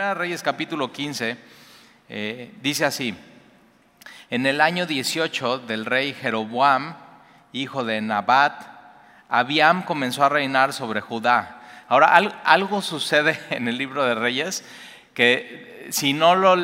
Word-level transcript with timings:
Primera 0.00 0.14
Reyes 0.14 0.42
capítulo 0.42 0.90
15 0.90 1.36
eh, 2.08 2.54
dice 2.62 2.86
así, 2.86 3.14
en 4.30 4.46
el 4.46 4.62
año 4.62 4.86
18 4.86 5.58
del 5.58 5.84
rey 5.84 6.14
Jeroboam, 6.14 6.96
hijo 7.52 7.84
de 7.84 8.00
Nabat, 8.00 8.62
Abiam 9.28 9.82
comenzó 9.82 10.24
a 10.24 10.30
reinar 10.30 10.72
sobre 10.72 11.02
Judá. 11.02 11.60
Ahora, 11.86 12.16
algo 12.44 12.80
sucede 12.80 13.38
en 13.50 13.68
el 13.68 13.76
libro 13.76 14.02
de 14.02 14.14
Reyes 14.14 14.64
que 15.12 15.88
si 15.90 16.14
no 16.14 16.34
lo, 16.34 16.56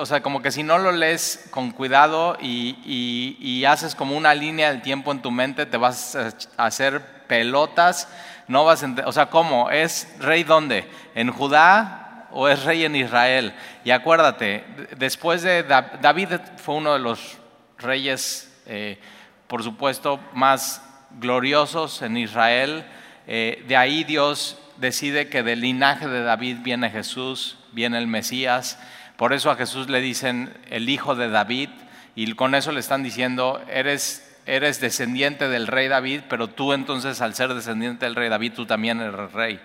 o 0.00 0.06
sea, 0.06 0.20
como 0.20 0.42
que 0.42 0.50
si 0.50 0.64
no 0.64 0.78
lo 0.78 0.90
lees 0.90 1.46
con 1.52 1.70
cuidado 1.70 2.36
y, 2.42 3.64
haces 3.68 3.94
como 3.94 4.16
una 4.16 4.34
línea 4.34 4.72
del 4.72 4.82
tiempo 4.82 5.12
en 5.12 5.22
tu 5.22 5.30
mente, 5.30 5.64
te 5.64 5.76
vas 5.76 6.16
a 6.16 6.66
hacer 6.66 7.00
pelotas, 7.28 8.08
no 8.48 8.64
vas 8.64 8.82
a 8.82 8.92
o 9.06 9.12
sea, 9.12 9.26
¿cómo? 9.26 9.70
¿Es 9.70 10.08
rey 10.18 10.42
dónde? 10.42 10.90
¿En 11.14 11.30
Judá? 11.30 12.03
O 12.34 12.48
es 12.48 12.64
rey 12.64 12.84
en 12.84 12.96
Israel. 12.96 13.54
Y 13.84 13.92
acuérdate, 13.92 14.64
después 14.96 15.42
de 15.42 15.62
David 15.62 16.28
fue 16.56 16.74
uno 16.74 16.92
de 16.92 16.98
los 16.98 17.38
reyes, 17.78 18.52
eh, 18.66 18.98
por 19.46 19.62
supuesto, 19.62 20.20
más 20.32 20.82
gloriosos 21.20 22.02
en 22.02 22.16
Israel. 22.16 22.84
Eh, 23.28 23.64
de 23.68 23.76
ahí 23.76 24.02
Dios 24.02 24.58
decide 24.78 25.28
que 25.28 25.44
del 25.44 25.60
linaje 25.60 26.08
de 26.08 26.24
David 26.24 26.58
viene 26.62 26.90
Jesús, 26.90 27.56
viene 27.72 27.98
el 27.98 28.08
Mesías. 28.08 28.80
Por 29.16 29.32
eso 29.32 29.52
a 29.52 29.56
Jesús 29.56 29.88
le 29.88 30.00
dicen 30.00 30.52
el 30.70 30.88
hijo 30.88 31.14
de 31.14 31.28
David 31.28 31.70
y 32.16 32.32
con 32.34 32.56
eso 32.56 32.72
le 32.72 32.80
están 32.80 33.04
diciendo, 33.04 33.62
eres, 33.70 34.36
eres 34.44 34.80
descendiente 34.80 35.48
del 35.48 35.68
rey 35.68 35.86
David, 35.86 36.22
pero 36.28 36.48
tú 36.48 36.72
entonces 36.72 37.20
al 37.20 37.34
ser 37.34 37.54
descendiente 37.54 38.06
del 38.06 38.16
rey 38.16 38.28
David, 38.28 38.54
tú 38.54 38.66
también 38.66 39.00
eres 39.00 39.32
rey. 39.32 39.60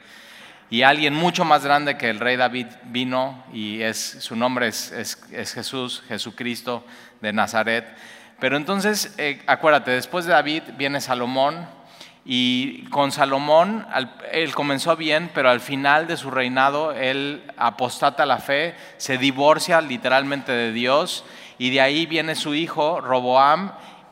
Y 0.72 0.84
alguien 0.84 1.16
mucho 1.16 1.46
más 1.46 1.64
grande 1.64 1.98
que 1.98 2.10
el 2.10 2.20
rey 2.20 2.36
David 2.36 2.68
vino 2.84 3.44
y 3.52 3.82
es, 3.82 4.18
su 4.20 4.36
nombre 4.36 4.68
es, 4.68 5.18
Jesús, 5.54 6.04
Jesucristo 6.08 6.86
de 7.22 7.34
Nazaret. 7.34 7.86
Pero 8.40 8.56
entonces, 8.56 9.16
eh, 9.18 9.42
acuérdate, 9.48 9.92
después 9.92 10.26
de 10.26 10.34
David 10.34 10.64
viene 10.78 11.02
Salomón 11.02 11.68
y 12.24 12.84
con 12.90 13.12
Salomón 13.12 13.88
él 14.32 14.54
comenzó 14.54 14.96
bien, 14.96 15.32
pero 15.34 15.50
al 15.50 15.60
final 15.60 16.06
de 16.06 16.18
su 16.18 16.30
reinado 16.30 16.92
él 16.92 17.44
apostata 17.58 18.28
la 18.28 18.38
fe, 18.38 18.76
se 18.98 19.18
divorcia 19.18 19.82
literalmente 19.82 20.52
de 20.52 20.72
Dios 20.72 21.26
y 21.58 21.72
de 21.72 21.82
ahí 21.82 22.06
viene 22.06 22.36
su 22.36 22.54
hijo 22.54 23.02
Roboam 23.02 23.72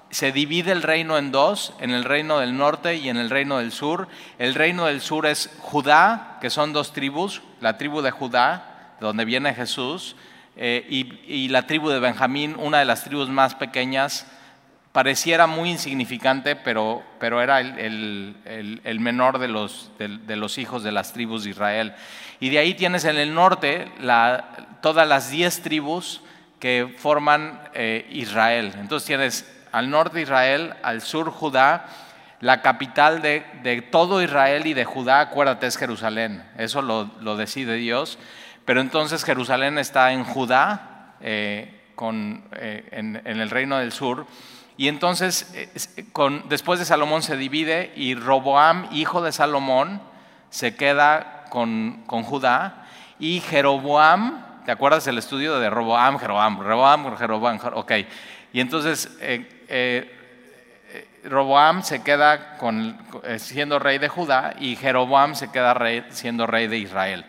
se 0.09 0.31
divide 0.31 0.71
el 0.71 0.83
reino 0.83 1.17
en 1.17 1.31
dos, 1.31 1.73
en 1.79 1.91
el 1.91 2.03
reino 2.03 2.39
del 2.39 2.55
norte 2.55 2.95
y 2.95 3.09
en 3.09 3.17
el 3.17 3.29
reino 3.29 3.57
del 3.57 3.71
sur. 3.71 4.07
El 4.39 4.55
reino 4.55 4.85
del 4.85 5.01
sur 5.01 5.25
es 5.25 5.49
Judá, 5.59 6.37
que 6.41 6.49
son 6.49 6.73
dos 6.73 6.93
tribus, 6.93 7.41
la 7.59 7.77
tribu 7.77 8.01
de 8.01 8.11
Judá, 8.11 8.95
donde 8.99 9.25
viene 9.25 9.53
Jesús, 9.53 10.15
eh, 10.55 10.85
y, 11.27 11.49
la 11.49 11.67
tribu 11.67 11.89
de 11.89 11.99
Benjamín, 11.99 12.55
una 12.57 12.79
de 12.79 12.85
las 12.85 13.03
tribus 13.03 13.29
más 13.29 13.53
pequeñas, 13.53 14.25
pareciera 14.91 15.45
muy 15.45 15.69
insignificante, 15.69 16.55
pero, 16.55 17.03
pero 17.19 17.41
era 17.41 17.59
el, 17.59 18.35
menor 18.99 19.37
de 19.37 19.47
los, 19.47 19.91
de, 19.99 20.35
los, 20.35 20.57
hijos 20.57 20.81
de 20.81 20.91
las 20.91 21.13
tribus 21.13 21.43
de 21.43 21.51
Israel. 21.51 21.93
Y 22.39 22.49
de 22.49 22.57
ahí 22.57 22.73
tienes 22.73 23.05
en 23.05 23.17
el 23.17 23.35
norte 23.35 23.91
todas 24.81 25.07
las 25.07 25.29
diez 25.29 25.61
tribus 25.61 26.21
que 26.59 26.95
forman 26.97 27.61
eh, 27.75 28.07
Israel. 28.09 28.73
Entonces 28.79 29.05
tienes 29.05 29.56
al 29.71 29.89
norte 29.89 30.21
Israel, 30.21 30.73
al 30.83 31.01
sur 31.01 31.29
Judá, 31.31 31.85
la 32.39 32.61
capital 32.61 33.21
de, 33.21 33.87
todo 33.91 34.21
Israel 34.21 34.67
y 34.67 34.73
de 34.73 34.85
Judá, 34.85 35.21
acuérdate, 35.21 35.67
es 35.67 35.77
Jerusalén, 35.77 36.43
eso 36.57 36.81
lo, 36.81 37.37
decide 37.37 37.75
Dios, 37.75 38.19
pero 38.65 38.81
entonces 38.81 39.23
Jerusalén 39.23 39.77
está 39.77 40.11
en 40.11 40.23
Judá, 40.23 41.15
eh, 41.21 41.73
eh, 41.99 42.89
en, 42.91 43.25
el 43.25 43.49
reino 43.49 43.77
del 43.79 43.91
sur, 43.91 44.27
y 44.77 44.87
entonces 44.87 45.51
después 46.47 46.77
de 46.79 46.85
Salomón 46.85 47.23
se 47.23 47.37
divide 47.37 47.91
y 47.95 48.13
Roboam, 48.13 48.87
hijo 48.91 49.23
de 49.23 49.31
Salomón, 49.31 49.99
se 50.51 50.75
queda 50.75 51.45
con, 51.49 52.05
Judá, 52.05 52.85
y 53.19 53.39
Jeroboam, 53.39 54.45
¿te 54.65 54.71
acuerdas 54.71 55.05
del 55.05 55.17
estudio 55.17 55.59
de 55.59 55.71
Roboam, 55.71 56.19
Jeroboam, 56.19 56.59
Roboam, 56.59 57.17
Jeroboam, 57.17 57.59
ok, 57.73 57.91
y 58.53 58.59
entonces 58.59 59.09
eh, 59.19 59.65
eh, 59.67 60.17
Roboam 61.23 61.83
se 61.83 62.01
queda 62.01 62.57
eh, 63.23 63.39
siendo 63.39 63.79
rey 63.79 63.97
de 63.97 64.07
Judá 64.07 64.55
y 64.59 64.75
Jeroboam 64.75 65.35
se 65.35 65.51
queda 65.51 65.75
siendo 66.09 66.47
rey 66.47 66.67
de 66.67 66.77
Israel. 66.77 67.25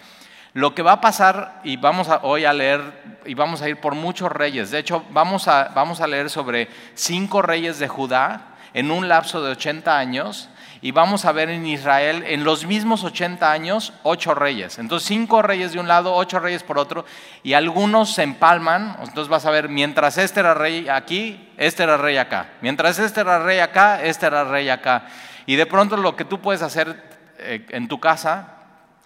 Lo 0.54 0.74
que 0.74 0.82
va 0.82 0.92
a 0.92 1.00
pasar, 1.00 1.60
y 1.62 1.76
vamos 1.76 2.08
a, 2.08 2.20
hoy 2.22 2.44
a 2.44 2.52
leer, 2.52 2.80
y 3.26 3.34
vamos 3.34 3.62
a 3.62 3.68
ir 3.68 3.76
por 3.76 3.94
muchos 3.94 4.32
reyes, 4.32 4.70
de 4.70 4.78
hecho 4.78 5.04
vamos 5.10 5.46
a, 5.46 5.70
vamos 5.74 6.00
a 6.00 6.06
leer 6.06 6.30
sobre 6.30 6.68
cinco 6.94 7.42
reyes 7.42 7.78
de 7.78 7.86
Judá 7.86 8.56
en 8.72 8.90
un 8.90 9.08
lapso 9.08 9.42
de 9.42 9.52
80 9.52 9.96
años, 9.96 10.48
y 10.81 10.93
vamos 10.93 11.25
a 11.25 11.33
ver 11.33 11.50
en 11.50 11.66
Israel 11.66 12.25
en 12.27 12.44
los 12.44 12.65
mismos 12.65 13.05
80 13.05 13.50
años 13.50 13.93
ocho 14.03 14.34
reyes. 14.34 14.78
Entonces 14.78 15.09
cinco 15.09 15.43
reyes 15.43 15.72
de 15.72 15.81
un 15.81 15.89
lado, 15.89 16.15
ocho 16.15 16.39
reyes 16.39 16.62
por 16.62 16.78
otro, 16.78 17.05
y 17.43 17.55
algunos 17.55 18.15
se 18.15 18.22
empalman. 18.22 18.97
Entonces 19.00 19.28
vas 19.28 19.47
a 19.47 19.50
ver, 19.50 19.69
mientras 19.69 20.19
este 20.19 20.41
era 20.41 20.55
rey 20.55 20.89
aquí, 20.89 21.50
este 21.56 21.83
era 21.83 21.97
rey 21.97 22.16
acá. 22.16 22.50
Mientras 22.61 22.99
este 22.99 23.21
era 23.21 23.41
rey 23.41 23.59
acá, 23.59 24.03
este 24.03 24.27
era 24.27 24.44
rey 24.44 24.69
acá. 24.69 25.06
Y 25.47 25.56
de 25.56 25.66
pronto 25.66 25.97
lo 25.97 26.15
que 26.15 26.25
tú 26.25 26.41
puedes 26.41 26.62
hacer 26.62 27.03
eh, 27.39 27.66
en 27.71 27.89
tu 27.89 27.99
casa 27.99 28.55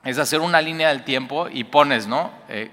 es 0.05 0.19
hacer 0.19 0.41
una 0.41 0.61
línea 0.61 0.89
del 0.89 1.05
tiempo 1.05 1.49
y 1.49 1.65
pones, 1.65 2.07
¿no? 2.07 2.33
Eh, 2.49 2.71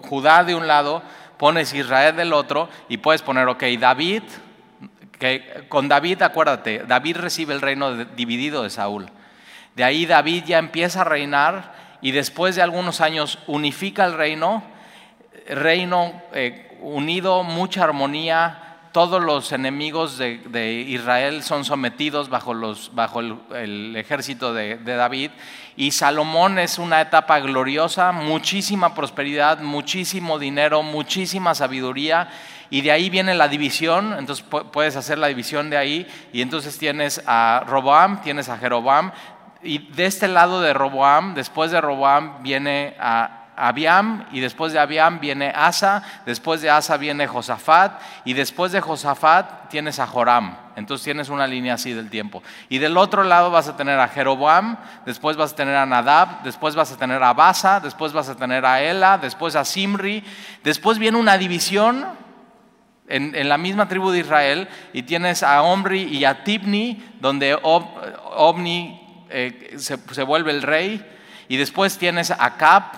Judá 0.00 0.42
de 0.44 0.54
un 0.54 0.66
lado, 0.66 1.02
pones 1.38 1.72
Israel 1.72 2.16
del 2.16 2.32
otro 2.32 2.68
y 2.88 2.98
puedes 2.98 3.22
poner, 3.22 3.48
ok, 3.48 3.62
David 3.78 4.22
con 5.68 5.88
David, 5.88 6.22
acuérdate, 6.22 6.84
David 6.86 7.16
recibe 7.16 7.54
el 7.54 7.60
reino 7.60 8.04
dividido 8.04 8.62
de 8.62 8.70
Saúl. 8.70 9.08
De 9.74 9.84
ahí 9.84 10.06
David 10.06 10.44
ya 10.44 10.58
empieza 10.58 11.00
a 11.00 11.04
reinar 11.04 11.74
y 12.02 12.10
después 12.10 12.56
de 12.56 12.62
algunos 12.62 13.00
años 13.00 13.38
unifica 13.46 14.04
el 14.04 14.14
reino, 14.14 14.62
reino 15.48 16.20
eh, 16.34 16.76
unido, 16.80 17.42
mucha 17.42 17.84
armonía, 17.84 18.62
todos 18.92 19.22
los 19.22 19.52
enemigos 19.52 20.18
de, 20.18 20.84
Israel 20.86 21.42
son 21.42 21.64
sometidos 21.64 22.28
bajo, 22.28 22.52
el, 22.52 23.96
ejército 23.96 24.52
de, 24.52 24.76
David. 24.76 25.30
Y 25.76 25.92
Salomón 25.92 26.58
es 26.58 26.78
una 26.78 27.00
etapa 27.00 27.40
gloriosa, 27.40 28.12
muchísima 28.12 28.94
prosperidad, 28.94 29.60
muchísimo 29.60 30.38
dinero, 30.38 30.82
muchísima 30.82 31.54
sabiduría 31.54 32.28
y 32.72 32.80
de 32.80 32.90
ahí 32.90 33.10
viene 33.10 33.34
la 33.34 33.48
división, 33.48 34.16
entonces 34.18 34.42
puedes 34.72 34.96
hacer 34.96 35.18
la 35.18 35.26
división 35.26 35.68
de 35.68 35.76
ahí, 35.76 36.08
y 36.32 36.40
entonces 36.40 36.78
tienes 36.78 37.22
a 37.26 37.64
Roboam, 37.66 38.22
tienes 38.22 38.48
a 38.48 38.56
Jeroboam, 38.56 39.12
y 39.62 39.90
de 39.92 40.06
este 40.06 40.26
lado 40.26 40.62
de 40.62 40.72
Roboam, 40.72 41.34
después 41.34 41.70
de 41.70 41.82
Roboam 41.82 42.42
viene 42.42 42.96
a 42.98 43.40
Abiam, 43.56 44.24
y 44.32 44.40
después 44.40 44.72
de 44.72 44.78
Abiam 44.78 45.20
viene 45.20 45.52
Asa, 45.54 46.02
después 46.24 46.62
de 46.62 46.70
Asa 46.70 46.96
viene 46.96 47.26
Josafat, 47.26 48.00
y 48.24 48.32
después 48.32 48.72
de 48.72 48.80
Josafat 48.80 49.68
tienes 49.68 49.98
a 49.98 50.06
Joram. 50.06 50.56
Entonces 50.74 51.04
tienes 51.04 51.28
una 51.28 51.46
línea 51.46 51.74
así 51.74 51.92
del 51.92 52.08
tiempo. 52.08 52.42
Y 52.70 52.78
del 52.78 52.96
otro 52.96 53.22
lado 53.22 53.50
vas 53.50 53.68
a 53.68 53.76
tener 53.76 54.00
a 54.00 54.08
Jeroboam, 54.08 54.78
después 55.04 55.36
vas 55.36 55.52
a 55.52 55.56
tener 55.56 55.76
a 55.76 55.84
Nadab, 55.84 56.42
después 56.42 56.74
vas 56.74 56.90
a 56.90 56.96
tener 56.96 57.22
a 57.22 57.34
Basa, 57.34 57.80
después 57.80 58.14
vas 58.14 58.30
a 58.30 58.34
tener 58.34 58.64
a 58.64 58.80
Ela, 58.80 59.18
después 59.18 59.56
a 59.56 59.66
Simri, 59.66 60.24
después 60.64 60.98
viene 60.98 61.18
una 61.18 61.36
división 61.36 62.22
en, 63.08 63.48
la 63.48 63.58
misma 63.58 63.88
tribu 63.88 64.10
de 64.10 64.20
Israel 64.20 64.68
y 64.92 65.02
tienes 65.02 65.42
a 65.42 65.62
Omri 65.62 66.02
y 66.02 66.24
a 66.24 66.44
Tibni, 66.44 67.02
donde 67.20 67.58
Omni 67.62 69.26
eh, 69.30 69.74
se, 69.76 70.22
vuelve 70.22 70.50
el 70.50 70.62
rey, 70.62 71.04
y 71.48 71.56
después 71.56 71.98
tienes 71.98 72.30
a 72.30 72.56
Cap, 72.56 72.94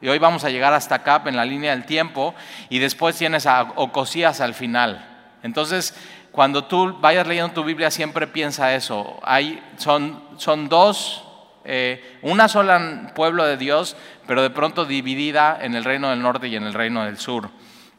y 0.00 0.08
hoy 0.08 0.18
vamos 0.18 0.44
a 0.44 0.50
llegar 0.50 0.72
hasta 0.72 1.02
Cap 1.02 1.26
en 1.26 1.36
la 1.36 1.44
línea 1.44 1.72
del 1.72 1.84
tiempo, 1.84 2.34
y 2.68 2.78
después 2.78 3.16
tienes 3.16 3.46
a 3.46 3.62
Ocosías 3.76 4.40
al 4.40 4.54
final. 4.54 5.04
Entonces, 5.42 5.94
cuando 6.32 6.64
tú 6.64 6.98
vayas 7.00 7.26
leyendo 7.26 7.52
tu 7.52 7.64
Biblia, 7.64 7.90
siempre 7.90 8.26
piensa 8.26 8.74
eso. 8.74 9.18
Hay, 9.22 9.62
son, 9.76 10.22
son 10.36 10.68
dos, 10.68 11.24
eh, 11.64 12.18
una 12.22 12.48
sola 12.48 13.12
pueblo 13.14 13.44
de 13.44 13.56
Dios, 13.56 13.96
pero 14.26 14.42
de 14.42 14.50
pronto 14.50 14.84
dividida 14.84 15.58
en 15.60 15.74
el 15.74 15.84
reino 15.84 16.10
del 16.10 16.22
norte 16.22 16.48
y 16.48 16.56
en 16.56 16.64
el 16.64 16.74
reino 16.74 17.04
del 17.04 17.18
sur. 17.18 17.50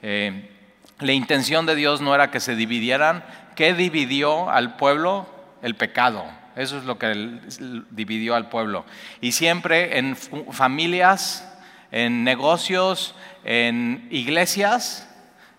Eh, 0.02 0.57
la 1.00 1.12
intención 1.12 1.66
de 1.66 1.76
Dios 1.76 2.02
no 2.02 2.16
era 2.16 2.32
que 2.32 2.40
se 2.40 2.56
dividieran. 2.56 3.24
¿Qué 3.56 3.74
dividió 3.74 4.50
al 4.50 4.76
pueblo? 4.78 5.28
El 5.62 5.76
pecado. 5.76 6.26
Eso 6.56 6.78
es 6.78 6.86
lo 6.86 6.98
que 6.98 7.40
dividió 7.92 8.36
al 8.36 8.50
pueblo. 8.50 8.86
Y 9.22 9.34
siempre 9.34 10.00
en 10.00 10.16
familias, 10.16 11.48
en 11.92 12.24
negocios, 12.24 13.16
en 13.44 14.08
iglesias, 14.10 15.08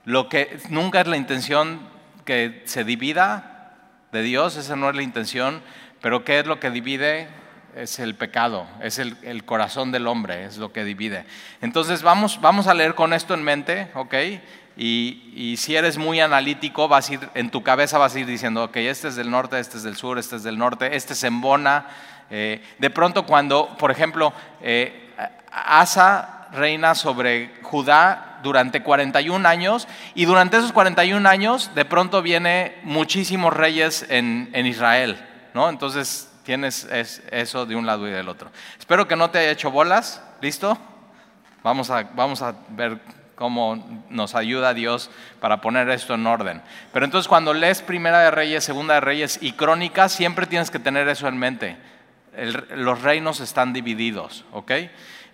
lo 0.04 0.28
que 0.28 0.58
nunca 0.70 1.00
es 1.00 1.06
la 1.06 1.16
intención 1.16 1.80
que 2.24 2.62
se 2.64 2.82
divida 2.82 3.76
de 4.10 4.22
Dios, 4.22 4.56
esa 4.56 4.74
no 4.74 4.90
es 4.90 4.96
la 4.96 5.02
intención, 5.02 5.62
pero 6.00 6.24
¿qué 6.24 6.40
es 6.40 6.46
lo 6.46 6.58
que 6.58 6.70
divide? 6.70 7.28
es 7.76 7.98
el 8.00 8.14
pecado, 8.16 8.66
es 8.82 8.98
el, 8.98 9.44
corazón 9.44 9.92
del 9.92 10.06
hombre, 10.08 10.44
es 10.44 10.56
lo 10.56 10.72
que 10.72 10.84
divide. 10.84 11.24
Entonces 11.60 12.02
vamos, 12.02 12.40
vamos 12.40 12.66
a 12.66 12.74
leer 12.74 12.94
con 12.94 13.12
esto 13.12 13.34
en 13.34 13.44
mente, 13.44 13.88
¿ok? 13.94 14.14
Y, 14.80 15.56
si 15.58 15.74
eres 15.74 15.98
muy 15.98 16.20
analítico, 16.20 16.88
en 17.34 17.50
tu 17.50 17.64
cabeza 17.64 17.98
vas 17.98 18.14
a 18.14 18.20
ir 18.20 18.26
diciendo, 18.26 18.62
ok, 18.64 18.76
este 18.76 19.08
es 19.08 19.16
del 19.16 19.28
norte, 19.28 19.58
este 19.58 19.76
es 19.76 19.82
del 19.82 19.96
sur, 19.96 20.18
este 20.18 20.36
es 20.36 20.44
del 20.44 20.56
norte, 20.56 20.94
este 20.94 21.14
es 21.14 21.24
en 21.24 21.40
Bona. 21.40 21.86
Eh, 22.30 22.62
de 22.78 22.90
pronto 22.90 23.26
cuando, 23.26 23.76
por 23.76 23.90
ejemplo, 23.90 24.32
eh, 24.60 25.10
Asa 25.50 26.46
reina 26.52 26.94
sobre 26.94 27.56
Judá 27.62 28.38
durante 28.44 28.82
41 28.82 29.48
años 29.48 29.88
y 30.14 30.26
durante 30.26 30.58
esos 30.58 30.72
41 30.72 31.28
años 31.28 31.74
de 31.74 31.84
pronto 31.84 32.22
viene 32.22 32.76
muchísimos 32.84 33.52
reyes 33.52 34.06
en, 34.08 34.54
Israel, 34.54 35.18
¿no? 35.54 35.68
Entonces 35.70 36.30
tienes 36.44 36.86
eso 37.32 37.66
de 37.66 37.74
un 37.74 37.84
lado 37.84 38.06
y 38.06 38.12
del 38.12 38.28
otro. 38.28 38.50
Espero 38.78 39.08
que 39.08 39.16
no 39.16 39.30
te 39.30 39.38
haya 39.38 39.50
hecho 39.50 39.72
bolas, 39.72 40.22
¿listo? 40.40 40.78
Vamos 41.64 41.90
a, 41.90 42.04
vamos 42.14 42.40
a 42.42 42.54
ver 42.68 43.00
cómo 43.38 44.04
nos 44.10 44.34
ayuda 44.34 44.74
Dios 44.74 45.10
para 45.40 45.60
poner 45.60 45.88
esto 45.90 46.14
en 46.14 46.26
orden. 46.26 46.60
Pero 46.92 47.04
entonces 47.04 47.28
cuando 47.28 47.54
lees 47.54 47.82
Primera 47.82 48.20
de 48.20 48.32
Reyes, 48.32 48.64
Segunda 48.64 48.94
de 48.94 49.00
Reyes 49.00 49.38
y 49.40 49.52
Crónicas, 49.52 50.12
siempre 50.12 50.46
tienes 50.46 50.72
que 50.72 50.80
tener 50.80 51.08
eso 51.08 51.28
en 51.28 51.38
mente. 51.38 51.76
los 52.74 53.02
reinos 53.02 53.40
están 53.40 53.72
divididos, 53.72 54.44
¿ok? 54.52 54.72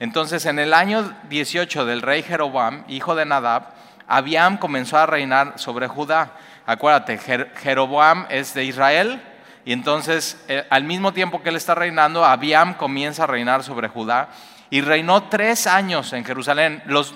Entonces 0.01 0.45
en 0.45 0.59
el 0.59 0.75
año 0.75 1.15
18 1.31 1.87
del 1.87 2.03
rey 2.03 2.23
Jeroboam, 2.23 2.85
hijo 2.89 3.15
de 3.15 3.25
Nadab, 3.25 3.75
Abiam 4.07 4.59
comenzó 4.59 4.99
a 4.99 5.07
reinar 5.07 5.59
sobre 5.59 5.89
Judá. 5.89 6.33
Acuérdate, 6.67 7.19
Jeroboam 7.57 8.27
es 8.29 8.53
de 8.53 8.65
Israel 8.65 9.23
y 9.65 9.73
entonces 9.73 10.45
eh, 10.49 10.67
al 10.69 10.85
mismo 10.85 11.13
tiempo 11.15 11.43
que 11.43 11.49
él 11.49 11.57
está 11.57 11.75
reinando, 11.75 12.25
Abiam 12.25 12.75
comienza 12.75 13.25
a 13.25 13.27
reinar 13.27 13.63
sobre 13.63 13.89
Judá 13.89 14.29
y 14.69 14.81
reinó 14.81 15.25
tres 15.25 15.67
años 15.67 16.13
en 16.13 16.25
Jerusalén. 16.25 16.83
Los, 16.87 17.15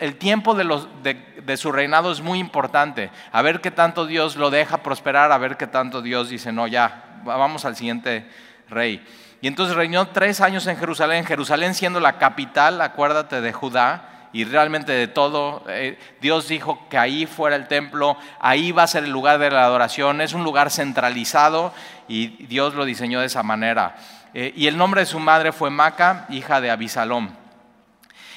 el 0.00 0.16
tiempo 0.16 0.54
de, 0.54 1.56
su 1.56 1.72
reinado 1.72 2.10
es 2.10 2.20
muy 2.20 2.38
importante. 2.38 3.10
A 3.32 3.42
ver 3.42 3.60
qué 3.60 3.70
tanto 3.70 4.06
Dios 4.06 4.36
lo 4.36 4.50
deja 4.50 4.78
prosperar, 4.78 5.32
a 5.32 5.38
ver 5.38 5.56
qué 5.56 5.66
tanto 5.66 6.02
Dios 6.02 6.28
dice, 6.28 6.52
no, 6.52 6.66
ya, 6.66 7.20
vamos 7.24 7.64
al 7.64 7.76
siguiente 7.76 8.28
rey. 8.68 9.04
Y 9.40 9.46
entonces 9.46 9.76
reinó 9.76 10.08
tres 10.08 10.40
años 10.40 10.66
en 10.66 10.76
Jerusalén, 10.76 11.24
Jerusalén 11.24 11.74
siendo 11.74 12.00
la 12.00 12.18
capital, 12.18 12.80
acuérdate, 12.80 13.40
de 13.40 13.52
Judá 13.52 14.28
y 14.32 14.44
realmente 14.44 14.92
de 14.92 15.06
todo. 15.06 15.62
Eh, 15.68 15.98
Dios 16.20 16.48
dijo 16.48 16.88
que 16.88 16.98
ahí 16.98 17.26
fuera 17.26 17.54
el 17.54 17.68
templo, 17.68 18.16
ahí 18.40 18.72
va 18.72 18.82
a 18.82 18.88
ser 18.88 19.04
el 19.04 19.10
lugar 19.10 19.38
de 19.38 19.50
la 19.50 19.64
adoración, 19.64 20.20
es 20.20 20.32
un 20.32 20.42
lugar 20.42 20.70
centralizado 20.70 21.72
y 22.08 22.44
Dios 22.46 22.74
lo 22.74 22.84
diseñó 22.84 23.20
de 23.20 23.26
esa 23.26 23.42
manera. 23.42 23.96
Eh, 24.34 24.52
y 24.56 24.66
el 24.66 24.76
nombre 24.76 25.02
de 25.02 25.06
su 25.06 25.20
madre 25.20 25.52
fue 25.52 25.70
Maca, 25.70 26.26
hija 26.30 26.60
de 26.60 26.70
Abisalom 26.70 27.45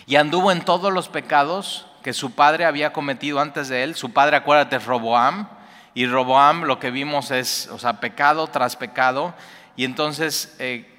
y 0.10 0.16
anduvo 0.16 0.52
en 0.52 0.62
todos 0.62 0.92
los 0.92 1.08
pecados 1.08 1.86
que 2.02 2.14
su 2.14 2.32
padre 2.32 2.66
había 2.66 2.92
cometido 2.92 3.40
antes 3.40 3.70
de 3.70 3.84
él. 3.84 3.94
Su 3.94 4.12
padre, 4.12 4.38
acuérdate, 4.38 4.78
es 4.78 4.86
Roboam, 4.86 5.48
y 5.94 6.08
Roboam 6.08 6.64
lo 6.64 6.80
que 6.80 6.90
vimos 6.90 7.30
es, 7.30 7.70
o 7.72 7.78
sea, 7.78 8.00
pecado 8.00 8.48
tras 8.48 8.76
pecado, 8.76 9.36
y 9.76 9.86
entonces 9.86 10.56
eh, 10.58 10.90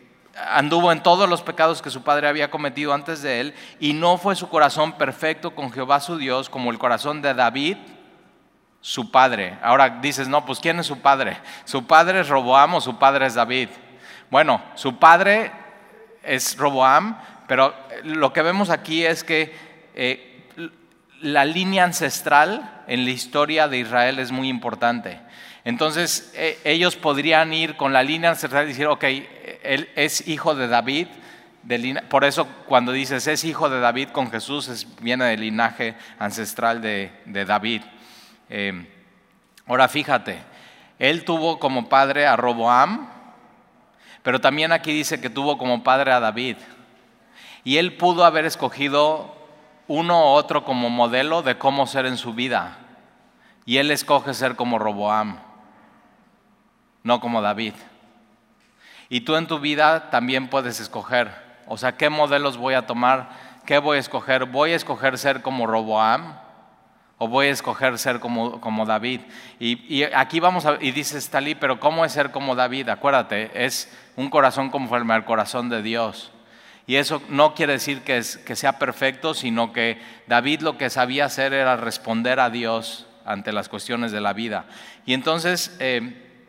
anduvo 0.53 0.93
en 0.93 1.03
todos 1.03 1.29
los 1.29 1.43
pecados 1.43 1.83
que 1.83 1.91
su 1.91 2.05
padre 2.05 2.29
había 2.29 2.53
cometido 2.53 2.95
antes 2.95 3.21
de 3.21 3.41
él, 3.41 3.55
y 3.81 3.95
no 3.95 4.17
fue 4.17 4.37
su 4.37 4.49
corazón 4.49 4.93
perfecto 4.93 5.57
con 5.57 5.73
Jehová 5.73 5.99
su 5.99 6.17
Dios 6.17 6.49
como 6.49 6.71
el 6.71 6.79
corazón 6.79 7.21
de 7.21 7.35
David, 7.35 7.79
su 8.81 9.11
padre. 9.11 9.59
Ahora 9.61 9.99
dices, 10.01 10.29
no, 10.29 10.47
pues 10.47 10.61
¿quién 10.61 10.79
es 10.79 10.87
su 10.87 11.01
padre? 11.01 11.37
¿Su 11.65 11.85
padre 11.85 12.21
es 12.21 12.29
Roboam 12.29 12.77
o 12.77 12.81
su 12.81 12.97
padre 12.97 13.27
es 13.27 13.35
David? 13.35 13.71
Bueno, 14.31 14.63
su 14.77 15.01
padre 15.01 15.51
es 16.23 16.57
Roboam, 16.57 17.17
pero 17.51 17.75
eh, 17.91 18.03
lo 18.05 18.33
que 18.33 18.43
vemos 18.43 18.71
aquí 18.71 19.05
es 19.05 19.25
que 19.25 19.53
eh, 19.97 20.45
la 21.21 21.45
línea 21.45 21.83
ancestral 21.83 22.85
en 22.87 23.05
la 23.05 23.11
historia 23.11 23.67
de 23.67 23.79
Israel 23.79 24.21
es 24.21 24.31
muy 24.31 24.49
importante. 24.49 25.19
Entonces 25.65 26.31
eh, 26.37 26.61
ellos 26.63 26.95
podrían 26.95 27.53
ir 27.53 27.77
con 27.77 27.93
la 27.93 28.05
línea 28.05 28.31
ancestral 28.31 28.67
y 28.67 28.69
decir, 28.69 28.87
ok, 28.87 29.03
él 29.65 29.89
es 29.97 30.29
hijo 30.29 30.55
de 30.55 30.69
David, 30.69 31.09
por 32.09 32.25
eso 32.25 32.47
cuando 32.67 32.93
dices 32.93 33.27
es 33.27 33.43
hijo 33.43 33.69
de 33.69 33.81
David 33.81 34.11
con 34.11 34.31
Jesús, 34.31 34.87
viene 35.01 35.25
del 35.25 35.41
linaje 35.41 35.97
ancestral 36.21 36.81
de, 36.81 37.11
David. 37.27 37.83
ahora 39.67 39.89
fíjate, 39.89 40.39
él 41.01 41.25
tuvo 41.25 41.59
como 41.59 41.89
padre 41.89 42.29
a 42.29 42.37
Roboam, 42.37 43.11
pero 44.23 44.41
también 44.41 44.71
aquí 44.71 44.93
dice 44.93 45.21
que 45.21 45.31
tuvo 45.31 45.59
como 45.59 45.83
padre 45.83 46.13
a 46.13 46.21
David. 46.21 46.57
Y 47.65 47.77
él 47.77 47.97
pudo 47.97 48.25
haber 48.25 48.45
escogido 48.45 49.35
uno 49.87 50.21
u 50.21 50.29
otro 50.29 50.65
como 50.65 50.89
modelo 50.89 51.43
de 51.43 51.59
cómo 51.59 51.87
ser 51.87 52.07
en 52.07 52.17
su 52.17 52.33
vida. 52.33 52.79
Y 53.67 53.79
él 53.79 53.91
escoge 53.91 54.35
ser 54.35 54.57
como 54.57 54.79
Roboam, 54.79 55.39
no 57.03 57.21
como 57.21 57.43
David. 57.43 57.75
Y 59.09 59.23
tú 59.23 59.37
en 59.37 59.47
tu 59.47 59.59
vida 59.59 60.11
también 60.11 60.49
puedes 60.49 60.81
escoger. 60.81 61.33
O 61.67 61.77
sea, 61.77 61.97
¿qué 61.97 62.09
modelos 62.09 62.57
voy 62.57 62.75
a 62.75 62.87
tomar? 62.87 63.31
¿Qué 63.67 63.79
voy 63.79 63.97
a 63.97 64.01
escoger? 64.01 64.45
¿Voy 64.47 64.73
a 64.73 64.77
escoger 64.77 65.19
ser 65.19 65.43
como 65.43 65.67
Roboam? 65.67 66.37
¿O 67.19 67.29
voy 67.29 67.49
a 67.49 67.51
escoger 67.51 67.99
ser 67.99 68.19
como, 68.19 68.61
como 68.61 68.87
David? 68.87 69.21
Y, 69.59 70.05
aquí 70.05 70.41
vamos 70.41 70.65
a, 70.67 70.79
y 70.81 70.93
dice 70.93 71.21
Stalí, 71.21 71.55
pero 71.55 71.79
¿cómo 71.79 72.05
es 72.05 72.13
ser 72.13 72.31
como 72.31 72.55
David? 72.55 72.89
Acuérdate, 72.89 73.51
es 73.65 73.93
un 74.17 74.31
corazón 74.31 74.71
conforme 74.71 75.15
al 75.15 75.25
corazón 75.25 75.69
de 75.69 75.83
Dios. 75.83 76.33
Y 76.87 76.97
eso 76.97 77.23
no 77.29 77.55
quiere 77.55 77.75
decir 77.75 78.03
que, 78.03 78.23
sea 78.23 78.79
perfecto, 78.79 79.35
sino 79.35 79.73
que 79.73 80.01
David 80.27 80.63
lo 80.63 80.77
que 80.77 80.91
sabía 80.91 81.27
hacer 81.27 81.53
era 81.53 81.77
responder 81.77 82.41
a 82.41 82.51
Dios 82.51 83.07
ante 83.25 83.53
las 83.53 83.69
cuestiones 83.69 84.13
de 84.13 84.21
la 84.21 84.33
vida. 84.33 84.65
Y 85.07 85.15
entonces, 85.15 85.77
eh, 85.79 86.49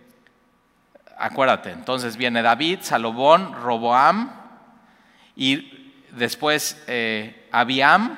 acuérdate, 1.17 1.71
entonces 1.71 2.17
viene 2.17 2.41
David, 2.41 2.79
Salomón, 2.81 3.53
Roboam 3.53 4.31
y 5.35 5.93
después 6.11 6.83
eh, 6.87 7.47
Abiam. 7.51 8.17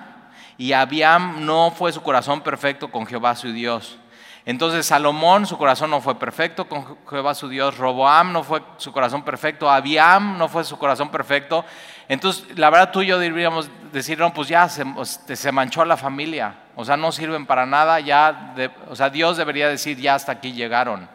Y 0.57 0.73
Abiam 0.73 1.45
no 1.45 1.71
fue 1.71 1.91
su 1.91 2.01
corazón 2.01 2.41
perfecto 2.41 2.89
con 2.89 3.05
Jehová 3.05 3.35
su 3.35 3.51
Dios. 3.51 3.97
Entonces 4.45 4.85
Salomón, 4.85 5.45
su 5.45 5.57
corazón 5.57 5.89
no 5.89 6.01
fue 6.01 6.15
perfecto 6.15 6.67
con 6.67 6.97
Jehová 7.09 7.33
su 7.33 7.47
Dios, 7.47 7.77
Roboam 7.77 8.33
no 8.33 8.43
fue 8.43 8.61
su 8.75 8.91
corazón 8.91 9.23
perfecto, 9.23 9.69
Abiam 9.69 10.37
no 10.37 10.49
fue 10.49 10.65
su 10.65 10.77
corazón 10.77 11.09
perfecto. 11.09 11.63
Entonces, 12.09 12.57
la 12.57 12.69
verdad 12.69 12.91
tú 12.91 13.01
y 13.01 13.07
yo 13.07 13.17
deberíamos 13.17 13.69
decir, 13.93 14.19
no, 14.19 14.33
pues 14.33 14.49
ya 14.49 14.65
este, 14.65 15.37
se, 15.37 15.51
manchó 15.53 15.85
la 15.85 15.95
familia, 15.95 16.55
o 16.75 16.83
sea, 16.83 16.97
no 16.97 17.13
sirven 17.13 17.45
para 17.45 17.65
nada, 17.65 18.01
ya, 18.01 18.53
o 18.89 18.95
sea, 18.97 19.09
Dios 19.09 19.37
debería 19.37 19.69
decir, 19.69 19.97
ya 19.97 20.15
hasta 20.15 20.33
aquí 20.33 20.51
llegaron. 20.51 21.07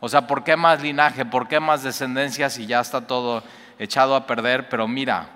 O 0.00 0.08
sea, 0.10 0.26
¿por 0.26 0.44
qué 0.44 0.54
más 0.54 0.82
linaje? 0.82 1.24
¿Por 1.24 1.48
qué 1.48 1.60
más 1.60 1.82
descendencia 1.82 2.50
si 2.50 2.66
ya 2.66 2.80
está 2.80 3.06
todo 3.06 3.42
echado 3.78 4.14
a 4.14 4.26
perder? 4.26 4.68
Pero 4.68 4.86
mira, 4.86 5.28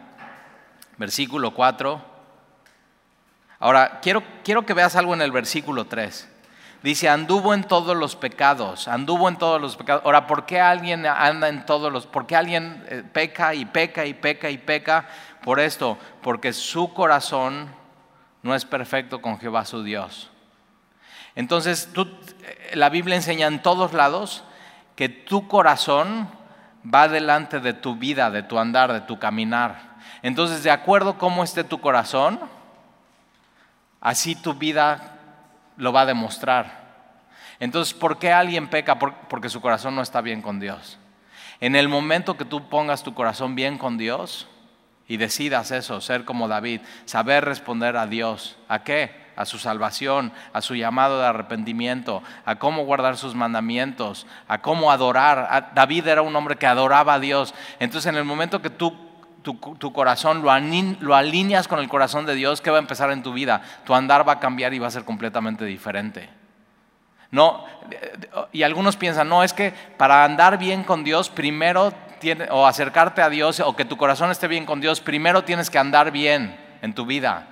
versículo 0.98 1.54
4. 1.54 2.02
Ahora, 3.60 4.00
quiero, 4.02 4.22
quiero 4.44 4.66
que 4.66 4.74
veas 4.74 4.94
algo 4.94 5.14
en 5.14 5.22
el 5.22 5.32
versículo 5.32 5.86
3. 5.86 6.28
Dice, 6.82 7.08
anduvo 7.08 7.54
en 7.54 7.64
todos 7.64 7.96
los 7.96 8.14
pecados, 8.14 8.86
anduvo 8.86 9.28
en 9.28 9.36
todos 9.36 9.60
los 9.60 9.76
pecados. 9.76 10.04
Ahora, 10.04 10.28
¿por 10.28 10.46
qué 10.46 10.60
alguien 10.60 11.06
anda 11.06 11.48
en 11.48 11.66
todos 11.66 11.92
los, 11.92 12.06
por 12.06 12.26
qué 12.26 12.36
alguien 12.36 12.84
eh, 12.88 13.02
peca 13.12 13.52
y 13.52 13.64
peca 13.64 14.06
y 14.06 14.14
peca 14.14 14.48
y 14.48 14.58
peca? 14.58 15.08
Por 15.42 15.58
esto, 15.58 15.98
porque 16.22 16.52
su 16.52 16.94
corazón 16.94 17.68
no 18.42 18.54
es 18.54 18.64
perfecto 18.64 19.20
con 19.20 19.40
Jehová 19.40 19.64
su 19.64 19.82
Dios. 19.82 20.30
Entonces, 21.34 21.90
tú, 21.92 22.02
eh, 22.42 22.70
la 22.74 22.90
Biblia 22.90 23.16
enseña 23.16 23.48
en 23.48 23.60
todos 23.60 23.92
lados 23.92 24.44
que 24.94 25.08
tu 25.08 25.48
corazón 25.48 26.28
va 26.82 27.08
delante 27.08 27.58
de 27.58 27.72
tu 27.72 27.96
vida, 27.96 28.30
de 28.30 28.44
tu 28.44 28.56
andar, 28.56 28.92
de 28.92 29.00
tu 29.00 29.18
caminar. 29.18 29.96
Entonces, 30.22 30.62
de 30.62 30.70
acuerdo 30.70 31.18
cómo 31.18 31.42
esté 31.42 31.64
tu 31.64 31.80
corazón, 31.80 32.38
así 34.00 34.36
tu 34.36 34.54
vida 34.54 35.17
lo 35.78 35.92
va 35.92 36.02
a 36.02 36.06
demostrar. 36.06 36.86
Entonces, 37.60 37.94
¿por 37.94 38.18
qué 38.18 38.32
alguien 38.32 38.68
peca? 38.68 38.98
Porque 38.98 39.48
su 39.48 39.60
corazón 39.60 39.96
no 39.96 40.02
está 40.02 40.20
bien 40.20 40.42
con 40.42 40.60
Dios. 40.60 40.98
En 41.60 41.74
el 41.74 41.88
momento 41.88 42.36
que 42.36 42.44
tú 42.44 42.68
pongas 42.68 43.02
tu 43.02 43.14
corazón 43.14 43.54
bien 43.54 43.78
con 43.78 43.98
Dios 43.98 44.46
y 45.08 45.16
decidas 45.16 45.70
eso, 45.70 46.00
ser 46.00 46.24
como 46.24 46.46
David, 46.46 46.82
saber 47.04 47.44
responder 47.44 47.96
a 47.96 48.06
Dios, 48.06 48.58
¿a 48.68 48.84
qué? 48.84 49.26
A 49.34 49.44
su 49.44 49.58
salvación, 49.58 50.32
a 50.52 50.60
su 50.60 50.74
llamado 50.74 51.18
de 51.20 51.26
arrepentimiento, 51.26 52.22
a 52.44 52.56
cómo 52.56 52.84
guardar 52.84 53.16
sus 53.16 53.34
mandamientos, 53.34 54.26
a 54.46 54.58
cómo 54.58 54.92
adorar. 54.92 55.72
David 55.74 56.06
era 56.06 56.22
un 56.22 56.36
hombre 56.36 56.56
que 56.56 56.66
adoraba 56.66 57.14
a 57.14 57.20
Dios. 57.20 57.54
Entonces, 57.80 58.08
en 58.08 58.16
el 58.16 58.24
momento 58.24 58.62
que 58.62 58.70
tú 58.70 59.07
tu, 59.42 59.92
corazón, 59.92 60.42
lo, 60.42 61.14
alineas 61.14 61.68
con 61.68 61.78
el 61.78 61.88
corazón 61.88 62.26
de 62.26 62.34
Dios, 62.34 62.60
¿qué 62.60 62.70
va 62.70 62.76
a 62.76 62.80
empezar 62.80 63.10
en 63.10 63.22
tu 63.22 63.32
vida? 63.32 63.62
Tu 63.84 63.94
andar 63.94 64.28
va 64.28 64.34
a 64.34 64.40
cambiar 64.40 64.74
y 64.74 64.78
va 64.78 64.88
a 64.88 64.90
ser 64.90 65.04
completamente 65.04 65.64
diferente. 65.64 66.28
No, 67.30 67.64
y 68.52 68.62
algunos 68.62 68.96
piensan, 68.96 69.28
no, 69.28 69.42
es 69.42 69.52
que 69.52 69.72
para 69.96 70.24
andar 70.24 70.58
bien 70.58 70.82
con 70.82 71.04
Dios, 71.04 71.28
primero 71.28 71.92
o 72.50 72.66
acercarte 72.66 73.22
a 73.22 73.30
Dios 73.30 73.60
o 73.60 73.76
que 73.76 73.84
tu 73.84 73.96
corazón 73.96 74.30
esté 74.30 74.48
bien 74.48 74.66
con 74.66 74.80
Dios, 74.80 75.00
primero 75.00 75.44
tienes 75.44 75.70
que 75.70 75.78
andar 75.78 76.10
bien 76.10 76.56
en 76.82 76.94
tu 76.94 77.06
vida. 77.06 77.46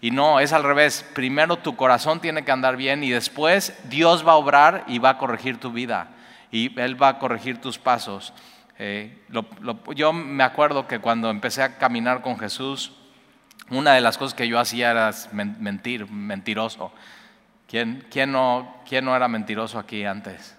Y 0.00 0.10
no, 0.10 0.40
es 0.40 0.52
al 0.52 0.64
revés. 0.64 1.08
Primero 1.14 1.56
tu 1.56 1.76
corazón 1.76 2.20
tiene 2.20 2.44
que 2.44 2.52
andar 2.52 2.76
bien 2.76 3.02
y 3.02 3.10
después 3.10 3.74
Dios 3.84 4.26
va 4.26 4.32
a 4.32 4.36
obrar 4.36 4.84
y 4.86 4.98
va 4.98 5.10
a 5.10 5.18
corregir 5.18 5.58
tu 5.58 5.72
vida. 5.72 6.08
Y 6.50 6.78
Él 6.78 7.02
va 7.02 7.08
a 7.08 7.18
corregir 7.18 7.60
tus 7.60 7.78
pasos. 7.78 8.34
Eh, 8.78 9.22
yo 9.94 10.12
me 10.12 10.42
acuerdo 10.42 10.86
que 10.88 10.98
cuando 10.98 11.30
empecé 11.30 11.62
a 11.62 11.78
caminar 11.78 12.22
con 12.22 12.38
Jesús, 12.38 12.92
una 13.70 13.94
de 13.94 14.00
las 14.00 14.18
cosas 14.18 14.34
que 14.34 14.48
yo 14.48 14.58
hacía 14.58 14.90
era 14.90 15.10
mentir, 15.32 16.10
mentiroso. 16.10 16.92
¿Quién, 17.68 18.06
quién, 18.10 18.32
no, 18.32 18.82
quién 18.86 19.04
no 19.04 19.16
era 19.16 19.26
mentiroso 19.28 19.78
aquí 19.78 20.04
antes? 20.04 20.56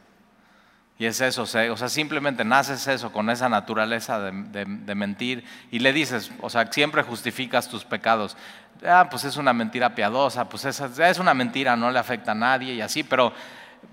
Y 0.97 1.05
es 1.05 1.19
eso, 1.19 1.43
o 1.43 1.45
sea, 1.45 1.89
simplemente 1.89 2.45
naces 2.45 2.87
eso, 2.87 3.11
con 3.11 3.29
esa 3.29 3.49
naturaleza 3.49 4.19
de, 4.21 4.95
mentir 4.95 5.43
y 5.69 5.79
le 5.79 5.91
dices, 5.91 6.31
o 6.39 6.49
sea, 6.49 6.71
siempre 6.71 7.03
justificas 7.03 7.67
tus 7.67 7.83
pecados. 7.83 8.37
Ah, 8.85 9.07
pues 9.11 9.25
es 9.25 9.35
una 9.35 9.51
mentira 9.51 9.93
piadosa, 9.93 10.47
pues 10.47 10.63
es, 10.63 10.79
es 10.79 11.19
una 11.19 11.33
mentira, 11.33 11.75
no 11.75 11.91
le 11.91 11.99
afecta 11.99 12.31
a 12.31 12.35
nadie 12.35 12.73
y 12.73 12.81
así, 12.81 13.03
pero 13.03 13.33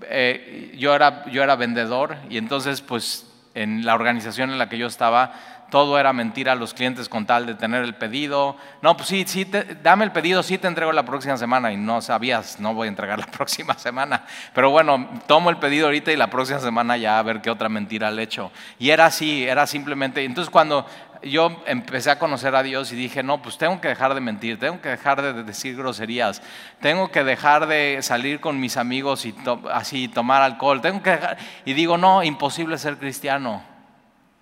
eh, 0.03 0.73
yo, 0.77 0.95
era, 0.95 1.25
yo 1.29 1.43
era 1.43 1.57
vendedor 1.57 2.15
y 2.29 2.37
entonces 2.37 2.79
pues 2.79 3.32
en 3.55 3.85
la 3.85 3.95
organización 3.95 4.51
en 4.51 4.57
la 4.57 4.69
que 4.69 4.77
yo 4.77 4.87
estaba 4.87 5.33
todo 5.73 5.97
era 5.97 6.13
mentira 6.13 6.51
a 6.51 6.55
los 6.55 6.75
clientes 6.75 7.09
con 7.09 7.25
tal 7.25 7.47
de 7.47 7.55
tener 7.55 7.83
el 7.83 7.95
pedido. 7.95 8.55
No, 8.83 8.95
pues 8.95 9.09
sí, 9.09 9.25
sí, 9.27 9.49
dame 9.81 10.05
el 10.05 10.11
pedido, 10.11 10.43
sí 10.43 10.59
te 10.59 10.67
entrego 10.67 10.91
la 10.91 11.03
próxima 11.03 11.35
semana. 11.35 11.71
Y 11.73 11.77
no 11.77 11.99
sabías, 11.99 12.59
no 12.59 12.75
voy 12.75 12.85
a 12.85 12.89
entregar 12.89 13.17
la 13.17 13.25
próxima 13.31 13.73
semana. 13.79 14.23
Pero 14.53 14.69
bueno, 14.69 15.09
tomo 15.25 15.49
el 15.49 15.57
pedido 15.57 15.87
ahorita 15.87 16.11
y 16.11 16.15
la 16.15 16.29
próxima 16.29 16.59
semana 16.59 16.95
ya 16.97 17.17
a 17.17 17.23
ver 17.23 17.41
qué 17.41 17.49
otra 17.49 17.69
mentira 17.69 18.11
le 18.11 18.21
hecho. 18.21 18.51
Y 18.77 18.91
era 18.91 19.07
así, 19.07 19.47
era 19.47 19.65
simplemente. 19.65 20.23
Entonces 20.23 20.51
cuando 20.51 20.85
yo 21.23 21.63
empecé 21.65 22.11
a 22.11 22.19
conocer 22.19 22.55
a 22.55 22.63
Dios 22.63 22.91
y 22.91 22.95
dije, 22.95 23.23
no, 23.23 23.41
pues 23.41 23.57
tengo 23.57 23.79
que 23.81 23.87
dejar 23.87 24.13
de 24.13 24.21
mentir, 24.21 24.59
tengo 24.59 24.81
que 24.81 24.89
dejar 24.89 25.21
de 25.21 25.43
decir 25.43 25.75
groserías, 25.75 26.41
tengo 26.81 27.11
que 27.11 27.23
dejar 27.23 27.67
de 27.67 27.99
salir 28.01 28.39
con 28.39 28.59
mis 28.59 28.77
amigos 28.77 29.25
y 29.25 29.33
así 29.71 30.07
tomar 30.07 30.41
alcohol, 30.41 30.81
tengo 30.81 31.01
que 31.01 31.11
dejar... 31.11 31.37
Y 31.65 31.73
digo, 31.73 31.97
no, 31.97 32.23
imposible 32.23 32.77
ser 32.77 32.97
cristiano, 32.97 33.63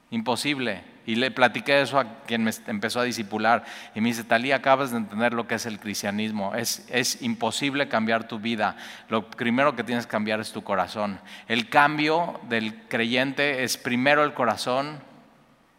imposible. 0.10 0.92
Y 1.04 1.16
le 1.16 1.32
platiqué 1.32 1.82
eso 1.82 2.00
a 2.00 2.22
quien 2.28 2.44
me 2.44 2.52
empezó 2.68 3.00
a 3.00 3.04
disipular. 3.04 3.66
Y 3.96 4.02
me 4.02 4.10
dice, 4.10 4.24
Talía, 4.24 4.58
acabas 4.58 4.92
de 4.92 4.98
entender 4.98 5.34
lo 5.34 5.48
que 5.48 5.56
es 5.56 5.66
el 5.66 5.80
cristianismo. 5.80 6.54
Es, 6.54 6.86
es 6.90 7.24
imposible 7.24 7.88
cambiar 7.88 8.28
tu 8.28 8.40
vida. 8.40 8.76
Lo 9.10 9.28
primero 9.28 9.76
que 9.76 9.84
tienes 9.84 10.06
que 10.06 10.12
cambiar 10.12 10.40
es 10.40 10.52
tu 10.52 10.64
corazón. 10.64 11.20
El 11.48 11.70
cambio 11.70 12.40
del 12.50 12.84
creyente 12.88 13.64
es 13.64 13.78
primero 13.78 14.24
el 14.24 14.36
corazón 14.36 15.00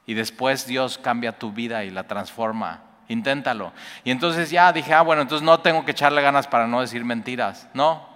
y 0.07 0.15
después 0.15 0.67
Dios 0.67 0.99
cambia 0.99 1.39
tu 1.39 1.53
vida 1.53 1.85
y 1.85 1.91
la 1.91 2.05
transforma. 2.05 2.83
Inténtalo. 3.09 3.73
Y 4.05 4.11
entonces 4.11 4.51
ya 4.51 4.73
dije, 4.73 4.95
ah, 4.95 5.03
bueno, 5.03 5.23
entonces 5.23 5.45
no 5.45 5.61
tengo 5.61 5.85
que 5.85 5.91
echarle 5.91 6.23
ganas 6.23 6.47
para 6.47 6.67
no 6.67 6.81
decir 6.81 7.05
mentiras. 7.05 7.69
No. 7.75 8.09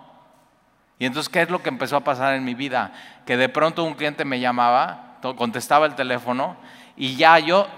Y 0.98 1.06
entonces, 1.06 1.28
¿qué 1.28 1.42
es 1.42 1.50
lo 1.50 1.62
que 1.62 1.68
empezó 1.68 1.96
a 1.96 2.04
pasar 2.04 2.34
en 2.34 2.44
mi 2.44 2.54
vida? 2.54 2.92
Que 3.26 3.36
de 3.36 3.48
pronto 3.48 3.84
un 3.84 3.94
cliente 3.94 4.24
me 4.24 4.40
llamaba, 4.40 5.18
contestaba 5.36 5.86
el 5.86 5.94
teléfono 5.94 6.56
y 6.96 7.16
ya 7.16 7.38
yo, 7.38 7.68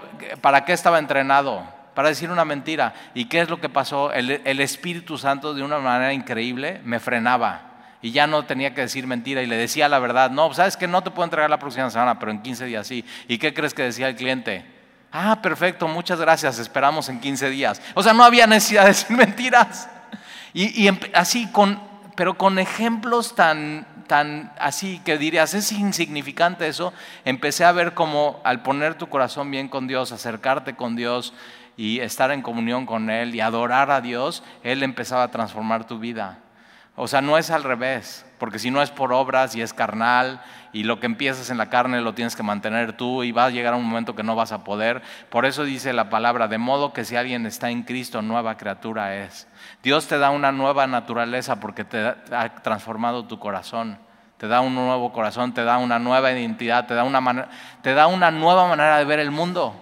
¿para 0.41 0.63
qué 0.63 0.73
estaba 0.73 0.99
entrenado? 0.99 1.63
Para 1.93 2.09
decir 2.09 2.31
una 2.31 2.45
mentira. 2.45 2.93
¿Y 3.13 3.25
qué 3.25 3.41
es 3.41 3.49
lo 3.49 3.59
que 3.59 3.67
pasó? 3.67 4.13
El, 4.13 4.59
Espíritu 4.61 5.17
Santo 5.17 5.53
de 5.53 5.63
una 5.63 5.79
manera 5.79 6.13
increíble 6.13 6.81
me 6.85 6.99
frenaba. 6.99 7.68
Y 8.01 8.11
ya 8.11 8.27
no 8.27 8.45
tenía 8.45 8.73
que 8.73 8.81
decir 8.81 9.07
mentira 9.07 9.41
y 9.41 9.45
le 9.45 9.57
decía 9.57 9.89
la 9.89 9.99
verdad. 9.99 10.31
No, 10.31 10.53
sabes 10.53 10.77
que 10.77 10.87
no 10.87 11.03
te 11.03 11.11
puedo 11.11 11.25
entregar 11.25 11.49
la 11.49 11.59
próxima 11.59 11.89
semana, 11.89 12.17
pero 12.19 12.31
en 12.31 12.41
15 12.41 12.65
días 12.65 12.87
sí. 12.87 13.03
¿Y 13.27 13.37
qué 13.37 13.53
crees 13.53 13.73
que 13.73 13.83
decía 13.83 14.07
el 14.07 14.15
cliente? 14.15 14.65
Ah, 15.11 15.39
perfecto, 15.41 15.87
muchas 15.87 16.19
gracias, 16.19 16.59
esperamos 16.59 17.09
en 17.09 17.19
15 17.19 17.49
días. 17.49 17.81
O 17.95 18.03
sea, 18.03 18.13
no 18.13 18.23
había 18.23 18.47
necesidad 18.47 18.83
de 18.83 18.89
decir 18.89 19.11
mentiras. 19.17 19.89
Y, 20.53 20.87
y 20.87 20.99
así, 21.13 21.47
con, 21.51 21.81
pero 22.15 22.37
con 22.37 22.59
ejemplos 22.59 23.35
tan, 23.35 23.85
tan 24.07 24.51
así 24.59 24.99
que 25.05 25.17
dirías, 25.17 25.53
es 25.53 25.71
insignificante 25.71 26.67
eso, 26.67 26.93
empecé 27.25 27.65
a 27.65 27.71
ver 27.71 27.93
como 27.93 28.41
al 28.43 28.61
poner 28.61 28.95
tu 28.95 29.07
corazón 29.07 29.51
bien 29.51 29.67
con 29.67 29.87
Dios, 29.87 30.11
acercarte 30.11 30.75
con 30.75 30.95
Dios 30.95 31.33
y 31.77 31.99
estar 31.99 32.31
en 32.31 32.41
comunión 32.41 32.85
con 32.85 33.09
Él 33.09 33.33
y 33.35 33.39
adorar 33.39 33.91
a 33.91 34.01
Dios, 34.01 34.43
Él 34.63 34.83
empezaba 34.83 35.23
a 35.23 35.31
transformar 35.31 35.85
tu 35.85 35.99
vida. 35.99 36.39
O 37.01 37.07
sea, 37.07 37.21
no 37.21 37.37
es 37.37 37.49
al 37.49 37.63
revés, 37.63 38.25
porque 38.39 38.59
si 38.59 38.71
no 38.71 38.81
es 38.81 38.91
por 38.91 39.13
obras 39.13 39.55
y 39.55 39.61
es 39.61 39.73
carnal 39.73 40.41
y 40.73 40.83
lo 40.83 40.99
que 40.99 41.05
empiezas 41.05 41.49
en 41.49 41.57
la 41.57 41.69
carne 41.69 42.01
lo 42.01 42.13
tienes 42.13 42.35
que 42.35 42.43
mantener 42.43 42.91
tú 42.91 43.23
y 43.23 43.31
va 43.31 43.45
a 43.45 43.49
llegar 43.49 43.73
un 43.73 43.85
momento 43.85 44.17
que 44.17 44.23
no 44.23 44.35
vas 44.35 44.51
a 44.51 44.65
poder. 44.65 45.01
Por 45.29 45.45
eso 45.45 45.63
dice 45.63 45.93
la 45.93 46.09
palabra, 46.09 46.49
de 46.49 46.57
modo 46.57 46.91
que 46.91 47.05
si 47.05 47.15
alguien 47.15 47.45
está 47.45 47.69
en 47.69 47.83
Cristo, 47.83 48.21
nueva 48.21 48.57
criatura 48.57 49.15
es. 49.15 49.47
Dios 49.81 50.07
te 50.07 50.17
da 50.17 50.29
una 50.29 50.51
nueva 50.51 50.87
naturaleza 50.87 51.61
porque 51.61 51.85
te 51.85 52.05
ha 52.05 52.55
transformado 52.63 53.23
tu 53.23 53.39
corazón. 53.39 53.97
Te 54.37 54.49
da 54.49 54.59
un 54.59 54.75
nuevo 54.75 55.13
corazón, 55.13 55.53
te 55.53 55.63
da 55.63 55.77
una 55.77 55.99
nueva 55.99 56.33
identidad, 56.33 56.85
te 56.85 56.95
da 56.95 57.05
una, 57.05 57.47
te 57.81 57.93
da 57.93 58.07
una 58.07 58.29
nueva 58.29 58.67
manera 58.67 58.97
de 58.97 59.05
ver 59.05 59.19
el 59.19 59.31
mundo. 59.31 59.73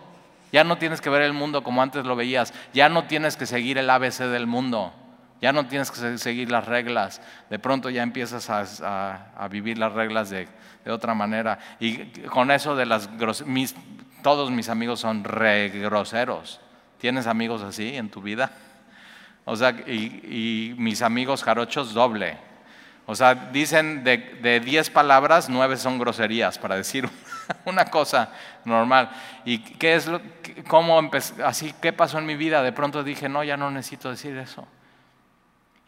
Ya 0.51 0.63
no 0.63 0.77
tienes 0.77 1.01
que 1.01 1.09
ver 1.09 1.23
el 1.23 1.33
mundo 1.33 1.63
como 1.63 1.81
antes 1.81 2.05
lo 2.05 2.15
veías. 2.15 2.53
Ya 2.75 2.89
no 2.89 3.05
tienes 3.05 3.37
que 3.37 3.47
seguir 3.47 3.79
el 3.79 3.89
ABC 3.89 4.19
del 4.19 4.45
mundo. 4.45 4.93
Ya 5.41 5.51
no 5.51 5.67
tienes 5.67 5.91
que 5.91 6.17
seguir 6.17 6.49
las 6.49 6.65
reglas. 6.65 7.21
De 7.49 7.59
pronto 7.59 7.89
ya 7.89 8.03
empiezas 8.03 8.49
a, 8.49 9.47
vivir 9.49 9.77
las 9.77 9.93
reglas 9.93 10.29
de, 10.29 10.47
otra 10.87 11.13
manera. 11.13 11.59
Y 11.79 11.97
con 12.27 12.49
eso 12.49 12.75
de 12.75 12.85
las 12.85 13.09
mis, 13.45 13.75
todos 14.23 14.49
mis 14.51 14.69
amigos 14.69 14.99
son 14.99 15.23
re 15.23 15.69
groseros. 15.69 16.59
¿Tienes 16.97 17.27
amigos 17.27 17.61
así 17.61 17.95
en 17.95 18.09
tu 18.09 18.21
vida? 18.21 18.51
O 19.45 19.55
sea, 19.55 19.69
y, 19.71 20.73
mis 20.77 21.01
amigos 21.01 21.43
jarochos 21.43 21.93
doble. 21.93 22.37
O 23.05 23.15
sea, 23.15 23.35
dicen 23.35 24.03
de 24.03 24.61
10 24.63 24.89
palabras, 24.89 25.49
9 25.49 25.77
son 25.77 25.99
groserías, 25.99 26.57
para 26.57 26.75
decir 26.75 27.07
una 27.65 27.85
cosa 27.85 28.29
normal. 28.65 29.09
¿Y 29.45 29.59
qué 29.59 29.95
es 29.95 30.07
lo, 30.07 30.21
cómo 30.67 31.09
así, 31.45 31.73
qué 31.81 31.93
pasó 31.93 32.17
en 32.19 32.25
mi 32.25 32.35
vida? 32.35 32.61
De 32.61 32.71
pronto 32.71 33.03
dije, 33.03 33.29
no, 33.29 33.43
ya 33.43 33.57
no 33.57 33.71
necesito 33.71 34.09
decir 34.09 34.37
eso. 34.37 34.67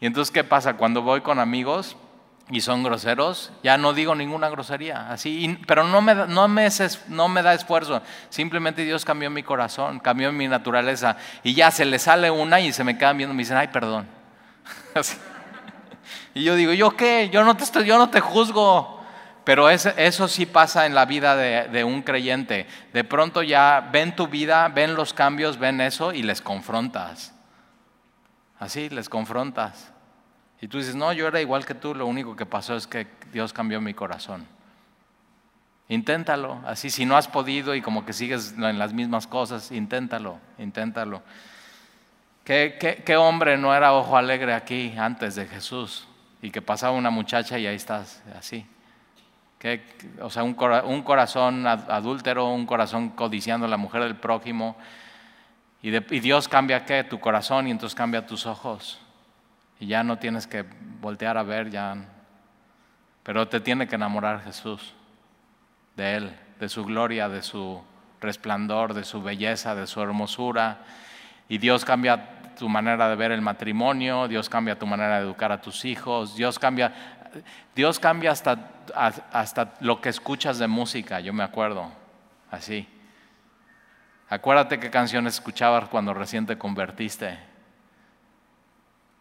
Y 0.00 0.06
entonces, 0.06 0.32
¿qué 0.32 0.44
pasa? 0.44 0.74
Cuando 0.74 1.02
voy 1.02 1.20
con 1.20 1.38
amigos 1.38 1.96
y 2.50 2.62
son 2.62 2.82
groseros, 2.82 3.52
ya 3.62 3.76
no 3.76 3.92
digo 3.92 4.14
ninguna 4.14 4.48
grosería, 4.48 5.10
así, 5.10 5.58
pero 5.66 5.84
no 5.84 6.00
me, 6.00 6.14
no, 6.14 6.48
me, 6.48 6.68
no 7.08 7.28
me 7.28 7.42
da 7.42 7.54
esfuerzo, 7.54 8.02
simplemente 8.28 8.82
Dios 8.84 9.04
cambió 9.04 9.30
mi 9.30 9.42
corazón, 9.44 10.00
cambió 10.00 10.32
mi 10.32 10.48
naturaleza, 10.48 11.16
y 11.44 11.54
ya 11.54 11.70
se 11.70 11.84
le 11.84 12.00
sale 12.00 12.30
una 12.30 12.60
y 12.60 12.72
se 12.72 12.82
me 12.82 12.98
quedan 12.98 13.18
viendo, 13.18 13.34
me 13.34 13.42
dicen, 13.42 13.56
ay, 13.56 13.68
perdón. 13.68 14.08
Y 16.34 16.44
yo 16.44 16.54
digo, 16.54 16.72
¿yo 16.72 16.96
qué? 16.96 17.28
Yo 17.32 17.44
no 17.44 17.56
te, 17.56 17.64
estoy, 17.64 17.86
yo 17.86 17.98
no 17.98 18.10
te 18.10 18.20
juzgo. 18.20 19.00
Pero 19.44 19.68
eso 19.70 20.28
sí 20.28 20.46
pasa 20.46 20.86
en 20.86 20.94
la 20.94 21.06
vida 21.06 21.34
de, 21.34 21.68
de, 21.68 21.82
un 21.82 22.02
creyente. 22.02 22.66
De 22.92 23.04
pronto 23.04 23.42
ya 23.42 23.88
ven 23.90 24.14
tu 24.14 24.28
vida, 24.28 24.68
ven 24.68 24.94
los 24.94 25.12
cambios, 25.12 25.58
ven 25.58 25.80
eso 25.80 26.12
y 26.12 26.22
les 26.22 26.40
confrontas. 26.40 27.34
Así, 28.60 28.90
les 28.90 29.08
confrontas. 29.08 29.92
Y 30.60 30.68
tú 30.68 30.78
dices, 30.78 30.94
no, 30.94 31.12
yo 31.12 31.26
era 31.26 31.40
igual 31.40 31.64
que 31.64 31.74
tú, 31.74 31.94
lo 31.94 32.06
único 32.06 32.36
que 32.36 32.46
pasó 32.46 32.76
es 32.76 32.86
que 32.86 33.06
Dios 33.32 33.52
cambió 33.52 33.80
mi 33.80 33.94
corazón. 33.94 34.46
Inténtalo, 35.88 36.60
así 36.66 36.88
si 36.88 37.04
no 37.04 37.16
has 37.16 37.26
podido 37.26 37.74
y 37.74 37.82
como 37.82 38.04
que 38.04 38.12
sigues 38.12 38.54
en 38.56 38.78
las 38.78 38.92
mismas 38.92 39.26
cosas, 39.26 39.72
inténtalo, 39.72 40.38
inténtalo. 40.58 41.22
¿Qué, 42.44 43.02
qué, 43.04 43.16
hombre 43.16 43.56
no 43.56 43.74
era 43.74 43.92
ojo 43.94 44.16
alegre 44.16 44.54
aquí 44.54 44.94
antes 44.96 45.34
de 45.34 45.46
Jesús? 45.46 46.06
Y 46.42 46.50
que 46.50 46.62
pasaba 46.62 46.96
una 46.96 47.10
muchacha 47.10 47.58
y 47.58 47.66
ahí 47.66 47.76
estás, 47.76 48.22
así. 48.38 48.66
o 50.20 50.30
sea, 50.30 50.42
un, 50.42 50.54
corazón 51.02 51.66
adúltero, 51.66 52.52
un 52.52 52.66
corazón 52.66 53.10
codiciando 53.10 53.66
a 53.66 53.68
la 53.68 53.76
mujer 53.76 54.02
del 54.02 54.16
prójimo, 54.16 54.76
y, 55.82 56.20
Dios 56.20 56.48
cambia 56.48 56.84
qué? 56.84 57.04
Tu 57.04 57.18
corazón 57.20 57.66
y 57.66 57.70
entonces 57.70 57.96
cambia 57.96 58.26
tus 58.26 58.46
ojos. 58.46 59.00
Y 59.78 59.86
ya 59.86 60.02
no 60.02 60.18
tienes 60.18 60.46
que 60.46 60.64
voltear 61.00 61.38
a 61.38 61.42
ver, 61.42 61.70
ya. 61.70 61.96
Pero 63.22 63.48
te 63.48 63.60
tiene 63.60 63.88
que 63.88 63.94
enamorar 63.94 64.42
Jesús 64.42 64.94
de 65.96 66.16
Él, 66.16 66.36
de 66.58 66.68
su 66.68 66.84
gloria, 66.84 67.28
de 67.28 67.42
su 67.42 67.82
resplandor, 68.20 68.92
de 68.92 69.04
su 69.04 69.22
belleza, 69.22 69.74
de 69.74 69.86
su 69.86 70.02
hermosura. 70.02 70.80
Y 71.48 71.56
Dios 71.56 71.84
cambia 71.84 72.52
tu 72.58 72.68
manera 72.68 73.08
de 73.08 73.16
ver 73.16 73.32
el 73.32 73.40
matrimonio, 73.40 74.28
Dios 74.28 74.50
cambia 74.50 74.78
tu 74.78 74.86
manera 74.86 75.16
de 75.16 75.24
educar 75.24 75.50
a 75.50 75.62
tus 75.62 75.86
hijos, 75.86 76.36
Dios 76.36 76.58
cambia, 76.58 76.92
Dios 77.74 77.98
cambia 77.98 78.32
hasta, 78.32 78.70
hasta 79.32 79.74
lo 79.80 80.02
que 80.02 80.10
escuchas 80.10 80.58
de 80.58 80.66
música, 80.66 81.20
yo 81.20 81.32
me 81.32 81.42
acuerdo, 81.42 81.90
así. 82.50 82.86
Acuérdate 84.30 84.80
qué 84.80 84.90
canciones 84.90 85.34
escuchabas 85.34 85.90
cuando 85.90 86.14
recién 86.14 86.46
te 86.46 86.56
convertiste. 86.56 87.38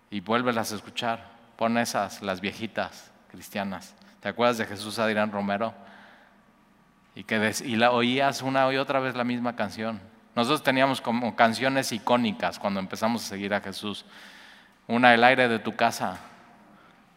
Y 0.10 0.22
vuélvelas 0.22 0.72
a 0.72 0.76
escuchar. 0.76 1.28
Pon 1.58 1.78
esas, 1.78 2.22
las 2.22 2.40
viejitas 2.40 3.12
cristianas. 3.30 3.94
¿Te 4.22 4.30
acuerdas 4.30 4.58
de 4.58 4.66
Jesús 4.66 4.98
Adrián 5.00 5.32
Romero? 5.32 5.74
y, 7.16 7.24
que 7.24 7.54
y 7.66 7.76
la 7.76 7.92
oías 7.92 8.42
una 8.42 8.72
y 8.72 8.78
otra 8.78 9.00
vez 9.00 9.16
la 9.16 9.24
misma 9.24 9.56
canción. 9.56 10.00
Nosotros 10.36 10.64
teníamos 10.64 11.02
como 11.02 11.36
canciones 11.36 11.92
icónicas 11.92 12.60
cuando 12.60 12.80
empezamos 12.80 13.26
a 13.26 13.28
seguir 13.28 13.54
a 13.54 13.62
Jesús. 13.62 14.06
Una, 14.88 15.14
el 15.14 15.24
aire 15.24 15.50
de 15.50 15.60
tu 15.60 15.76
casa. 15.76 16.18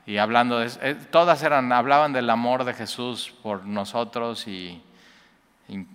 Y 0.05 0.17
hablando 0.17 0.59
de 0.59 0.71
eh, 0.83 0.95
todas 1.11 1.43
eran, 1.45 1.73
hablaban 1.73 2.13
del 2.13 2.29
amor 2.31 2.65
de 2.65 2.75
Jesús 2.75 3.33
por 3.43 3.65
nosotros 3.65 4.49
y, 4.49 4.83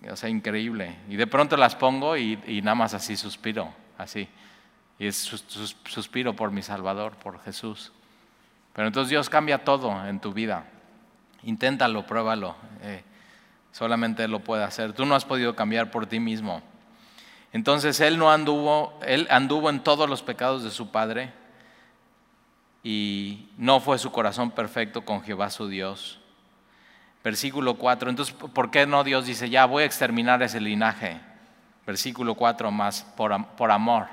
o 0.09 0.15
sea, 0.15 0.29
increíble. 0.29 0.95
Y 1.09 1.15
de 1.15 1.27
pronto 1.27 1.57
las 1.57 1.75
pongo 1.75 2.17
y, 2.17 2.38
nada 2.63 2.75
más 2.75 2.93
así 2.93 3.15
suspiro, 3.15 3.74
así. 3.97 4.27
Y 5.00 5.07
es 5.07 5.17
suspiro 5.17 6.36
por 6.36 6.51
mi 6.51 6.62
Salvador, 6.62 7.15
por 7.17 7.39
Jesús. 7.41 7.91
Pero 8.74 8.88
entonces 8.88 9.09
Dios 9.09 9.29
cambia 9.29 9.63
todo 9.63 10.05
en 10.07 10.19
tu 10.19 10.33
vida. 10.33 10.65
Inténtalo, 11.43 12.05
pruébalo. 12.05 12.55
Eh, 12.81 13.03
solamente 13.71 14.24
Él 14.24 14.31
lo 14.31 14.39
puede 14.39 14.63
hacer. 14.63 14.93
Tú 14.93 15.05
no 15.05 15.15
has 15.15 15.25
podido 15.25 15.55
cambiar 15.55 15.91
por 15.91 16.07
ti 16.07 16.19
mismo. 16.19 16.62
Entonces 17.53 18.00
Él 18.00 18.17
no 18.17 18.31
anduvo, 18.31 19.00
Él 19.05 19.27
anduvo 19.29 19.69
en 19.69 19.79
todos 19.81 20.09
los 20.09 20.21
pecados 20.21 20.63
de 20.63 20.71
su 20.71 20.91
Padre 20.91 21.31
y 22.83 23.50
no 23.57 23.79
fue 23.79 23.97
su 23.97 24.12
corazón 24.12 24.51
perfecto 24.51 25.03
con 25.03 25.21
Jehová 25.21 25.50
su 25.50 25.67
Dios. 25.67 26.19
Versículo 27.27 27.74
4. 27.74 28.10
Entonces, 28.10 28.34
¿por 28.34 28.72
qué 28.72 28.88
no 28.88 29.03
Dios 29.03 29.25
dice, 29.25 29.50
ya 29.50 29.65
voy 29.65 29.84
a 29.84 29.86
exterminar 29.86 30.41
ese 30.41 30.62
linaje? 30.62 31.19
Versículo 31.86 32.36
4 32.36 32.72
más, 32.72 33.03
por, 33.17 33.46
por 33.57 33.72
amor. 33.72 34.07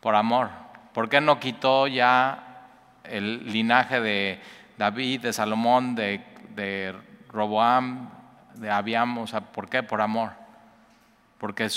Por 0.00 0.14
amor. 0.14 0.48
¿Por 0.94 1.10
qué 1.10 1.20
no 1.20 1.38
quitó 1.38 1.86
ya 1.86 2.70
el 3.04 3.52
linaje 3.52 4.00
de 4.00 4.40
David, 4.78 5.20
de 5.20 5.34
Salomón, 5.34 5.94
de, 5.94 6.24
de 6.54 6.94
Roboam, 7.28 8.08
de 8.54 8.70
Abiam? 8.70 9.18
O 9.18 9.26
sea, 9.26 9.42
¿por 9.42 9.68
qué? 9.68 9.82
Por 9.82 10.00
amor. 10.00 10.32
Porque 11.36 11.68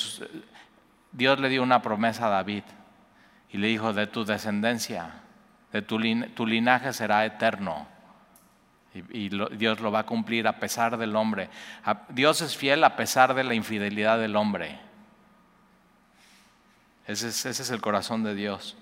Dios 1.11 1.39
le 1.41 1.49
dio 1.49 1.63
una 1.63 1.81
promesa 1.81 2.27
a 2.27 2.29
David 2.29 2.63
y 3.49 3.57
le 3.57 3.67
dijo, 3.67 3.91
de 3.91 4.07
tu 4.07 4.23
descendencia 4.23 5.23
de 5.71 5.81
tu, 5.81 6.45
linaje 6.45 6.93
será 6.93 7.25
eterno. 7.25 7.87
Y, 9.11 9.29
Dios 9.29 9.79
lo 9.79 9.91
va 9.91 9.99
a 9.99 10.05
cumplir 10.05 10.47
a 10.47 10.59
pesar 10.59 10.97
del 10.97 11.15
hombre. 11.15 11.49
Dios 12.09 12.41
es 12.41 12.55
fiel 12.55 12.83
a 12.83 12.95
pesar 12.95 13.33
de 13.33 13.43
la 13.43 13.53
infidelidad 13.53 14.19
del 14.19 14.35
hombre. 14.35 14.79
Ese 17.05 17.29
es, 17.29 17.45
ese 17.45 17.63
es 17.63 17.69
el 17.69 17.81
corazón 17.81 18.23
de 18.23 18.35
Dios. 18.35 18.75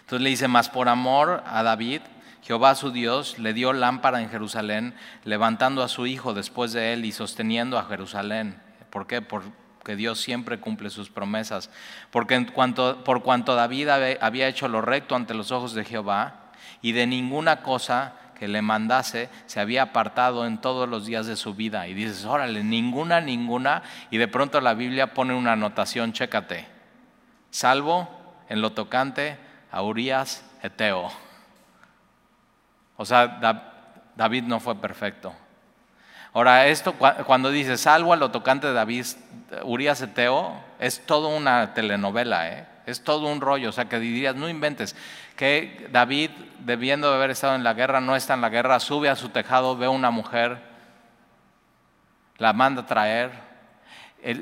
Entonces 0.00 0.22
le 0.22 0.30
dice, 0.30 0.48
más 0.48 0.68
por 0.68 0.88
amor 0.88 1.42
a 1.46 1.62
David, 1.62 2.02
Jehová 2.42 2.74
su 2.74 2.90
Dios 2.90 3.38
le 3.38 3.52
dio 3.52 3.72
lámpara 3.72 4.20
en 4.20 4.30
Jerusalén, 4.30 4.94
levantando 5.24 5.82
a 5.82 5.88
su 5.88 6.06
hijo 6.06 6.34
después 6.34 6.72
de 6.72 6.92
él 6.92 7.04
y 7.04 7.12
sosteniendo 7.12 7.78
a 7.78 7.84
Jerusalén. 7.84 8.60
¿Por 8.90 9.06
qué? 9.06 9.22
Por, 9.22 9.42
que 9.84 9.96
Dios 9.96 10.20
siempre 10.20 10.60
cumple 10.60 10.90
sus 10.90 11.10
promesas. 11.10 11.70
Porque 12.10 12.34
en 12.34 12.46
cuanto, 12.46 13.02
por 13.04 13.22
cuanto 13.22 13.54
David 13.54 13.88
había 13.88 14.48
hecho 14.48 14.68
lo 14.68 14.82
recto 14.82 15.16
ante 15.16 15.34
los 15.34 15.52
ojos 15.52 15.74
de 15.74 15.84
Jehová 15.84 16.52
y 16.82 16.92
de 16.92 17.06
ninguna 17.06 17.62
cosa 17.62 18.14
que 18.40 18.48
le 18.48 18.62
mandase 18.62 19.28
se 19.44 19.60
había 19.60 19.82
apartado 19.82 20.46
en 20.46 20.62
todos 20.62 20.88
los 20.88 21.04
días 21.04 21.26
de 21.26 21.36
su 21.36 21.52
vida. 21.52 21.86
Y 21.88 21.92
dices, 21.92 22.24
órale, 22.24 22.64
ninguna, 22.64 23.20
ninguna. 23.20 23.82
Y 24.10 24.16
de 24.16 24.28
pronto 24.28 24.62
la 24.62 24.72
Biblia 24.72 25.12
pone 25.12 25.34
una 25.34 25.52
anotación, 25.52 26.14
chécate. 26.14 26.66
Salvo 27.50 28.08
en 28.48 28.62
lo 28.62 28.72
tocante 28.72 29.36
a 29.70 29.82
Urias 29.82 30.42
Eteo. 30.62 31.10
O 32.96 33.04
sea, 33.04 33.66
David 34.16 34.44
no 34.44 34.58
fue 34.58 34.74
perfecto. 34.76 35.34
Ahora, 36.32 36.66
esto 36.66 36.94
cuando 37.26 37.50
dice 37.50 37.76
salvo 37.76 38.14
a 38.14 38.16
lo 38.16 38.30
tocante 38.30 38.68
de 38.68 38.72
David, 38.72 39.04
Urias 39.64 40.00
Eteo, 40.00 40.58
es 40.78 41.04
todo 41.04 41.28
una 41.28 41.74
telenovela, 41.74 42.48
¿eh? 42.48 42.66
Es 42.90 43.02
todo 43.02 43.26
un 43.26 43.40
rollo. 43.40 43.68
O 43.68 43.72
sea, 43.72 43.88
que 43.88 43.98
dirías, 43.98 44.34
no 44.36 44.48
inventes, 44.48 44.96
que 45.36 45.88
David, 45.92 46.30
debiendo 46.60 47.08
de 47.10 47.16
haber 47.16 47.30
estado 47.30 47.54
en 47.54 47.64
la 47.64 47.74
guerra, 47.74 48.00
no 48.00 48.16
está 48.16 48.34
en 48.34 48.40
la 48.40 48.48
guerra, 48.48 48.80
sube 48.80 49.08
a 49.08 49.16
su 49.16 49.30
tejado, 49.30 49.76
ve 49.76 49.86
a 49.86 49.90
una 49.90 50.10
mujer, 50.10 50.62
la 52.38 52.52
manda 52.52 52.82
a 52.82 52.86
traer, 52.86 53.30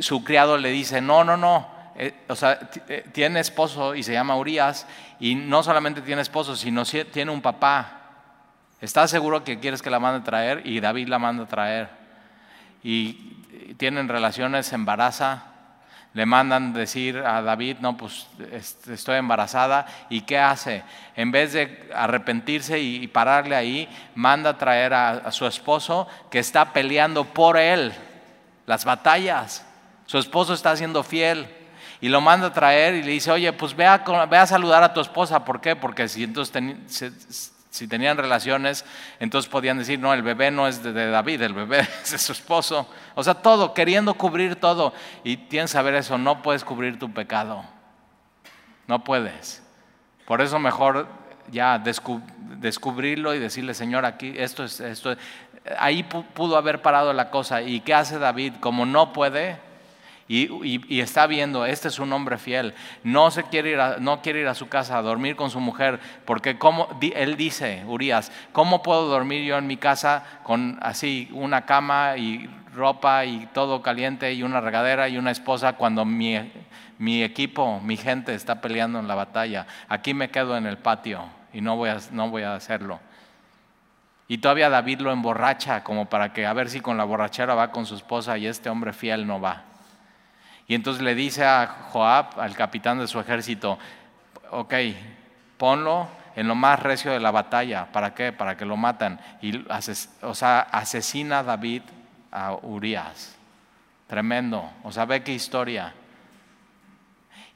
su 0.01 0.25
criado 0.25 0.57
le 0.57 0.71
dice, 0.71 1.01
no, 1.01 1.25
no, 1.25 1.37
no, 1.37 1.69
eh, 2.01 2.15
o 2.29 2.37
sea, 2.37 2.59
eh, 2.89 3.05
tiene 3.13 3.41
esposo 3.41 3.95
y 3.95 4.05
se 4.05 4.13
llama 4.13 4.37
Urias, 4.37 4.87
y 5.19 5.35
no 5.35 5.63
solamente 5.63 6.01
tiene 6.01 6.23
esposo, 6.23 6.55
sino 6.55 6.85
tiene 6.85 7.31
un 7.31 7.43
papá. 7.43 7.95
¿Estás 8.81 9.11
seguro 9.11 9.43
que 9.43 9.59
quieres 9.59 9.83
que 9.83 9.91
la 9.91 9.99
mande 9.99 10.21
a 10.21 10.25
traer? 10.25 10.63
Y 10.65 10.79
David 10.79 11.09
la 11.09 11.19
manda 11.19 11.43
a 11.43 11.49
traer. 11.49 11.89
Y 12.85 13.75
tienen 13.77 14.09
relaciones, 14.09 14.73
embaraza, 14.73 15.43
le 16.15 16.27
mandan 16.27 16.73
decir 16.73 17.19
a 17.19 17.43
David, 17.43 17.77
no, 17.81 17.97
pues 17.97 18.27
estoy 18.91 19.17
embarazada, 19.17 19.87
¿y 20.09 20.23
qué 20.23 20.39
hace? 20.39 20.83
En 21.15 21.31
vez 21.31 21.53
de 21.53 21.91
arrepentirse 21.95 22.79
y 22.81 23.07
pararle 23.09 23.55
ahí, 23.55 23.89
manda 24.15 24.51
a 24.51 24.59
traer 24.59 24.95
a, 24.95 25.31
su 25.31 25.47
esposo 25.47 26.09
que 26.31 26.39
está 26.39 26.73
peleando 26.73 27.25
por 27.25 27.57
él 27.57 27.93
las 28.67 28.85
batallas. 28.85 29.65
Su 30.07 30.19
esposo 30.19 30.55
está 30.55 30.77
siendo 30.77 31.03
fiel 31.03 31.47
y 32.01 32.09
lo 32.09 32.21
manda 32.21 32.49
a 32.49 32.53
traer 32.53 32.95
y 32.95 33.03
le 33.03 33.13
dice, 33.13 33.31
oye, 33.31 33.53
pues 33.53 33.77
ve 33.77 33.87
a, 33.87 34.47
saludar 34.47 34.83
a 34.83 34.95
tu 34.95 35.01
esposa. 35.01 35.45
¿Por 35.45 35.61
qué? 35.61 35.77
Porque 35.77 36.09
si 36.09 36.25
entonces 36.25 37.53
si 37.71 37.87
tenían 37.87 38.17
relaciones, 38.17 38.85
entonces 39.21 39.51
podían 39.51 39.79
decir, 39.79 39.99
no, 39.99 40.15
el 40.15 40.23
bebé 40.23 40.51
no 40.51 40.67
es 40.67 40.83
de, 40.83 41.11
David, 41.11 41.43
el 41.43 41.53
bebé 41.53 41.81
es 42.03 42.13
de 42.13 42.19
su 42.19 42.33
esposo. 42.33 42.89
O 43.15 43.23
sea, 43.23 43.35
todo, 43.35 43.75
queriendo 43.75 44.15
cubrir 44.15 44.57
todo. 44.57 44.93
Y 45.25 45.37
tienes 45.37 45.71
que 45.71 45.75
saber 45.75 45.95
eso, 45.95 46.19
no 46.19 46.43
puedes 46.43 46.65
cubrir 46.65 46.99
tu 46.99 47.13
pecado. 47.13 47.65
No 48.87 49.05
puedes. 49.05 49.63
Por 50.27 50.41
eso 50.41 50.59
mejor 50.59 51.09
ya 51.51 51.79
descubrirlo 51.79 53.35
y 53.35 53.39
decirle, 53.39 53.75
Señor, 53.75 54.05
aquí 54.05 54.35
esto 54.37 54.65
es, 54.65 54.81
esto 54.81 55.17
Ahí 55.79 56.03
pudo 56.03 56.57
haber 56.57 56.81
parado 56.81 57.13
la 57.13 57.31
cosa. 57.31 57.61
¿Y 57.63 57.81
qué 57.81 57.93
hace 57.93 58.19
David? 58.19 58.55
Como 58.61 58.87
no 58.87 59.13
puede, 59.13 59.59
y, 60.29 61.01
está 61.01 61.27
viendo, 61.27 61.65
este 61.65 61.89
es 61.89 61.99
un 61.99 62.13
hombre 62.13 62.37
fiel, 62.37 62.75
no, 63.03 63.31
se 63.31 63.45
quiere 63.45 63.71
ir 63.71 63.81
a, 63.81 63.97
no 63.99 64.21
quiere 64.21 64.41
ir 64.41 64.47
a 64.47 64.55
su 64.55 64.69
casa 64.69 64.99
a 64.99 65.03
dormir 65.03 65.37
con 65.37 65.51
su 65.51 65.59
mujer, 65.59 66.01
porque 66.27 66.59
como, 66.59 66.89
él 67.01 67.37
dice, 67.37 67.83
Urias, 67.87 68.31
¿cómo 68.53 68.83
puedo 68.83 69.07
dormir 69.07 69.43
yo 69.45 69.57
en 69.57 69.67
mi 69.67 69.79
casa 69.79 70.25
con 70.43 70.79
así 70.83 71.31
una 71.33 71.65
cama 71.65 72.19
y 72.19 72.49
ropa 72.75 73.25
y 73.25 73.49
todo 73.55 73.81
caliente 73.81 74.35
y 74.35 74.43
una 74.43 74.61
regadera 74.61 75.09
y 75.09 75.17
una 75.17 75.31
esposa 75.31 75.73
cuando 75.73 76.05
mi, 76.05 76.39
mi 76.99 77.23
equipo, 77.23 77.81
mi 77.81 77.97
gente 77.97 78.35
está 78.35 78.61
peleando 78.61 78.99
en 78.99 79.09
la 79.09 79.15
batalla? 79.15 79.67
Aquí 79.89 80.13
me 80.13 80.29
quedo 80.29 80.59
en 80.59 80.67
el 80.67 80.77
patio 80.77 81.25
y 81.55 81.63
no 81.63 81.77
voy 81.77 81.89
a, 81.89 81.99
no 82.13 82.29
voy 82.29 82.43
a 82.43 82.55
hacerlo. 82.55 83.01
Y 84.31 84.39
todavía 84.39 84.69
David 84.69 85.01
lo 85.01 85.11
emborracha 85.11 85.83
como 85.83 86.05
para 86.05 86.35
que 86.35 86.45
a 86.45 86.53
ver 86.53 86.69
si 86.69 86.81
con 86.81 86.99
la 86.99 87.05
borrachera 87.05 87.55
va 87.55 87.71
con 87.71 87.87
su 87.87 87.95
esposa 87.95 88.37
y 88.37 88.47
este 88.47 88.69
hombre 88.69 88.93
fiel 88.93 89.27
no 89.27 89.41
va. 89.41 89.68
Y 90.69 90.75
entonces 90.75 91.03
le 91.03 91.15
dice 91.15 91.45
a 91.45 91.67
Joab, 91.91 92.39
al 92.39 92.55
capitán 92.55 92.99
de 92.99 93.09
su 93.09 93.19
ejército, 93.19 93.79
ok, 94.51 94.75
ponlo 95.57 96.07
en 96.37 96.47
lo 96.47 96.55
más 96.55 96.79
recio 96.79 97.11
de 97.11 97.19
la 97.19 97.31
batalla. 97.31 97.91
¿Para 97.91 98.15
qué? 98.15 98.33
Para 98.33 98.57
que 98.59 98.67
lo 98.67 98.77
matan. 98.77 99.19
Y, 99.41 99.65
o 100.21 100.35
sea, 100.35 100.61
asesina 100.61 101.39
a 101.39 101.43
David 101.43 101.83
a 102.31 102.53
Urias. 102.53 103.35
Tremendo. 104.07 104.71
O 104.83 104.93
sea, 104.93 105.07
ve 105.07 105.23
qué 105.23 105.33
historia. 105.33 105.95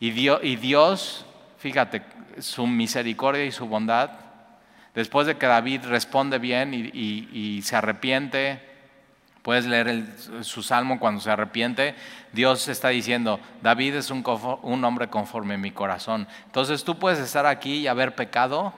Y 0.01 0.11
Dios, 0.11 0.41
y 0.43 0.57
Dios, 0.57 1.27
fíjate, 1.59 2.03
su 2.39 2.67
misericordia 2.67 3.45
y 3.45 3.53
su 3.53 3.67
bondad, 3.67 4.11
después 4.95 5.27
de 5.27 5.37
que 5.37 5.47
David 5.47 5.83
responde 5.85 6.39
bien 6.39 6.73
y 6.73 7.61
se 7.63 7.77
arrepiente, 7.77 8.72
Puedes 9.43 9.67
leer 9.67 10.07
su 10.43 10.63
salmo 10.63 11.01
cuando 11.01 11.21
se 11.21 11.31
arrepiente. 11.31 11.97
Dios 12.33 12.69
está 12.69 12.89
diciendo, 12.91 13.41
David 13.61 13.97
es 13.97 14.11
un, 14.11 14.25
hombre 14.85 15.09
conforme 15.09 15.55
a 15.55 15.59
mi 15.59 15.73
corazón. 15.73 16.29
Entonces 16.47 16.85
tú 16.85 16.99
puedes 16.99 17.19
estar 17.19 17.47
aquí 17.47 17.79
y 17.79 17.87
haber 17.89 18.15
pecado 18.15 18.73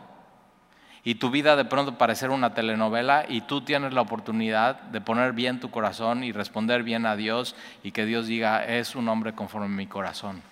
y 1.06 1.16
tu 1.16 1.30
vida 1.30 1.54
de 1.56 1.66
pronto 1.66 1.98
parecer 1.98 2.30
una 2.30 2.54
telenovela 2.54 3.26
y 3.28 3.42
tú 3.42 3.60
tienes 3.60 3.92
la 3.92 4.00
oportunidad 4.00 4.80
de 4.84 5.02
poner 5.02 5.34
bien 5.34 5.60
tu 5.60 5.70
corazón 5.70 6.24
y 6.24 6.32
responder 6.32 6.82
bien 6.82 7.04
a 7.04 7.14
Dios 7.14 7.54
y 7.82 7.92
que 7.92 8.06
Dios 8.06 8.26
diga, 8.26 8.64
es 8.64 8.96
un 8.96 9.08
hombre 9.08 9.34
conforme 9.34 9.66
a 9.66 9.76
mi 9.76 9.86
corazón. 9.86 10.42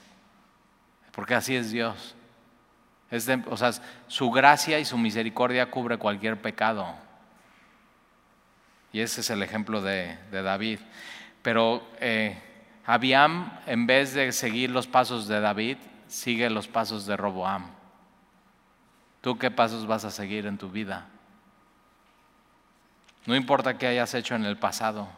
Porque 1.13 1.35
así 1.35 1.57
es 1.57 1.71
Dios. 1.71 2.15
O 3.49 3.57
sea, 3.57 3.73
su 4.09 4.31
gracia 4.31 4.79
y 4.79 4.85
su 4.85 4.99
misericordia 4.99 5.71
cubre 5.71 5.97
cualquier 5.97 6.41
pecado. 6.41 6.95
Y 8.93 9.01
ese 9.01 9.23
es 9.23 9.31
el 9.31 9.43
ejemplo 9.43 9.81
de, 9.81 10.19
David. 10.31 10.79
Pero 11.43 11.87
eh, 12.01 12.41
Abiam, 12.87 13.59
en 13.67 13.87
vez 13.87 14.15
de 14.15 14.33
seguir 14.33 14.71
los 14.71 14.87
pasos 14.87 15.29
de 15.29 15.41
David, 15.41 15.79
sigue 16.09 16.51
los 16.51 16.69
pasos 16.69 17.07
de 17.07 17.17
Roboam. 17.17 17.67
¿Tú 19.23 19.39
qué 19.39 19.51
pasos 19.51 19.87
vas 19.87 20.05
a 20.05 20.11
seguir 20.11 20.47
en 20.47 20.59
tu 20.59 20.69
vida? 20.69 21.07
No 23.25 23.37
importa 23.37 23.79
qué 23.79 23.87
hayas 23.87 24.15
hecho 24.15 24.35
en 24.35 24.45
el 24.45 24.59
pasado. 24.59 25.09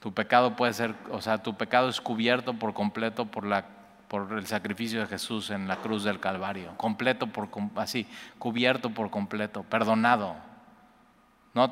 Tu 0.00 0.12
pecado 0.12 0.56
puede 0.56 0.72
ser, 0.72 0.94
o 1.10 1.20
sea, 1.20 1.42
tu 1.42 1.56
pecado 1.56 1.88
es 1.88 2.00
cubierto 2.00 2.54
por 2.54 2.72
completo 2.72 3.26
por, 3.26 3.44
la, 3.44 3.66
por 4.08 4.32
el 4.32 4.46
sacrificio 4.46 5.00
de 5.00 5.06
Jesús 5.06 5.50
en 5.50 5.68
la 5.68 5.76
cruz 5.76 6.04
del 6.04 6.20
Calvario. 6.20 6.76
Completo 6.76 7.26
por, 7.26 7.48
así, 7.76 8.06
cubierto 8.38 8.90
por 8.90 9.10
completo, 9.10 9.62
perdonado. 9.64 10.45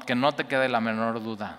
Que 0.07 0.15
no 0.15 0.33
te 0.33 0.45
quede 0.45 0.69
la 0.69 0.81
menor 0.81 1.23
duda. 1.23 1.59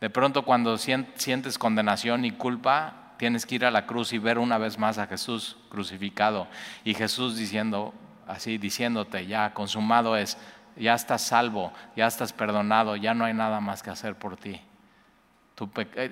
De 0.00 0.10
pronto 0.10 0.44
cuando 0.44 0.78
sientes 0.78 1.58
condenación 1.58 2.24
y 2.24 2.30
culpa, 2.30 3.14
tienes 3.18 3.46
que 3.46 3.56
ir 3.56 3.64
a 3.64 3.70
la 3.70 3.86
cruz 3.86 4.12
y 4.12 4.18
ver 4.18 4.38
una 4.38 4.58
vez 4.58 4.78
más 4.78 4.98
a 4.98 5.06
Jesús 5.06 5.56
crucificado. 5.68 6.46
Y 6.84 6.94
Jesús 6.94 7.36
diciendo, 7.36 7.94
así, 8.26 8.58
diciéndote, 8.58 9.26
ya 9.26 9.54
consumado 9.54 10.16
es, 10.16 10.38
ya 10.76 10.94
estás 10.94 11.22
salvo, 11.22 11.72
ya 11.96 12.06
estás 12.06 12.32
perdonado, 12.32 12.96
ya 12.96 13.14
no 13.14 13.24
hay 13.24 13.34
nada 13.34 13.60
más 13.60 13.82
que 13.82 13.90
hacer 13.90 14.14
por 14.16 14.36
ti. 14.36 14.60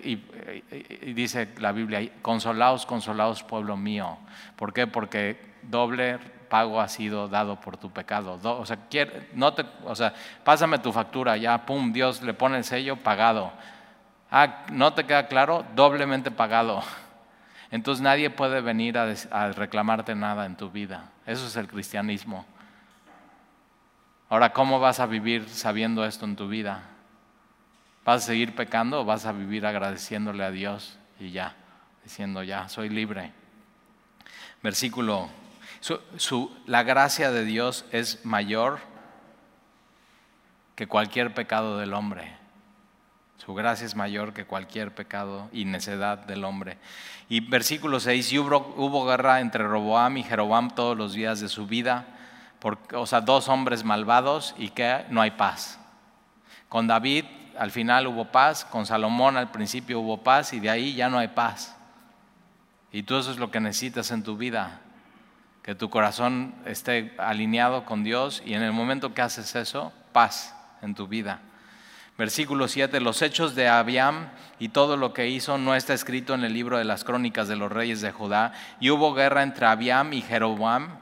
Y, 0.04 0.16
dice 1.12 1.48
la 1.58 1.72
Biblia, 1.72 2.00
consolaos, 2.22 2.86
consolaos, 2.86 3.42
pueblo 3.42 3.76
mío. 3.76 4.18
¿Por 4.56 4.72
qué? 4.72 4.86
Porque 4.86 5.54
doble 5.62 6.18
pago 6.48 6.80
ha 6.80 6.88
sido 6.88 7.28
dado 7.28 7.60
por 7.60 7.76
tu 7.76 7.90
pecado. 7.90 8.38
o, 8.42 8.66
sea, 8.66 8.78
no 9.34 9.54
te, 9.54 9.64
o 9.84 9.94
sea, 9.94 10.12
pásame 10.44 10.78
tu 10.78 10.92
factura, 10.92 11.36
ya, 11.36 11.64
pum, 11.64 11.92
Dios 11.92 12.22
le 12.22 12.34
pone 12.34 12.58
el 12.58 12.64
sello, 12.64 12.96
pagado. 12.96 13.52
Ah, 14.30 14.66
¿no 14.70 14.92
te 14.92 15.04
queda 15.04 15.26
claro? 15.26 15.64
Doblemente 15.74 16.30
pagado. 16.30 16.82
Entonces 17.70 18.02
nadie 18.02 18.30
puede 18.30 18.60
venir 18.60 18.98
a 18.98 19.52
reclamarte 19.52 20.14
nada 20.14 20.44
en 20.44 20.56
tu 20.56 20.70
vida. 20.70 21.10
Eso 21.24 21.46
es 21.46 21.56
el 21.56 21.68
cristianismo. 21.68 22.44
Ahora, 24.28 24.52
¿cómo 24.52 24.78
vas 24.78 25.00
a 25.00 25.06
vivir 25.06 25.48
sabiendo 25.48 26.04
esto 26.04 26.24
en 26.24 26.36
tu 26.36 26.48
vida? 26.48 26.82
¿Vas 28.10 28.24
a 28.24 28.26
seguir 28.26 28.56
pecando 28.56 29.02
o 29.02 29.04
vas 29.04 29.24
a 29.24 29.30
vivir 29.30 29.64
agradeciéndole 29.64 30.42
a 30.42 30.50
Dios 30.50 30.98
y 31.20 31.30
ya, 31.30 31.54
diciendo 32.02 32.42
ya, 32.42 32.68
soy 32.68 32.88
libre? 32.88 33.30
Versículo, 34.64 35.28
la 36.66 36.82
gracia 36.82 37.30
de 37.30 37.44
Dios 37.44 37.84
es 37.92 38.24
mayor 38.24 38.80
que 40.74 40.88
cualquier 40.88 41.34
pecado 41.34 41.78
del 41.78 41.94
hombre. 41.94 42.34
Su 43.36 43.54
gracia 43.54 43.86
es 43.86 43.94
mayor 43.94 44.32
que 44.32 44.44
cualquier 44.44 44.92
pecado 44.92 45.48
y 45.52 45.64
necedad 45.64 46.18
del 46.18 46.42
hombre. 46.42 46.78
Y 47.28 47.38
versículo 47.38 48.00
6, 48.00 48.32
y 48.32 48.40
hubo, 48.40 48.74
hubo 48.76 49.06
guerra 49.06 49.38
entre 49.38 49.62
Roboam 49.62 50.16
y 50.16 50.24
Jeroboam 50.24 50.72
todos 50.72 50.98
los 50.98 51.12
días 51.12 51.38
de 51.38 51.48
su 51.48 51.68
vida 51.68 52.08
o 52.92 53.06
sea, 53.06 53.20
dos 53.20 53.48
hombres 53.48 53.84
malvados 53.84 54.56
y 54.58 54.70
que 54.70 55.04
no 55.10 55.20
hay 55.20 55.30
paz. 55.30 55.78
Con 56.68 56.88
David 56.88 57.24
al 57.60 57.70
final 57.70 58.06
hubo 58.06 58.24
paz, 58.24 58.64
con 58.64 58.86
Salomón 58.86 59.36
al 59.36 59.50
principio 59.50 60.00
hubo 60.00 60.22
paz 60.22 60.54
y 60.54 60.60
de 60.60 60.70
ahí 60.70 60.94
ya 60.94 61.10
no 61.10 61.18
hay 61.18 61.28
paz. 61.28 61.76
Y 62.90 63.02
tú 63.02 63.18
eso 63.18 63.30
es 63.30 63.36
lo 63.36 63.50
que 63.50 63.60
necesitas 63.60 64.10
en 64.12 64.22
tu 64.22 64.38
vida, 64.38 64.80
que 65.62 65.74
tu 65.74 65.90
corazón 65.90 66.54
esté 66.64 67.14
alineado 67.18 67.84
con 67.84 68.02
Dios 68.02 68.42
y 68.46 68.54
en 68.54 68.62
el 68.62 68.72
momento 68.72 69.12
que 69.12 69.20
haces 69.20 69.54
eso, 69.56 69.92
paz 70.12 70.56
en 70.80 70.94
tu 70.94 71.06
vida. 71.06 71.40
Versículo 72.16 72.66
7, 72.66 72.98
los 72.98 73.20
hechos 73.20 73.54
de 73.54 73.68
Abiam 73.68 74.30
y 74.58 74.70
todo 74.70 74.96
lo 74.96 75.12
que 75.12 75.28
hizo 75.28 75.58
no 75.58 75.74
está 75.74 75.92
escrito 75.92 76.32
en 76.32 76.44
el 76.44 76.54
libro 76.54 76.78
de 76.78 76.84
las 76.84 77.04
crónicas 77.04 77.46
de 77.46 77.56
los 77.56 77.70
reyes 77.70 78.00
de 78.00 78.10
Judá. 78.10 78.54
Y 78.80 78.88
hubo 78.88 79.12
guerra 79.12 79.42
entre 79.42 79.66
Abiam 79.66 80.14
y 80.14 80.22
Jeroboam. 80.22 80.96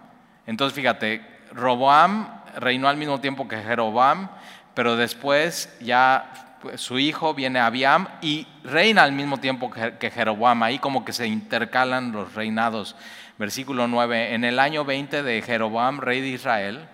Entonces 0.45 0.75
fíjate, 0.75 1.25
Roboam 1.53 2.43
reinó 2.57 2.89
al 2.89 2.97
mismo 2.97 3.21
tiempo 3.21 3.47
que 3.47 3.63
Jeroboam, 3.63 4.29
pero 4.75 4.97
después 4.97 5.73
ya 5.81 6.48
su 6.77 6.99
hijo 6.99 7.35
viene 7.35 7.61
Abiam 7.61 8.09
y 8.21 8.47
reina 8.65 9.03
al 9.03 9.13
mismo 9.13 9.39
tiempo 9.39 9.71
que 9.71 10.11
Jeroboam. 10.11 10.63
Ahí 10.63 10.79
como 10.79 11.05
que 11.05 11.13
se 11.13 11.27
intercalan 11.27 12.13
los 12.13 12.35
reinados. 12.35 12.97
Versículo 13.39 13.87
9, 13.87 14.35
en 14.35 14.45
el 14.45 14.59
año 14.59 14.85
20 14.85 15.23
de 15.23 15.43
Jeroboam, 15.43 16.01
rey 16.01 16.21
de 16.21 16.29
Israel, 16.29 16.89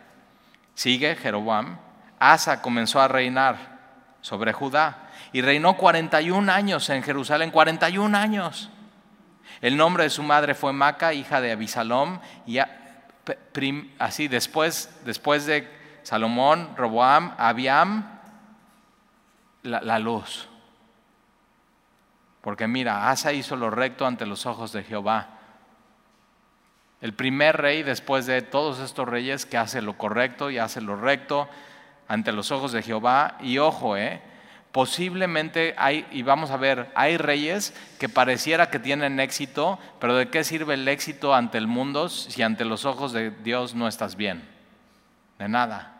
sigue 0.75 1.17
Jeroboam, 1.17 1.79
Asa 2.19 2.61
comenzó 2.61 3.01
a 3.01 3.09
reinar 3.09 3.57
sobre 4.21 4.53
Judá 4.53 5.09
y 5.33 5.41
reinó 5.41 5.77
41 5.77 6.53
años 6.53 6.89
en 6.91 7.03
Jerusalén, 7.03 7.51
41 7.51 8.17
años. 8.17 8.71
El 9.61 9.77
nombre 9.77 10.05
de 10.05 10.11
su 10.11 10.23
madre 10.23 10.55
fue 10.55 10.73
Maca, 10.73 11.15
hija 11.15 11.41
de 11.41 11.53
Abisalom, 11.53 12.21
y 12.47 12.59
así 13.99 14.29
después, 14.29 14.91
después 15.05 15.47
de 15.47 15.69
Salomón, 16.03 16.77
Roboam, 16.77 17.35
Abiam, 17.39 18.14
la, 19.65 19.99
luz. 19.99 20.49
Porque 22.41 22.69
mira, 22.69 23.11
Asa 23.11 23.33
hizo 23.33 23.57
lo 23.57 23.71
recto 23.71 24.07
ante 24.07 24.27
los 24.27 24.47
ojos 24.47 24.73
de 24.73 24.85
Jehová. 24.85 25.29
El 27.01 27.13
primer 27.13 27.57
rey 27.57 27.83
después 27.83 28.27
de 28.27 28.41
todos 28.41 28.79
estos 28.79 29.09
reyes 29.09 29.45
que 29.45 29.59
hace 29.59 29.83
lo 29.83 29.99
correcto 29.99 30.51
y 30.51 30.59
hace 30.59 30.81
lo 30.81 30.97
recto 30.97 31.49
ante 32.07 32.33
los 32.33 32.53
ojos 32.53 32.71
de 32.71 32.83
Jehová. 32.83 33.37
Y 33.41 33.59
ojo, 33.59 33.97
eh, 33.97 34.23
Posiblemente 34.75 35.77
hay, 35.79 36.05
y 36.11 36.23
vamos 36.23 36.51
a 36.51 36.57
ver, 36.57 36.91
hay 36.97 37.17
reyes 37.17 37.73
que 38.01 38.09
pareciera 38.09 38.71
que 38.71 38.81
tienen 38.81 39.21
éxito, 39.21 39.79
pero 40.01 40.17
¿de 40.17 40.31
qué 40.31 40.43
sirve 40.43 40.75
el 40.75 40.89
éxito 40.89 41.33
ante 41.33 41.59
el 41.59 41.69
mundo 41.69 42.09
si 42.09 42.43
ante 42.43 42.65
los 42.65 42.85
ojos 42.85 43.13
de 43.13 43.31
Dios 43.31 43.77
no 43.77 43.87
estás 43.87 44.17
bien? 44.17 44.43
De 45.39 45.49
nada. 45.49 45.95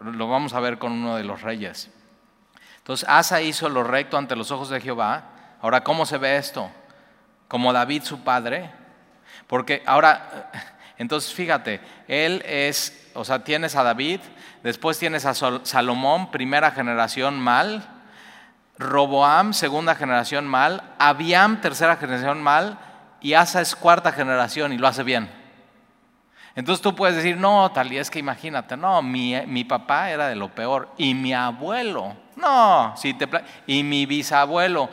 Lo 0.00 0.28
vamos 0.28 0.54
a 0.54 0.60
ver 0.60 0.78
con 0.78 0.92
uno 0.92 1.16
de 1.16 1.24
los 1.24 1.42
reyes. 1.42 1.90
Entonces, 2.84 3.08
Asa 3.08 3.40
hizo 3.40 3.68
lo 3.68 3.82
recto 3.82 4.16
ante 4.16 4.36
los 4.36 4.50
ojos 4.50 4.68
de 4.68 4.80
Jehová. 4.80 5.24
Ahora, 5.60 5.82
¿cómo 5.82 6.06
se 6.06 6.18
ve 6.18 6.36
esto? 6.36 6.70
Como 7.48 7.72
David 7.72 8.04
su 8.04 8.22
padre. 8.22 8.70
Porque 9.46 9.82
ahora, 9.86 10.50
entonces 10.98 11.34
fíjate, 11.34 11.80
él 12.06 12.42
es, 12.46 13.10
o 13.14 13.24
sea, 13.24 13.42
tienes 13.42 13.74
a 13.74 13.82
David, 13.82 14.20
Después 14.64 14.98
tienes 14.98 15.26
a 15.26 15.34
Salomón, 15.34 16.30
primera 16.30 16.70
generación 16.70 17.38
mal. 17.38 17.86
Roboam, 18.78 19.52
segunda 19.52 19.94
generación 19.94 20.46
mal. 20.46 20.94
Abiam, 20.98 21.60
tercera 21.60 21.96
generación 21.96 22.42
mal. 22.42 22.78
Y 23.20 23.34
Asa 23.34 23.60
es 23.60 23.76
cuarta 23.76 24.10
generación 24.10 24.72
y 24.72 24.78
lo 24.78 24.88
hace 24.88 25.02
bien. 25.02 25.30
Entonces 26.54 26.82
tú 26.82 26.96
puedes 26.96 27.14
decir, 27.14 27.36
no, 27.36 27.70
tal 27.72 27.92
y 27.92 27.98
es 27.98 28.10
que 28.10 28.18
imagínate, 28.18 28.74
no, 28.74 29.02
mi, 29.02 29.38
mi 29.46 29.64
papá 29.64 30.10
era 30.10 30.28
de 30.28 30.34
lo 30.36 30.48
peor. 30.48 30.88
Y 30.96 31.12
mi 31.12 31.34
abuelo, 31.34 32.16
no, 32.36 32.94
si 32.96 33.14
te, 33.14 33.28
y 33.66 33.82
mi 33.82 34.06
bisabuelo. 34.06 34.88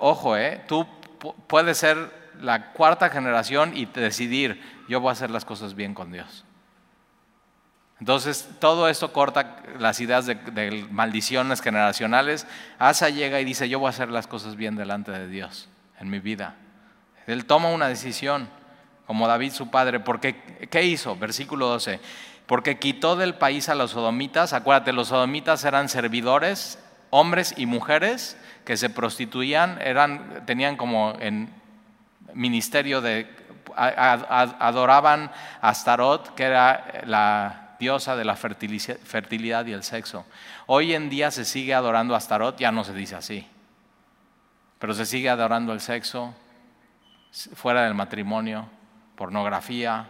ojo, 0.00 0.36
eh, 0.36 0.62
tú 0.66 0.86
puedes 1.46 1.78
ser 1.78 2.26
la 2.40 2.72
cuarta 2.72 3.08
generación 3.08 3.76
y 3.76 3.86
decidir, 3.86 4.60
yo 4.88 5.00
voy 5.00 5.10
a 5.10 5.12
hacer 5.12 5.30
las 5.30 5.44
cosas 5.44 5.74
bien 5.74 5.94
con 5.94 6.12
Dios. 6.12 6.44
Entonces, 7.98 8.48
todo 8.60 8.88
esto 8.88 9.12
corta 9.12 9.62
las 9.78 10.00
ideas 10.00 10.26
de, 10.26 10.86
maldiciones 10.90 11.62
generacionales. 11.62 12.46
Asa 12.78 13.08
llega 13.08 13.40
y 13.40 13.44
dice, 13.44 13.68
yo 13.68 13.78
voy 13.78 13.86
a 13.86 13.90
hacer 13.90 14.10
las 14.10 14.26
cosas 14.26 14.56
bien 14.56 14.76
delante 14.76 15.10
de 15.12 15.28
Dios 15.28 15.68
en 15.98 16.10
mi 16.10 16.18
vida. 16.18 16.56
Él 17.26 17.46
toma 17.46 17.70
una 17.70 17.88
decisión, 17.88 18.48
como 19.06 19.26
David 19.26 19.52
su 19.52 19.70
padre, 19.70 20.00
porque 20.00 20.68
¿qué 20.70 20.82
hizo? 20.82 21.16
Versículo 21.16 21.68
12. 21.68 22.00
Porque 22.46 22.78
quitó 22.78 23.16
del 23.16 23.34
país 23.34 23.68
a 23.68 23.74
los 23.74 23.92
sodomitas, 23.92 24.52
acuérdate, 24.52 24.92
los 24.92 25.08
sodomitas 25.08 25.64
eran 25.64 25.88
servidores, 25.88 26.78
hombres 27.10 27.54
y 27.56 27.66
mujeres 27.66 28.36
que 28.64 28.76
se 28.76 28.90
prostituían, 28.90 29.80
eran, 29.80 30.44
tenían 30.46 30.76
como 30.76 31.16
en 31.20 31.50
ministerio 32.34 33.00
de, 33.00 33.28
adoraban 33.74 35.30
a 35.60 35.68
Astarot, 35.68 36.34
que 36.34 36.44
era 36.44 37.02
la 37.04 37.76
diosa 37.78 38.16
de 38.16 38.24
la 38.24 38.36
fertilidad 38.36 39.66
y 39.66 39.72
el 39.72 39.82
sexo. 39.82 40.24
Hoy 40.66 40.94
en 40.94 41.10
día 41.10 41.30
se 41.30 41.44
sigue 41.44 41.74
adorando 41.74 42.14
a 42.14 42.18
Astarot, 42.18 42.58
ya 42.58 42.72
no 42.72 42.84
se 42.84 42.92
dice 42.92 43.16
así, 43.16 43.46
pero 44.78 44.94
se 44.94 45.06
sigue 45.06 45.28
adorando 45.30 45.72
el 45.72 45.80
sexo 45.80 46.34
fuera 47.54 47.82
del 47.84 47.94
matrimonio, 47.94 48.68
pornografía, 49.16 50.06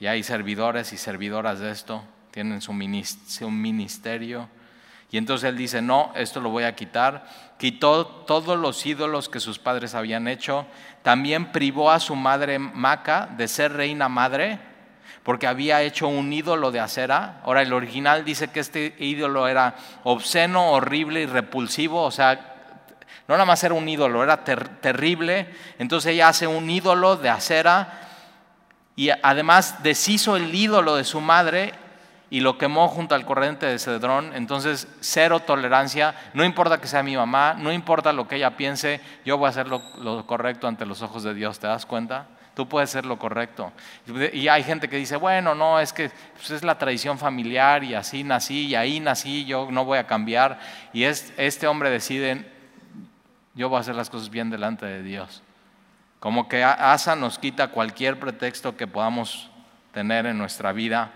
y 0.00 0.06
hay 0.06 0.22
servidores 0.22 0.92
y 0.92 0.96
servidoras 0.96 1.58
de 1.60 1.70
esto, 1.70 2.04
tienen 2.30 2.60
su 2.60 2.72
ministerio. 2.72 4.48
Y 5.10 5.16
entonces 5.16 5.48
él 5.48 5.56
dice, 5.56 5.80
no, 5.80 6.12
esto 6.14 6.40
lo 6.40 6.50
voy 6.50 6.64
a 6.64 6.76
quitar. 6.76 7.26
Quitó 7.58 8.06
todos 8.06 8.58
los 8.58 8.84
ídolos 8.84 9.28
que 9.28 9.40
sus 9.40 9.58
padres 9.58 9.94
habían 9.94 10.28
hecho. 10.28 10.66
También 11.02 11.50
privó 11.50 11.90
a 11.90 11.98
su 11.98 12.14
madre 12.14 12.58
Maca 12.58 13.28
de 13.36 13.48
ser 13.48 13.72
reina 13.72 14.08
madre 14.08 14.60
porque 15.22 15.46
había 15.46 15.82
hecho 15.82 16.08
un 16.08 16.32
ídolo 16.32 16.70
de 16.70 16.80
acera. 16.80 17.40
Ahora 17.44 17.62
el 17.62 17.72
original 17.72 18.24
dice 18.24 18.48
que 18.48 18.60
este 18.60 18.94
ídolo 18.98 19.48
era 19.48 19.74
obsceno, 20.04 20.70
horrible 20.70 21.20
y 21.20 21.26
repulsivo, 21.26 22.02
o 22.02 22.10
sea, 22.10 22.54
no 23.26 23.34
nada 23.34 23.44
más 23.44 23.62
era 23.62 23.74
un 23.74 23.86
ídolo, 23.86 24.22
era 24.22 24.42
terrible. 24.42 25.48
Entonces 25.78 26.12
ella 26.12 26.28
hace 26.28 26.46
un 26.46 26.70
ídolo 26.70 27.16
de 27.16 27.28
acera 27.28 28.07
y 28.98 29.10
además 29.22 29.80
deshizo 29.84 30.36
el 30.36 30.52
ídolo 30.52 30.96
de 30.96 31.04
su 31.04 31.20
madre 31.20 31.72
y 32.30 32.40
lo 32.40 32.58
quemó 32.58 32.88
junto 32.88 33.14
al 33.14 33.24
corriente 33.24 33.64
de 33.64 33.78
Cedrón. 33.78 34.32
Entonces, 34.34 34.88
cero 34.98 35.38
tolerancia. 35.38 36.16
No 36.34 36.44
importa 36.44 36.80
que 36.80 36.88
sea 36.88 37.04
mi 37.04 37.16
mamá, 37.16 37.54
no 37.54 37.72
importa 37.72 38.12
lo 38.12 38.26
que 38.26 38.34
ella 38.34 38.56
piense, 38.56 39.00
yo 39.24 39.38
voy 39.38 39.46
a 39.46 39.50
hacer 39.50 39.68
lo, 39.68 40.26
correcto 40.26 40.66
ante 40.66 40.84
los 40.84 41.00
ojos 41.00 41.22
de 41.22 41.32
Dios. 41.32 41.60
¿Te 41.60 41.68
das 41.68 41.86
cuenta? 41.86 42.26
Tú 42.56 42.68
puedes 42.68 42.90
hacer 42.90 43.06
lo 43.06 43.20
correcto. 43.20 43.70
Y 44.32 44.48
hay 44.48 44.64
gente 44.64 44.88
que 44.88 44.96
dice, 44.96 45.14
bueno, 45.14 45.54
no, 45.54 45.78
es 45.78 45.92
que 45.92 46.10
pues, 46.34 46.50
es 46.50 46.64
la 46.64 46.76
tradición 46.76 47.18
familiar 47.18 47.84
y 47.84 47.94
así 47.94 48.24
nací 48.24 48.66
y 48.66 48.74
ahí 48.74 48.98
nací, 48.98 49.44
yo 49.44 49.68
no 49.70 49.84
voy 49.84 49.98
a 49.98 50.08
cambiar. 50.08 50.58
Y 50.92 51.04
es, 51.04 51.32
este 51.36 51.68
hombre 51.68 51.88
decide, 51.88 52.50
yo 53.54 53.68
voy 53.68 53.76
a 53.76 53.80
hacer 53.82 53.94
las 53.94 54.10
cosas 54.10 54.28
bien 54.28 54.50
delante 54.50 54.86
de 54.86 55.04
Dios. 55.04 55.44
Como 56.20 56.48
que 56.48 56.64
Asa 56.64 57.14
nos 57.16 57.38
quita 57.38 57.68
cualquier 57.68 58.18
pretexto 58.18 58.76
que 58.76 58.86
podamos 58.86 59.50
tener 59.92 60.26
en 60.26 60.38
nuestra 60.38 60.72
vida. 60.72 61.12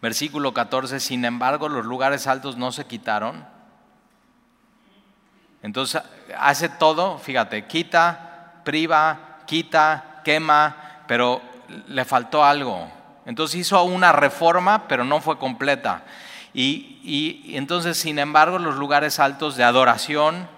Versículo 0.00 0.54
14, 0.54 0.98
sin 1.00 1.24
embargo 1.24 1.68
los 1.68 1.84
lugares 1.84 2.26
altos 2.26 2.56
no 2.56 2.72
se 2.72 2.86
quitaron. 2.86 3.46
Entonces 5.62 6.02
hace 6.36 6.68
todo, 6.68 7.18
fíjate, 7.18 7.66
quita, 7.66 8.60
priva, 8.64 9.38
quita, 9.46 10.20
quema, 10.24 11.04
pero 11.06 11.40
le 11.86 12.04
faltó 12.04 12.44
algo. 12.44 12.90
Entonces 13.26 13.60
hizo 13.60 13.82
una 13.84 14.12
reforma, 14.12 14.88
pero 14.88 15.04
no 15.04 15.20
fue 15.20 15.38
completa. 15.38 16.02
Y, 16.54 17.52
entonces, 17.56 17.96
sin 17.96 18.18
embargo, 18.18 18.58
los 18.58 18.76
lugares 18.76 19.18
altos 19.18 19.56
de 19.56 19.64
adoración 19.64 20.48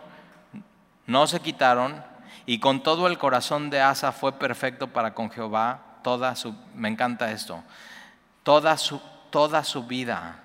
no 1.06 1.26
se 1.26 1.40
quitaron 1.40 2.02
y 2.46 2.58
con 2.58 2.82
todo 2.82 3.06
el 3.06 3.18
corazón 3.18 3.70
de 3.70 3.80
Asa 3.80 4.12
fue 4.12 4.32
perfecto 4.32 4.88
para 4.88 5.14
con 5.14 5.30
Jehová 5.30 5.80
toda 6.02 6.36
su, 6.36 6.54
me 6.74 6.88
encanta 6.88 7.32
esto, 7.32 7.62
toda 8.42 8.76
su, 8.76 9.00
toda 9.30 9.64
su 9.64 9.86
vida. 9.86 10.40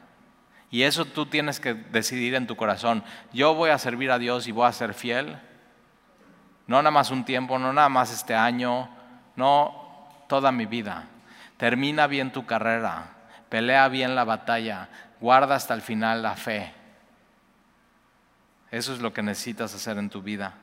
Y 0.71 0.83
eso 0.83 1.05
tú 1.05 1.25
tienes 1.25 1.59
que 1.59 1.73
decidir 1.73 2.35
en 2.35 2.47
tu 2.47 2.55
corazón. 2.55 3.03
Yo 3.33 3.55
voy 3.55 3.71
a 3.71 3.77
servir 3.77 4.11
a 4.11 4.19
Dios 4.19 4.47
y 4.47 4.51
voy 4.51 4.67
a 4.67 4.71
ser 4.71 4.93
fiel. 4.93 5.37
No 6.67 6.77
nada 6.77 6.91
más 6.91 7.11
un 7.11 7.25
tiempo, 7.25 7.57
no 7.59 7.73
nada 7.73 7.89
más 7.89 8.13
este 8.13 8.35
año, 8.35 8.87
no 9.35 10.07
toda 10.27 10.51
mi 10.51 10.65
vida. 10.65 11.07
Termina 11.57 12.07
bien 12.07 12.31
tu 12.31 12.45
carrera, 12.45 13.15
pelea 13.49 13.87
bien 13.89 14.15
la 14.15 14.23
batalla, 14.23 14.87
guarda 15.19 15.55
hasta 15.55 15.73
el 15.73 15.81
final 15.81 16.21
la 16.21 16.35
fe. 16.35 16.73
Eso 18.71 18.93
es 18.93 18.99
lo 18.99 19.11
que 19.11 19.23
necesitas 19.23 19.73
hacer 19.73 19.97
en 19.97 20.09
tu 20.09 20.21
vida. 20.21 20.53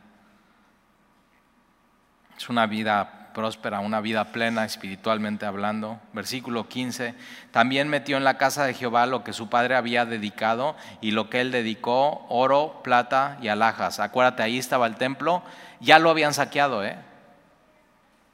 Es 2.37 2.49
una 2.49 2.67
vida 2.67 3.31
próspera, 3.37 3.81
una 3.81 4.01
vida 4.01 4.25
plena 4.33 4.65
espiritualmente 4.65 5.45
hablando. 5.45 6.01
Versículo 6.15 6.69
15, 6.69 7.15
también 7.51 7.87
metió 7.87 8.17
en 8.17 8.25
la 8.25 8.39
casa 8.39 8.65
de 8.65 8.73
Jehová 8.73 9.05
lo 9.05 9.25
que 9.25 9.35
su 9.35 9.51
padre 9.51 9.77
había 9.77 10.07
dedicado 10.07 10.75
y 11.03 11.11
lo 11.11 11.29
que 11.29 11.43
él 11.43 11.53
dedicó, 11.53 12.25
oro, 12.31 12.81
plata 12.83 13.37
y 13.43 13.49
alhajas. 13.49 14.01
Acuérdate, 14.01 14.43
ahí 14.43 14.57
estaba 14.57 14.87
el 14.87 14.97
templo, 14.97 15.43
ya 15.81 15.99
lo 15.99 16.09
habían 16.09 16.33
saqueado, 16.33 16.83
¿eh? 16.83 16.97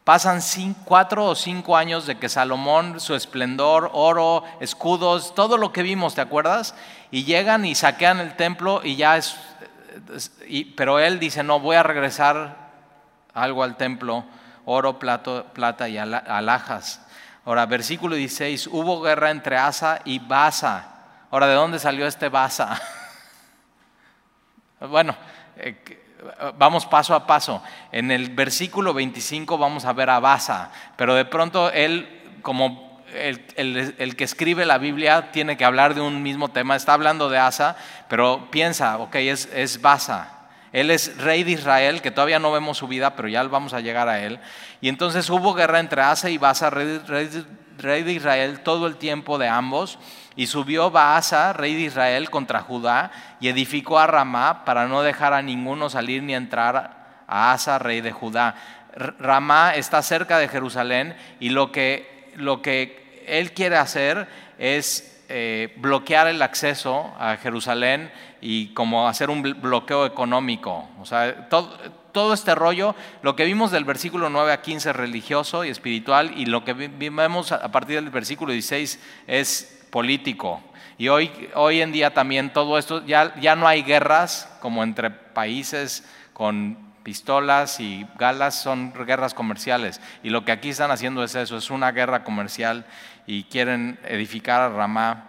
Pasan 0.05 0.41
cuatro 0.85 1.27
o 1.27 1.35
cinco 1.35 1.77
años 1.77 2.07
de 2.07 2.19
que 2.19 2.29
Salomón, 2.29 3.01
su 3.01 3.17
esplendor, 3.17 3.91
oro, 3.93 4.45
escudos, 4.61 5.35
todo 5.35 5.59
lo 5.59 5.73
que 5.73 5.83
vimos, 5.83 6.15
¿te 6.15 6.21
acuerdas? 6.21 6.77
Y 7.11 7.25
llegan 7.25 7.65
y 7.65 7.75
saquean 7.75 8.21
el 8.21 8.37
templo 8.37 8.81
y 8.85 8.95
ya 8.95 9.17
es, 9.17 9.37
pero 10.77 11.01
él 11.01 11.19
dice, 11.19 11.43
no, 11.43 11.59
voy 11.59 11.75
a 11.75 11.83
regresar 11.83 12.62
algo 13.35 13.63
al 13.63 13.77
templo, 13.77 14.25
oro, 14.65 14.99
plata 14.99 15.89
y 15.89 15.99
alhajas. 15.99 17.05
Ahora, 17.45 17.67
versículo 17.67 18.15
16, 18.15 18.69
hubo 18.69 19.01
guerra 19.03 19.31
entre 19.31 19.57
Asa 19.57 20.01
y 20.05 20.21
Basa. 20.21 20.89
Ahora, 21.31 21.49
¿de 21.49 21.55
dónde 21.55 21.79
salió 21.79 22.07
este 22.07 22.29
Basa? 22.29 22.81
bueno, 24.81 25.17
eh, 25.57 25.77
vamos 26.57 26.87
paso 26.87 27.15
a 27.15 27.27
paso. 27.27 27.63
En 27.91 28.11
el 28.11 28.31
versículo 28.31 28.95
25 28.95 29.59
vamos 29.59 29.85
a 29.85 29.93
ver 29.93 30.11
a 30.11 30.21
Basa, 30.21 30.71
pero 30.97 31.15
de 31.15 31.25
pronto 31.25 31.71
él, 31.73 32.39
como 32.43 33.03
el, 33.13 34.17
que 34.17 34.25
escribe 34.25 34.65
la 34.65 34.79
Biblia, 34.79 35.33
tiene 35.33 35.57
que 35.57 35.65
hablar 35.65 35.95
de 35.95 36.01
un 36.01 36.23
mismo 36.23 36.51
tema. 36.51 36.77
Está 36.77 36.95
hablando 36.95 37.29
de 37.29 37.39
Asa, 37.39 37.77
pero 38.09 38.51
piensa, 38.51 38.99
ok, 38.99 39.17
es, 39.17 39.49
es 39.53 39.81
Basa. 39.81 40.42
Él 40.73 40.91
es 40.91 41.17
rey 41.19 41.45
de 41.45 41.53
Israel, 41.53 42.01
que 42.01 42.11
todavía 42.11 42.39
no 42.39 42.53
vemos 42.53 42.79
su 42.79 42.89
vida, 42.89 43.15
pero 43.15 43.29
ya 43.29 43.43
vamos 43.45 43.75
a 43.75 43.81
llegar 43.81 44.09
a 44.09 44.21
él. 44.21 44.39
Y 44.81 44.89
entonces 44.89 45.29
hubo 45.29 45.55
guerra 45.55 45.81
entre 45.81 46.01
Asa 46.01 46.31
y 46.31 46.39
Basa, 46.39 46.71
rey, 46.71 47.01
rey 47.79 48.03
de 48.03 48.13
Israel, 48.13 48.61
todo 48.61 48.87
el 48.87 48.97
tiempo 48.97 49.39
de 49.39 49.49
ambos. 49.49 49.99
Y 50.35 50.47
subió 50.47 50.91
Baasa, 50.91 51.53
rey 51.53 51.75
de 51.75 51.83
Israel, 51.83 52.31
contra 52.31 52.61
Judá 52.61 53.11
y 53.39 53.49
edificó 53.49 53.99
a 53.99 54.07
Ramá 54.07 54.65
para 54.65 54.87
no 54.87 55.03
dejar 55.03 55.35
a 55.35 55.43
ninguno 55.43 55.91
salir 55.91 56.23
ni 56.23 56.35
entrar 56.35 57.25
a 57.27 57.53
Asa, 57.53 57.79
rey 57.79 58.01
de 58.01 58.13
Judá. 58.13 58.55
Ramá 59.19 59.75
está 59.75 60.01
cerca 60.03 60.39
de 60.39 60.49
Jerusalén 60.49 61.17
y 61.39 61.51
lo 61.51 61.71
que, 61.71 62.31
lo 62.37 62.63
que 62.63 63.25
él 63.27 63.53
quiere 63.53 63.77
hacer 63.77 64.27
es 64.59 65.23
eh, 65.29 65.75
bloquear 65.77 66.29
el 66.29 66.43
acceso 66.43 67.15
a 67.19 67.37
Jerusalén 67.37 68.11
y 68.43 68.75
como 68.75 69.09
hacer 69.09 69.31
un 69.31 69.43
bloqueo 69.43 70.05
económico. 70.05 70.89
O 71.01 71.07
sea, 71.07 71.49
todo, 71.49 71.71
todo 72.13 72.35
este 72.35 72.55
rollo, 72.55 72.95
lo 73.23 73.35
que 73.35 73.45
vimos 73.45 73.71
del 73.71 73.85
versículo 73.85 74.29
9 74.29 74.53
a 74.53 74.61
15 74.61 74.93
religioso 74.93 75.65
y 75.65 75.71
espiritual 75.71 76.33
y 76.37 76.47
lo 76.47 76.65
que 76.65 76.75
vemos 76.75 77.53
a 77.53 77.73
partir 77.73 77.97
del 77.97 78.11
versículo 78.11 78.53
16 78.53 79.01
es 79.27 79.87
político. 79.91 80.61
Y 80.99 81.09
hoy, 81.09 81.31
hoy 81.55 81.81
en 81.81 81.93
día 81.93 82.13
también 82.13 82.53
todo 82.53 82.79
esto, 82.79 83.05
ya, 83.07 83.35
ya 83.41 83.57
no 83.57 83.67
hay 83.67 83.83
guerras 83.83 84.49
como 84.61 84.83
entre 84.83 85.11
países 85.11 86.05
con 86.33 86.77
pistolas 87.03 87.81
y 87.81 88.07
galas, 88.19 88.61
son 88.61 88.93
guerras 88.93 89.35
comerciales. 89.35 90.01
Y 90.23 90.31
lo 90.31 90.45
que 90.45 90.53
aquí 90.53 90.71
están 90.71 90.91
haciendo 90.91 91.25
es 91.25 91.35
eso, 91.35 91.57
es 91.57 91.71
una 91.71 91.93
guerra 91.93 92.25
comercial 92.25 92.87
y 93.27 93.45
quieren 93.45 93.99
edificar 94.05 94.61
a 94.61 94.69
Ramá. 94.69 95.29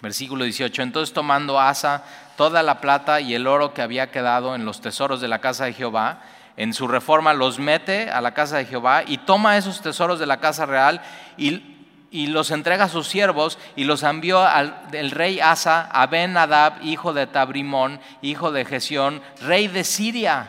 Versículo 0.00 0.44
18, 0.44 0.82
entonces 0.82 1.14
tomando 1.14 1.58
Asa 1.58 2.04
toda 2.36 2.62
la 2.62 2.80
plata 2.80 3.20
y 3.20 3.34
el 3.34 3.46
oro 3.46 3.74
que 3.74 3.82
había 3.82 4.10
quedado 4.10 4.54
en 4.54 4.64
los 4.64 4.80
tesoros 4.80 5.20
de 5.20 5.28
la 5.28 5.40
casa 5.40 5.64
de 5.64 5.72
Jehová, 5.72 6.22
en 6.56 6.72
su 6.72 6.86
reforma 6.86 7.34
los 7.34 7.58
mete 7.58 8.10
a 8.10 8.20
la 8.20 8.34
casa 8.34 8.58
de 8.58 8.64
Jehová 8.64 9.02
y 9.06 9.18
toma 9.18 9.56
esos 9.56 9.80
tesoros 9.80 10.18
de 10.18 10.26
la 10.26 10.38
casa 10.38 10.66
real 10.66 11.00
y 11.36 12.28
los 12.28 12.52
entrega 12.52 12.84
a 12.84 12.88
sus 12.88 13.08
siervos 13.08 13.58
y 13.74 13.84
los 13.84 14.04
envió 14.04 14.40
al 14.40 14.72
rey 15.10 15.40
Asa 15.40 15.88
a 15.90 16.06
Ben 16.06 16.36
Adab, 16.36 16.82
hijo 16.84 17.12
de 17.12 17.26
Tabrimón, 17.26 18.00
hijo 18.22 18.52
de 18.52 18.64
Gesión, 18.64 19.20
rey 19.40 19.66
de 19.66 19.82
Siria, 19.82 20.48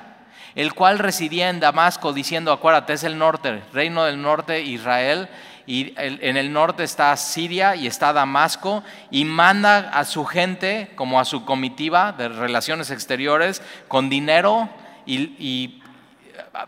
el 0.54 0.74
cual 0.74 1.00
residía 1.00 1.50
en 1.50 1.60
Damasco, 1.60 2.14
diciendo, 2.14 2.52
acuérdate, 2.52 2.94
es 2.94 3.04
el 3.04 3.18
norte, 3.18 3.64
reino 3.74 4.06
del 4.06 4.22
norte, 4.22 4.62
Israel, 4.62 5.28
y 5.68 5.94
en 5.98 6.38
el 6.38 6.54
norte 6.54 6.84
está 6.84 7.16
Siria 7.18 7.76
y 7.76 7.88
está 7.88 8.14
Damasco, 8.14 8.84
y 9.12 9.26
manda 9.26 9.90
a 9.90 10.06
su 10.06 10.26
gente, 10.26 10.92
como 10.96 11.20
a 11.20 11.26
su 11.26 11.46
comitiva 11.46 12.12
de 12.12 12.30
relaciones 12.30 12.92
exteriores, 12.92 13.62
con 13.88 14.10
dinero 14.10 14.70
y 15.06 15.82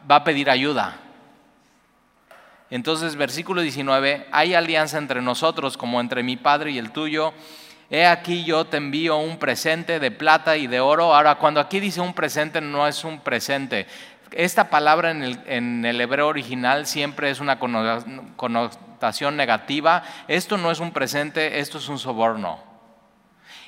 va 0.09 0.17
a 0.17 0.23
pedir 0.23 0.49
ayuda. 0.49 0.97
Entonces, 2.69 3.15
versículo 3.15 3.61
19, 3.61 4.27
hay 4.31 4.53
alianza 4.53 4.97
entre 4.97 5.21
nosotros 5.21 5.77
como 5.77 6.01
entre 6.01 6.21
mi 6.21 6.35
Padre 6.35 6.71
y 6.71 6.77
el 6.77 6.91
tuyo. 6.91 7.33
He 7.89 8.05
aquí 8.05 8.43
yo 8.43 8.65
te 8.65 8.75
envío 8.75 9.15
un 9.15 9.37
presente 9.37 10.01
de 10.01 10.11
plata 10.11 10.57
y 10.57 10.67
de 10.67 10.81
oro. 10.81 11.15
Ahora, 11.15 11.35
cuando 11.35 11.61
aquí 11.61 11.79
dice 11.79 12.01
un 12.01 12.13
presente, 12.13 12.59
no 12.59 12.85
es 12.85 13.05
un 13.05 13.21
presente. 13.21 13.87
Esta 14.31 14.69
palabra 14.69 15.11
en 15.11 15.85
el, 15.85 16.01
hebreo 16.01 16.27
original 16.27 16.85
siempre 16.85 17.29
es 17.29 17.39
una 17.39 17.59
connotación 17.59 19.37
negativa. 19.37 20.03
Esto 20.27 20.57
no 20.57 20.71
es 20.71 20.79
un 20.79 20.91
presente, 20.91 21.59
esto 21.59 21.77
es 21.77 21.87
un 21.89 21.99
soborno. 21.99 22.59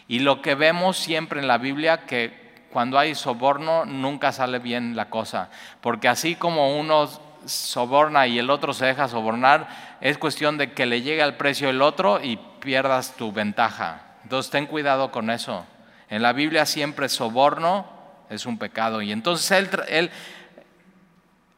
Y 0.08 0.20
lo 0.20 0.42
que 0.42 0.56
vemos 0.56 0.98
siempre 0.98 1.40
en 1.40 1.48
la 1.48 1.58
Biblia, 1.58 2.06
que 2.06 2.66
cuando 2.72 3.00
hay 3.00 3.16
soborno 3.16 3.86
nunca 3.86 4.32
sale 4.32 4.60
bien 4.60 4.96
la 4.96 5.10
cosa. 5.10 5.50
Porque 5.82 6.08
así 6.08 6.36
como 6.36 6.78
unos 6.78 7.22
soborna 7.46 8.28
y 8.28 8.38
el 8.38 8.50
otro 8.50 8.74
se 8.74 8.86
deja 8.86 9.08
sobornar, 9.08 9.68
es 10.02 10.18
cuestión 10.18 10.58
de 10.58 10.74
que 10.74 10.86
le 10.86 11.02
llegue 11.02 11.22
al 11.22 11.38
precio 11.38 11.70
el 11.70 11.82
otro 11.82 12.22
y 12.22 12.38
pierdas 12.60 13.16
tu 13.16 13.32
ventaja. 13.32 14.02
Entonces 14.24 14.52
ten 14.52 14.66
cuidado 14.66 15.12
con 15.12 15.30
eso. 15.30 15.66
En 16.10 16.22
la 16.22 16.34
Biblia 16.34 16.66
siempre 16.66 17.08
soborno 17.08 17.86
es 18.30 18.46
un 18.46 18.58
pecado. 18.58 19.02
Y 19.02 19.12
entonces 19.12 19.52
él, 19.90 20.12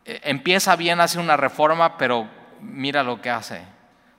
empieza 0.06 0.76
bien, 0.76 1.00
hace 1.00 1.20
una 1.20 1.38
reforma, 1.38 1.98
pero 1.98 2.28
mira 2.62 3.04
lo 3.04 3.22
que 3.22 3.30
hace. 3.30 3.62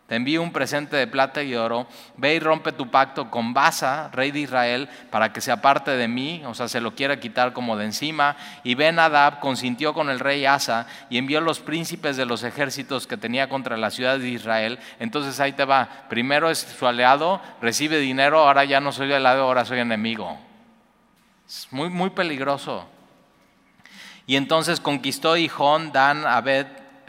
te 0.06 0.16
envío 0.16 0.42
un 0.42 0.52
presente 0.52 0.94
de 0.96 1.06
plata 1.06 1.42
y 1.42 1.54
oro, 1.54 1.86
ve 2.18 2.34
y 2.34 2.38
rompe 2.38 2.72
tu 2.72 2.90
pacto 2.90 3.30
con 3.30 3.54
Basa, 3.54 4.10
rey 4.12 4.30
de 4.30 4.40
Israel, 4.40 4.88
para 5.10 5.32
que 5.32 5.40
se 5.40 5.50
aparte 5.50 5.92
de 5.92 6.06
mí, 6.06 6.42
o 6.44 6.52
sea, 6.52 6.68
se 6.68 6.82
lo 6.82 6.94
quiera 6.94 7.18
quitar 7.18 7.54
como 7.54 7.78
de 7.78 7.86
encima. 7.86 8.36
Y 8.62 8.74
Ben 8.74 8.98
Adab 8.98 9.40
consintió 9.40 9.94
con 9.94 10.10
el 10.10 10.20
rey 10.20 10.44
Asa 10.44 10.86
y 11.08 11.16
envió 11.16 11.40
los 11.40 11.60
príncipes 11.60 12.18
de 12.18 12.26
los 12.26 12.42
ejércitos 12.42 13.06
que 13.06 13.16
tenía 13.16 13.48
contra 13.48 13.78
la 13.78 13.90
ciudad 13.90 14.18
de 14.18 14.28
Israel. 14.28 14.78
Entonces 14.98 15.40
ahí 15.40 15.52
te 15.52 15.64
va, 15.64 15.88
primero 16.10 16.50
es 16.50 16.58
su 16.58 16.86
aliado, 16.86 17.40
recibe 17.62 17.98
dinero, 17.98 18.40
ahora 18.40 18.64
ya 18.64 18.80
no 18.80 18.92
soy 18.92 19.12
aliado, 19.12 19.44
ahora 19.44 19.64
soy 19.64 19.78
enemigo. 19.78 20.38
Es 21.46 21.68
muy, 21.70 21.88
muy 21.88 22.10
peligroso. 22.10 22.86
Y 24.26 24.36
entonces 24.36 24.80
conquistó 24.80 25.36
Hijón, 25.36 25.92
Dan, 25.92 26.26
Abed, 26.26 26.66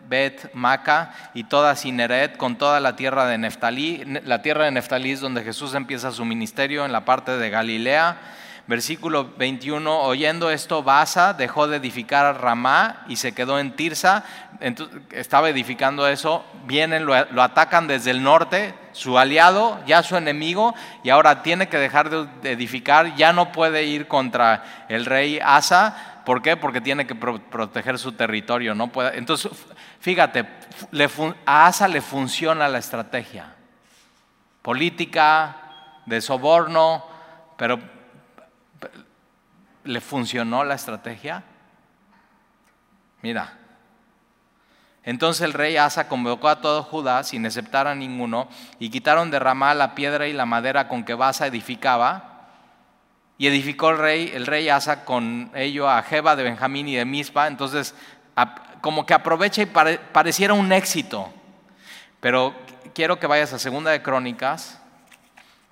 Bet, 0.07 0.53
Maca 0.53 1.13
y 1.33 1.45
toda 1.45 1.75
Cineret 1.75 2.37
con 2.37 2.57
toda 2.57 2.79
la 2.79 2.95
tierra 2.95 3.25
de 3.25 3.37
Neftalí. 3.37 4.03
La 4.25 4.41
tierra 4.41 4.65
de 4.65 4.71
Neftalí 4.71 5.11
es 5.11 5.21
donde 5.21 5.43
Jesús 5.43 5.73
empieza 5.75 6.11
su 6.11 6.25
ministerio 6.25 6.85
en 6.85 6.91
la 6.91 7.05
parte 7.05 7.37
de 7.37 7.49
Galilea. 7.49 8.17
Versículo 8.65 9.33
21, 9.37 10.03
oyendo 10.03 10.49
esto, 10.49 10.83
Basa 10.83 11.33
dejó 11.33 11.67
de 11.67 11.77
edificar 11.77 12.25
a 12.25 12.33
Ramá 12.33 13.03
y 13.09 13.17
se 13.17 13.33
quedó 13.33 13.59
en 13.59 13.75
Tirsa. 13.75 14.23
estaba 15.11 15.49
edificando 15.49 16.07
eso, 16.07 16.45
vienen, 16.65 17.05
lo, 17.05 17.13
atacan 17.13 17.87
desde 17.87 18.11
el 18.11 18.23
norte, 18.23 18.73
su 18.93 19.19
aliado, 19.19 19.81
ya 19.85 20.01
su 20.01 20.15
enemigo, 20.15 20.73
y 21.03 21.09
ahora 21.09 21.43
tiene 21.43 21.67
que 21.67 21.77
dejar 21.77 22.09
de 22.09 22.51
edificar, 22.51 23.15
ya 23.17 23.33
no 23.33 23.51
puede 23.51 23.83
ir 23.83 24.07
contra 24.07 24.63
el 24.87 25.05
rey 25.05 25.41
Asa. 25.43 26.12
¿Por 26.25 26.41
qué? 26.41 26.55
Porque 26.55 26.81
tiene 26.81 27.05
que 27.05 27.15
proteger 27.15 27.99
su 27.99 28.13
territorio. 28.13 28.73
No 28.73 28.87
puede, 28.87 29.17
entonces, 29.17 29.51
Fíjate, 30.03 30.45
a 31.45 31.65
Asa 31.65 31.87
le 31.87 32.01
funciona 32.01 32.67
la 32.67 32.79
estrategia 32.79 33.55
política, 34.61 35.55
de 36.05 36.19
soborno, 36.19 37.05
pero 37.55 37.79
¿le 39.85 40.01
funcionó 40.01 40.65
la 40.65 40.73
estrategia? 40.73 41.41
Mira, 43.21 43.57
entonces 45.03 45.43
el 45.43 45.53
rey 45.53 45.77
Asa 45.77 46.09
convocó 46.09 46.49
a 46.49 46.59
todo 46.59 46.83
Judá 46.83 47.23
sin 47.23 47.45
aceptar 47.45 47.87
a 47.87 47.95
ninguno 47.95 48.49
y 48.79 48.89
quitaron 48.89 49.31
de 49.31 49.39
Ramá 49.39 49.73
la 49.73 49.95
piedra 49.95 50.27
y 50.27 50.33
la 50.33 50.45
madera 50.45 50.89
con 50.89 51.05
que 51.05 51.13
Basa 51.13 51.47
edificaba 51.47 52.32
y 53.37 53.47
edificó 53.47 53.89
el 53.89 53.97
rey, 53.97 54.31
el 54.33 54.45
rey 54.45 54.69
Asa 54.69 55.05
con 55.05 55.51
ello 55.55 55.89
a 55.89 56.01
Jeba 56.03 56.35
de 56.35 56.43
Benjamín 56.43 56.87
y 56.87 56.95
de 56.95 57.05
Mispa. 57.05 57.47
Entonces 57.47 57.95
como 58.81 59.05
que 59.05 59.13
aprovecha 59.13 59.61
y 59.61 59.65
pareciera 59.65 60.53
un 60.53 60.71
éxito. 60.71 61.31
Pero 62.19 62.53
quiero 62.93 63.19
que 63.19 63.27
vayas 63.27 63.53
a 63.53 63.59
Segunda 63.59 63.91
de 63.91 64.01
Crónicas, 64.01 64.79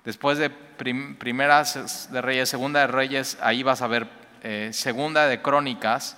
después 0.04 0.38
de 0.38 0.50
Primeras 0.50 2.10
de 2.10 2.20
Reyes, 2.20 2.48
Segunda 2.48 2.80
de 2.80 2.86
Reyes, 2.88 3.38
ahí 3.40 3.62
vas 3.62 3.82
a 3.82 3.86
ver 3.86 4.08
eh, 4.42 4.70
Segunda 4.72 5.26
de 5.26 5.40
Crónicas. 5.40 6.16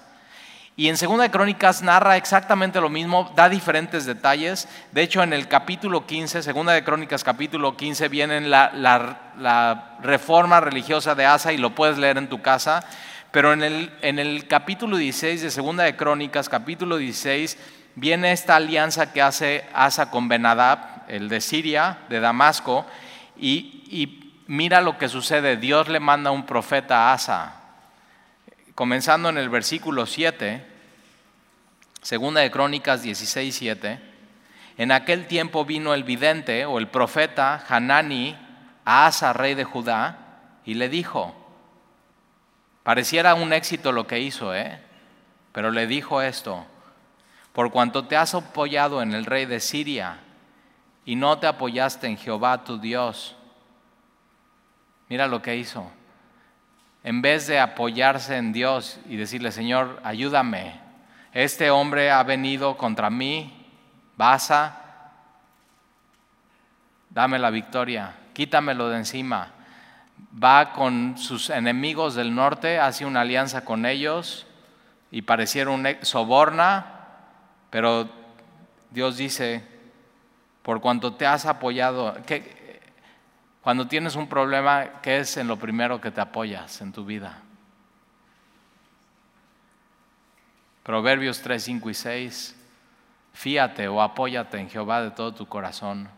Y 0.76 0.88
en 0.88 0.96
Segunda 0.96 1.22
de 1.22 1.30
Crónicas 1.30 1.82
narra 1.82 2.16
exactamente 2.16 2.80
lo 2.80 2.88
mismo, 2.88 3.32
da 3.36 3.48
diferentes 3.48 4.06
detalles. 4.06 4.68
De 4.90 5.02
hecho, 5.02 5.22
en 5.22 5.32
el 5.32 5.46
capítulo 5.46 6.04
15, 6.04 6.42
Segunda 6.42 6.72
de 6.72 6.82
Crónicas 6.82 7.22
capítulo 7.22 7.76
15, 7.76 8.08
viene 8.08 8.40
la, 8.40 9.98
reforma 10.02 10.58
religiosa 10.58 11.14
de 11.14 11.26
Asa 11.26 11.52
y 11.52 11.58
lo 11.58 11.76
puedes 11.76 11.96
leer 11.96 12.18
en 12.18 12.28
tu 12.28 12.42
casa. 12.42 12.84
Pero 13.30 13.52
en 13.52 13.62
el, 13.62 13.92
en 14.02 14.18
el 14.18 14.48
capítulo 14.48 14.96
16 14.96 15.42
de 15.42 15.50
Segunda 15.52 15.84
de 15.84 15.94
Crónicas, 15.94 16.48
capítulo 16.48 16.96
16, 16.96 17.56
viene 17.94 18.32
esta 18.32 18.56
alianza 18.56 19.12
que 19.12 19.22
hace 19.22 19.64
Asa 19.74 20.10
con 20.10 20.26
Benadab, 20.26 21.04
el 21.06 21.28
de 21.28 21.40
Siria, 21.40 21.98
de 22.08 22.18
Damasco, 22.18 22.84
y, 23.36 23.84
y 23.90 24.42
mira 24.48 24.80
lo 24.80 24.98
que 24.98 25.08
sucede. 25.08 25.56
Dios 25.56 25.88
le 25.88 26.00
manda 26.00 26.32
un 26.32 26.46
profeta 26.46 27.10
a 27.10 27.12
Asa. 27.12 27.63
Comenzando 28.74 29.28
en 29.28 29.38
el 29.38 29.48
versículo 29.48 30.04
7, 30.04 30.66
Segunda 32.02 32.40
de 32.40 32.50
Crónicas 32.50 33.02
16, 33.02 33.54
7. 33.54 34.00
En 34.78 34.90
aquel 34.90 35.28
tiempo 35.28 35.64
vino 35.64 35.94
el 35.94 36.02
vidente 36.02 36.66
o 36.66 36.78
el 36.78 36.88
profeta 36.88 37.64
Hanani 37.68 38.36
a 38.84 39.06
Asa, 39.06 39.32
rey 39.32 39.54
de 39.54 39.62
Judá, 39.64 40.18
y 40.64 40.74
le 40.74 40.88
dijo, 40.88 41.34
Pareciera 42.82 43.34
un 43.34 43.52
éxito 43.52 43.92
lo 43.92 44.06
que 44.06 44.18
hizo, 44.18 44.54
¿eh? 44.54 44.80
Pero 45.52 45.70
le 45.70 45.86
dijo 45.86 46.20
esto, 46.20 46.66
por 47.52 47.70
cuanto 47.70 48.06
te 48.06 48.16
has 48.16 48.34
apoyado 48.34 49.00
en 49.00 49.14
el 49.14 49.24
rey 49.24 49.46
de 49.46 49.60
Siria 49.60 50.18
y 51.04 51.14
no 51.14 51.38
te 51.38 51.46
apoyaste 51.46 52.08
en 52.08 52.18
Jehová 52.18 52.64
tu 52.64 52.78
Dios, 52.78 53.36
mira 55.08 55.28
lo 55.28 55.40
que 55.40 55.56
hizo. 55.56 55.90
En 57.04 57.20
vez 57.20 57.46
de 57.46 57.60
apoyarse 57.60 58.38
en 58.38 58.54
Dios 58.54 58.98
y 59.06 59.16
decirle, 59.16 59.52
Señor, 59.52 60.00
ayúdame, 60.04 60.80
este 61.34 61.70
hombre 61.70 62.10
ha 62.10 62.22
venido 62.22 62.78
contra 62.78 63.10
mí, 63.10 63.68
basa, 64.16 64.80
dame 67.10 67.38
la 67.38 67.50
victoria, 67.50 68.14
quítamelo 68.32 68.88
de 68.88 68.96
encima. 68.96 69.50
Va 70.42 70.72
con 70.72 71.18
sus 71.18 71.50
enemigos 71.50 72.14
del 72.14 72.34
norte, 72.34 72.78
hace 72.78 73.04
una 73.04 73.20
alianza 73.20 73.66
con 73.66 73.84
ellos 73.84 74.46
y 75.10 75.22
pareciera 75.22 75.70
un 75.70 75.86
soborna, 76.00 76.86
pero 77.68 78.08
Dios 78.90 79.18
dice, 79.18 79.62
por 80.62 80.80
cuanto 80.80 81.12
te 81.12 81.26
has 81.26 81.44
apoyado, 81.44 82.16
cuando 83.64 83.88
tienes 83.88 84.14
un 84.14 84.28
problema, 84.28 85.00
¿qué 85.00 85.20
es 85.20 85.38
en 85.38 85.48
lo 85.48 85.58
primero 85.58 85.98
que 85.98 86.10
te 86.10 86.20
apoyas 86.20 86.82
en 86.82 86.92
tu 86.92 87.02
vida? 87.06 87.38
Proverbios 90.82 91.40
3, 91.40 91.64
5 91.64 91.88
y 91.88 91.94
6. 91.94 92.56
Fíate 93.32 93.88
o 93.88 94.02
apóyate 94.02 94.58
en 94.58 94.68
Jehová 94.68 95.00
de 95.00 95.12
todo 95.12 95.32
tu 95.32 95.46
corazón. 95.46 96.10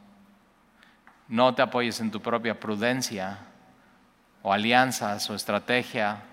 No 1.29 1.55
te 1.55 1.63
apoyes 1.63 2.01
en 2.01 2.11
tu 2.11 2.21
propia 2.21 2.59
prudencia 2.59 3.39
o 4.43 4.53
alianzas 4.53 5.31
o 5.31 5.37
estrategia, 5.37 6.25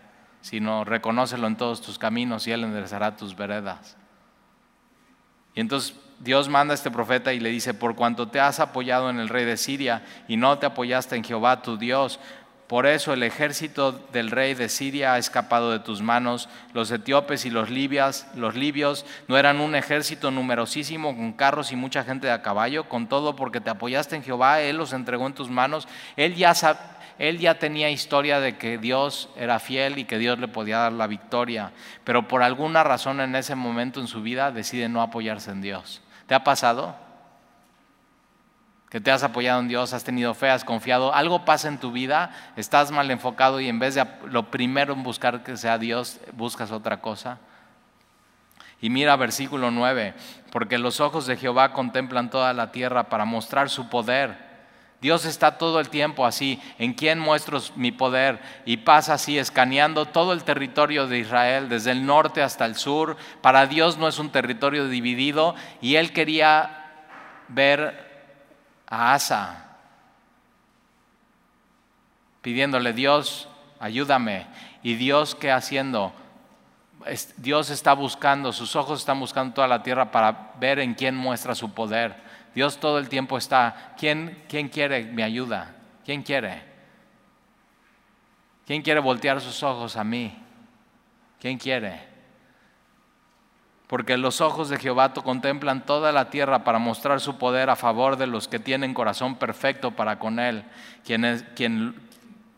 sino 0.42 0.84
reconócelo 0.84 1.46
en 1.46 1.58
todos 1.58 1.80
tus 1.80 2.00
caminos 2.00 2.48
y 2.48 2.54
Él 2.54 2.64
enderezará 2.64 3.16
tus 3.16 3.36
veredas. 3.36 3.98
Y 5.54 5.62
entonces 5.62 5.96
Dios 6.24 6.48
manda 6.48 6.74
a 6.74 6.76
este 6.76 6.90
profeta 6.90 7.34
y 7.34 7.40
le 7.40 7.50
dice, 7.50 7.74
por 7.74 7.96
cuanto 7.96 8.30
te 8.30 8.40
has 8.40 8.60
apoyado 8.60 9.10
en 9.10 9.20
el 9.20 9.30
rey 9.30 9.46
de 9.46 9.58
Siria 9.58 10.04
y 10.28 10.38
no 10.38 10.58
te 10.58 10.66
apoyaste 10.66 11.16
en 11.16 11.24
Jehová 11.24 11.62
tu 11.62 11.78
Dios, 11.78 12.20
por 12.68 12.88
eso 12.88 13.14
el 13.14 13.24
ejército 13.24 13.92
del 13.92 14.32
rey 14.32 14.54
de 14.54 14.70
Siria 14.70 15.14
ha 15.14 15.18
escapado 15.18 15.72
de 15.72 15.80
tus 15.80 16.02
manos. 16.02 16.50
Los 16.74 16.90
etíopes 16.92 17.46
y 17.46 17.50
los 17.50 17.70
libias, 17.70 18.28
los 18.36 18.56
libios 18.56 19.06
no 19.28 19.38
eran 19.38 19.60
un 19.60 19.76
ejército 19.76 20.32
numerosísimo 20.32 21.16
con 21.16 21.34
carros 21.34 21.72
y 21.72 21.76
mucha 21.76 22.04
gente 22.04 22.28
de 22.28 22.34
a 22.34 22.42
caballo, 22.42 22.88
con 22.90 23.08
todo 23.08 23.36
porque 23.36 23.62
te 23.62 23.70
apoyaste 23.70 24.16
en 24.16 24.24
Jehová, 24.24 24.62
él 24.62 24.78
los 24.78 24.94
entregó 24.94 25.28
en 25.28 25.34
tus 25.34 25.50
manos. 25.50 25.88
Él 26.16 26.36
ya 26.36 26.56
él 27.20 27.38
ya 27.38 27.60
tenía 27.60 27.92
historia 27.92 28.40
de 28.40 28.58
que 28.58 28.78
Dios 28.78 29.30
era 29.38 29.60
fiel 29.60 30.00
y 30.00 30.06
que 30.06 30.18
Dios 30.18 30.40
le 30.40 30.48
podía 30.48 30.80
dar 30.80 30.94
la 30.94 31.06
victoria, 31.06 31.72
pero 32.04 32.28
por 32.28 32.42
alguna 32.42 32.84
razón 32.84 33.20
en 33.22 33.36
ese 33.36 33.54
momento 33.54 34.00
en 34.00 34.08
su 34.08 34.24
vida 34.24 34.52
decide 34.52 34.90
no 34.90 35.02
apoyarse 35.02 35.52
en 35.52 35.62
Dios. 35.62 36.02
¿Te 36.28 36.36
ha 36.36 36.44
pasado? 36.44 36.96
Que 38.90 39.02
te 39.02 39.12
has 39.12 39.24
apoyado 39.24 39.60
en 39.60 39.68
Dios, 39.68 39.94
has 39.94 40.04
tenido 40.04 40.34
fe, 40.34 40.50
has 40.50 40.64
confiado, 40.64 41.14
algo 41.14 41.46
pasa 41.46 41.68
en 41.68 41.80
tu 41.80 41.92
vida, 41.92 42.32
estás 42.56 42.92
mal 42.92 43.10
enfocado 43.10 43.60
y 43.60 43.68
en 43.68 43.80
vez 43.80 43.96
de 43.96 44.06
lo 44.26 44.52
primero 44.52 44.94
en 44.94 45.04
buscar 45.04 45.44
que 45.44 45.58
sea 45.58 45.78
Dios, 45.78 46.20
buscas 46.34 46.72
otra 46.72 47.02
cosa. 47.02 47.40
Y 48.82 48.90
mira 48.90 49.16
versículo 49.16 49.72
9, 49.72 50.14
porque 50.52 50.78
los 50.78 51.00
ojos 51.00 51.26
de 51.26 51.38
Jehová 51.38 51.74
contemplan 51.74 52.30
toda 52.30 52.54
la 52.54 52.72
tierra 52.72 53.06
para 53.06 53.26
mostrar 53.26 53.70
su 53.70 53.90
poder 53.90 54.53
Dios 55.04 55.26
está 55.26 55.58
todo 55.58 55.82
el 55.82 55.90
tiempo 55.90 56.26
así, 56.26 56.62
en 56.80 56.94
quién 56.94 57.20
muestro 57.20 57.60
mi 57.76 57.92
poder, 57.92 58.40
y 58.64 58.78
pasa 58.78 59.16
así, 59.16 59.38
escaneando 59.38 60.06
todo 60.06 60.32
el 60.32 60.46
territorio 60.46 61.08
de 61.08 61.20
Israel, 61.20 61.68
desde 61.68 61.92
el 61.92 62.06
norte 62.06 62.42
hasta 62.42 62.66
el 62.66 62.78
sur. 62.78 63.18
Para 63.42 63.68
Dios 63.68 63.98
no 63.98 64.08
es 64.08 64.18
un 64.18 64.30
territorio 64.30 64.88
dividido, 64.88 65.56
y 65.82 65.98
él 65.98 66.14
quería 66.14 66.86
ver 67.50 68.24
a 68.88 69.14
Asa, 69.14 69.76
pidiéndole, 72.42 72.94
Dios, 72.94 73.50
ayúdame. 73.82 74.48
Y 74.84 74.94
Dios, 74.96 75.36
¿qué 75.36 75.52
haciendo? 75.52 76.14
Dios 77.36 77.70
está 77.72 77.92
buscando, 77.92 78.54
sus 78.54 78.78
ojos 78.78 79.02
están 79.02 79.20
buscando 79.20 79.54
toda 79.54 79.68
la 79.68 79.84
tierra 79.84 80.12
para 80.12 80.54
ver 80.62 80.80
en 80.80 80.94
quién 80.94 81.14
muestra 81.14 81.56
su 81.56 81.74
poder. 81.74 82.16
Dios 82.56 82.80
todo 82.80 83.00
el 83.00 83.10
tiempo 83.10 83.38
está, 83.38 83.96
¿quién, 83.98 84.44
quién 84.48 84.70
quiere 84.70 85.06
mi 85.06 85.24
ayuda? 85.24 85.76
¿Quién 86.06 86.24
quiere? 86.24 86.62
¿Quién 88.66 88.82
quiere 88.82 89.00
voltear 89.00 89.42
sus 89.42 89.64
ojos 89.64 89.96
a 89.98 90.04
mí? 90.04 90.38
¿Quién 91.40 91.58
quiere? 91.58 92.14
porque 93.94 94.18
los 94.18 94.42
ojos 94.42 94.70
de 94.70 94.80
Jehová 94.80 95.14
contemplan 95.14 95.86
toda 95.86 96.12
la 96.12 96.32
tierra 96.32 96.64
para 96.64 96.80
mostrar 96.80 97.20
su 97.20 97.38
poder 97.38 97.70
a 97.70 97.76
favor 97.76 98.18
de 98.18 98.26
los 98.26 98.48
que 98.48 98.58
tienen 98.58 98.96
corazón 98.96 99.36
perfecto 99.36 99.92
para 99.92 100.18
con 100.18 100.40
Él, 100.40 100.64
quien, 101.06 101.24
es, 101.24 101.44
quien, 101.56 101.94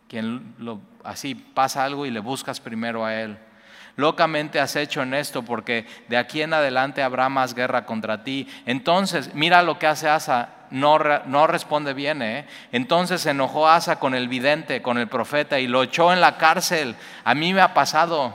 quien 0.08 0.54
lo, 0.58 0.80
así 1.04 1.34
pasa 1.34 1.84
algo 1.84 2.06
y 2.06 2.10
le 2.10 2.20
buscas 2.20 2.58
primero 2.58 3.04
a 3.04 3.14
Él. 3.14 3.38
Locamente 3.96 4.60
has 4.60 4.76
hecho 4.76 5.02
en 5.02 5.14
esto 5.14 5.42
porque 5.42 5.86
de 6.08 6.18
aquí 6.18 6.42
en 6.42 6.52
adelante 6.52 7.02
habrá 7.02 7.30
más 7.30 7.54
guerra 7.54 7.86
contra 7.86 8.22
ti. 8.22 8.46
Entonces, 8.66 9.34
mira 9.34 9.62
lo 9.62 9.78
que 9.78 9.86
hace 9.86 10.06
Asa, 10.06 10.50
no, 10.70 10.98
no 10.98 11.46
responde 11.46 11.94
bien. 11.94 12.20
¿eh? 12.20 12.46
Entonces 12.72 13.22
se 13.22 13.30
enojó 13.30 13.68
Asa 13.68 13.98
con 13.98 14.14
el 14.14 14.28
vidente, 14.28 14.82
con 14.82 14.98
el 14.98 15.08
profeta 15.08 15.58
y 15.58 15.66
lo 15.66 15.82
echó 15.82 16.12
en 16.12 16.20
la 16.20 16.36
cárcel. 16.36 16.94
A 17.24 17.34
mí 17.34 17.54
me 17.54 17.62
ha 17.62 17.72
pasado 17.72 18.34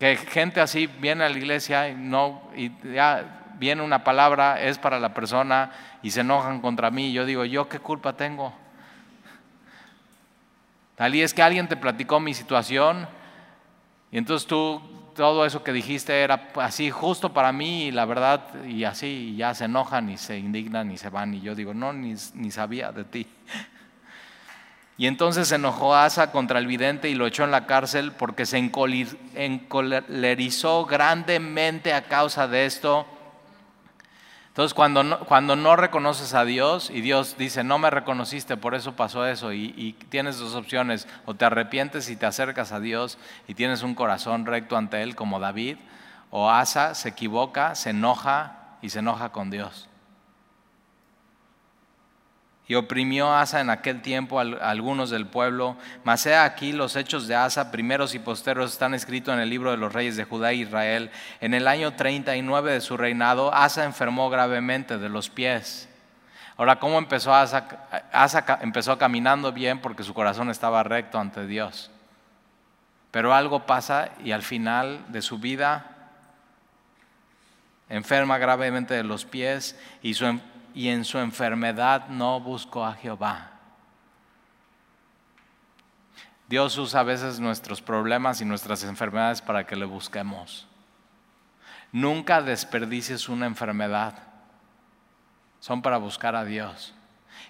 que 0.00 0.16
gente 0.16 0.60
así 0.60 0.88
viene 0.88 1.22
a 1.22 1.28
la 1.28 1.38
iglesia 1.38 1.88
y, 1.88 1.94
no, 1.94 2.42
y 2.56 2.72
ya 2.92 3.52
viene 3.58 3.82
una 3.82 4.02
palabra, 4.02 4.60
es 4.60 4.78
para 4.78 4.98
la 4.98 5.14
persona 5.14 5.70
y 6.02 6.10
se 6.10 6.22
enojan 6.22 6.60
contra 6.60 6.90
mí. 6.90 7.12
Yo 7.12 7.24
digo, 7.24 7.44
¿yo 7.44 7.68
qué 7.68 7.78
culpa 7.78 8.14
tengo? 8.14 8.52
Tal 10.96 11.14
y 11.14 11.22
es 11.22 11.32
que 11.32 11.42
alguien 11.42 11.68
te 11.68 11.76
platicó 11.76 12.18
mi 12.18 12.34
situación 12.34 13.19
y 14.12 14.18
entonces 14.18 14.46
tú, 14.46 14.80
todo 15.14 15.44
eso 15.44 15.62
que 15.62 15.72
dijiste 15.72 16.20
era 16.20 16.48
así 16.56 16.90
justo 16.90 17.32
para 17.32 17.52
mí 17.52 17.84
y 17.84 17.90
la 17.90 18.04
verdad, 18.04 18.64
y 18.64 18.84
así, 18.84 19.32
y 19.32 19.36
ya 19.36 19.54
se 19.54 19.66
enojan 19.66 20.10
y 20.10 20.18
se 20.18 20.38
indignan 20.38 20.90
y 20.90 20.98
se 20.98 21.10
van. 21.10 21.34
Y 21.34 21.40
yo 21.40 21.54
digo, 21.54 21.74
no, 21.74 21.92
ni, 21.92 22.14
ni 22.34 22.50
sabía 22.50 22.90
de 22.92 23.04
ti. 23.04 23.26
Y 24.96 25.06
entonces 25.06 25.48
se 25.48 25.54
enojó 25.54 25.94
Asa 25.94 26.30
contra 26.30 26.58
el 26.58 26.66
vidente 26.66 27.08
y 27.08 27.14
lo 27.14 27.26
echó 27.26 27.44
en 27.44 27.50
la 27.50 27.64
cárcel 27.66 28.12
porque 28.12 28.44
se 28.44 28.58
encolerizó 29.34 30.84
grandemente 30.84 31.94
a 31.94 32.02
causa 32.02 32.46
de 32.46 32.66
esto 32.66 33.06
entonces, 34.60 34.74
cuando 34.74 35.02
no, 35.02 35.20
cuando 35.20 35.56
no 35.56 35.74
reconoces 35.74 36.34
a 36.34 36.44
Dios 36.44 36.90
y 36.90 37.00
Dios 37.00 37.36
dice, 37.38 37.64
no 37.64 37.78
me 37.78 37.88
reconociste, 37.88 38.58
por 38.58 38.74
eso 38.74 38.94
pasó 38.94 39.26
eso, 39.26 39.54
y, 39.54 39.72
y, 39.74 39.94
tienes 40.10 40.38
dos 40.38 40.54
opciones, 40.54 41.08
o 41.24 41.32
te 41.32 41.46
arrepientes 41.46 42.10
y 42.10 42.16
te 42.16 42.26
acercas 42.26 42.70
a 42.70 42.78
Dios 42.78 43.16
y 43.48 43.54
tienes 43.54 43.82
un 43.82 43.94
corazón 43.94 44.44
recto 44.44 44.76
ante 44.76 45.02
Él 45.02 45.16
como 45.16 45.40
David, 45.40 45.78
o 46.30 46.50
Asa 46.50 46.94
se 46.94 47.08
equivoca, 47.08 47.74
se 47.74 47.88
enoja 47.88 48.76
y 48.82 48.90
se 48.90 48.98
enoja 48.98 49.30
con 49.30 49.48
Dios 49.48 49.89
y 52.70 52.76
oprimió 52.76 53.34
Asa 53.34 53.60
en 53.60 53.68
aquel 53.68 54.00
tiempo 54.00 54.38
a 54.38 54.44
algunos 54.70 55.10
del 55.10 55.26
pueblo. 55.26 55.76
Mas 56.04 56.24
he 56.26 56.36
aquí 56.36 56.70
los 56.70 56.94
hechos 56.94 57.26
de 57.26 57.34
Asa, 57.34 57.72
primeros 57.72 58.14
y 58.14 58.20
posteros, 58.20 58.70
están 58.70 58.94
escritos 58.94 59.34
en 59.34 59.40
el 59.40 59.50
libro 59.50 59.72
de 59.72 59.76
los 59.76 59.92
reyes 59.92 60.14
de 60.14 60.22
Judá 60.22 60.52
e 60.52 60.58
Israel. 60.58 61.10
En 61.40 61.52
el 61.52 61.66
año 61.66 61.94
39 61.94 62.74
de 62.74 62.80
su 62.80 62.96
reinado, 62.96 63.52
Asa 63.52 63.82
enfermó 63.82 64.30
gravemente 64.30 64.98
de 64.98 65.08
los 65.08 65.30
pies. 65.30 65.88
Ahora, 66.56 66.78
¿cómo 66.78 66.98
empezó 66.98 67.34
Asa? 67.34 67.66
Asa 68.12 68.60
empezó 68.62 68.96
caminando 68.96 69.50
bien 69.50 69.80
porque 69.80 70.04
su 70.04 70.14
corazón 70.14 70.48
estaba 70.48 70.84
recto 70.84 71.18
ante 71.18 71.48
Dios. 71.48 71.90
Pero 73.10 73.34
algo 73.34 73.66
pasa 73.66 74.10
y 74.22 74.30
al 74.30 74.42
final 74.42 75.06
de 75.08 75.22
su 75.22 75.40
vida 75.40 75.90
enferma 77.88 78.38
gravemente 78.38 78.94
de 78.94 79.02
los 79.02 79.24
pies 79.24 79.76
y 80.02 80.14
su, 80.14 80.38
y 80.74 80.88
en 80.88 81.04
su 81.04 81.18
enfermedad 81.18 82.08
no 82.08 82.40
buscó 82.40 82.84
a 82.84 82.94
Jehová. 82.94 83.50
Dios 86.48 86.76
usa 86.78 87.00
a 87.00 87.04
veces 87.04 87.38
nuestros 87.38 87.80
problemas 87.80 88.40
y 88.40 88.44
nuestras 88.44 88.82
enfermedades 88.82 89.40
para 89.40 89.66
que 89.66 89.76
le 89.76 89.84
busquemos. 89.84 90.66
Nunca 91.92 92.42
desperdicies 92.42 93.28
una 93.28 93.46
enfermedad. 93.46 94.14
Son 95.60 95.82
para 95.82 95.98
buscar 95.98 96.34
a 96.34 96.44
Dios. 96.44 96.92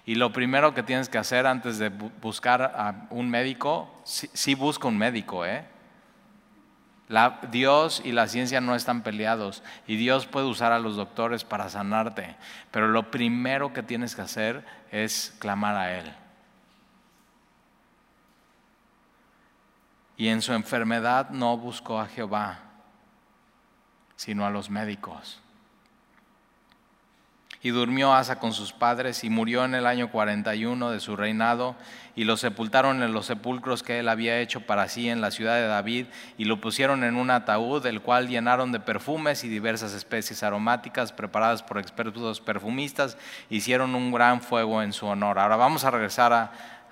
Y 0.05 0.15
lo 0.15 0.31
primero 0.31 0.73
que 0.73 0.83
tienes 0.83 1.09
que 1.09 1.17
hacer 1.17 1.47
antes 1.47 1.77
de 1.77 1.89
buscar 1.89 2.61
a 2.61 3.07
un 3.09 3.29
médico, 3.29 3.89
sí, 4.03 4.29
sí 4.33 4.55
busca 4.55 4.87
un 4.87 4.97
médico, 4.97 5.45
¿eh? 5.45 5.65
Dios 7.51 8.01
y 8.05 8.11
la 8.13 8.27
ciencia 8.27 8.61
no 8.61 8.75
están 8.75 9.01
peleados 9.01 9.63
y 9.85 9.97
Dios 9.97 10.25
puede 10.25 10.45
usar 10.45 10.71
a 10.71 10.79
los 10.79 10.95
doctores 10.95 11.43
para 11.43 11.69
sanarte, 11.69 12.35
pero 12.71 12.87
lo 12.87 13.11
primero 13.11 13.73
que 13.73 13.83
tienes 13.83 14.15
que 14.15 14.21
hacer 14.21 14.65
es 14.91 15.35
clamar 15.39 15.75
a 15.75 15.97
Él. 15.99 16.13
Y 20.15 20.27
en 20.29 20.41
su 20.41 20.53
enfermedad 20.53 21.31
no 21.31 21.57
buscó 21.57 21.99
a 21.99 22.07
Jehová, 22.07 22.59
sino 24.15 24.45
a 24.45 24.51
los 24.51 24.69
médicos. 24.69 25.41
Y 27.63 27.69
durmió 27.69 28.13
Asa 28.13 28.39
con 28.39 28.53
sus 28.53 28.73
padres 28.73 29.23
y 29.23 29.29
murió 29.29 29.63
en 29.65 29.75
el 29.75 29.85
año 29.85 30.09
41 30.09 30.91
de 30.91 30.99
su 30.99 31.15
reinado 31.15 31.75
y 32.15 32.23
lo 32.23 32.35
sepultaron 32.35 33.03
en 33.03 33.13
los 33.13 33.27
sepulcros 33.27 33.83
que 33.83 33.99
él 33.99 34.09
había 34.09 34.39
hecho 34.39 34.61
para 34.61 34.87
sí 34.89 35.09
en 35.09 35.21
la 35.21 35.31
ciudad 35.31 35.55
de 35.55 35.67
David 35.67 36.07
y 36.37 36.45
lo 36.45 36.59
pusieron 36.59 37.03
en 37.03 37.15
un 37.15 37.29
ataúd 37.29 37.85
el 37.85 38.01
cual 38.01 38.27
llenaron 38.27 38.71
de 38.71 38.79
perfumes 38.79 39.43
y 39.43 39.47
diversas 39.47 39.93
especies 39.93 40.43
aromáticas 40.43 41.13
preparadas 41.13 41.63
por 41.63 41.77
expertos 41.77 42.41
perfumistas, 42.41 43.17
hicieron 43.49 43.95
un 43.95 44.11
gran 44.11 44.41
fuego 44.41 44.81
en 44.81 44.91
su 44.91 45.05
honor. 45.05 45.39
Ahora 45.39 45.55
vamos 45.55 45.83
a 45.83 45.91
regresar 45.91 46.33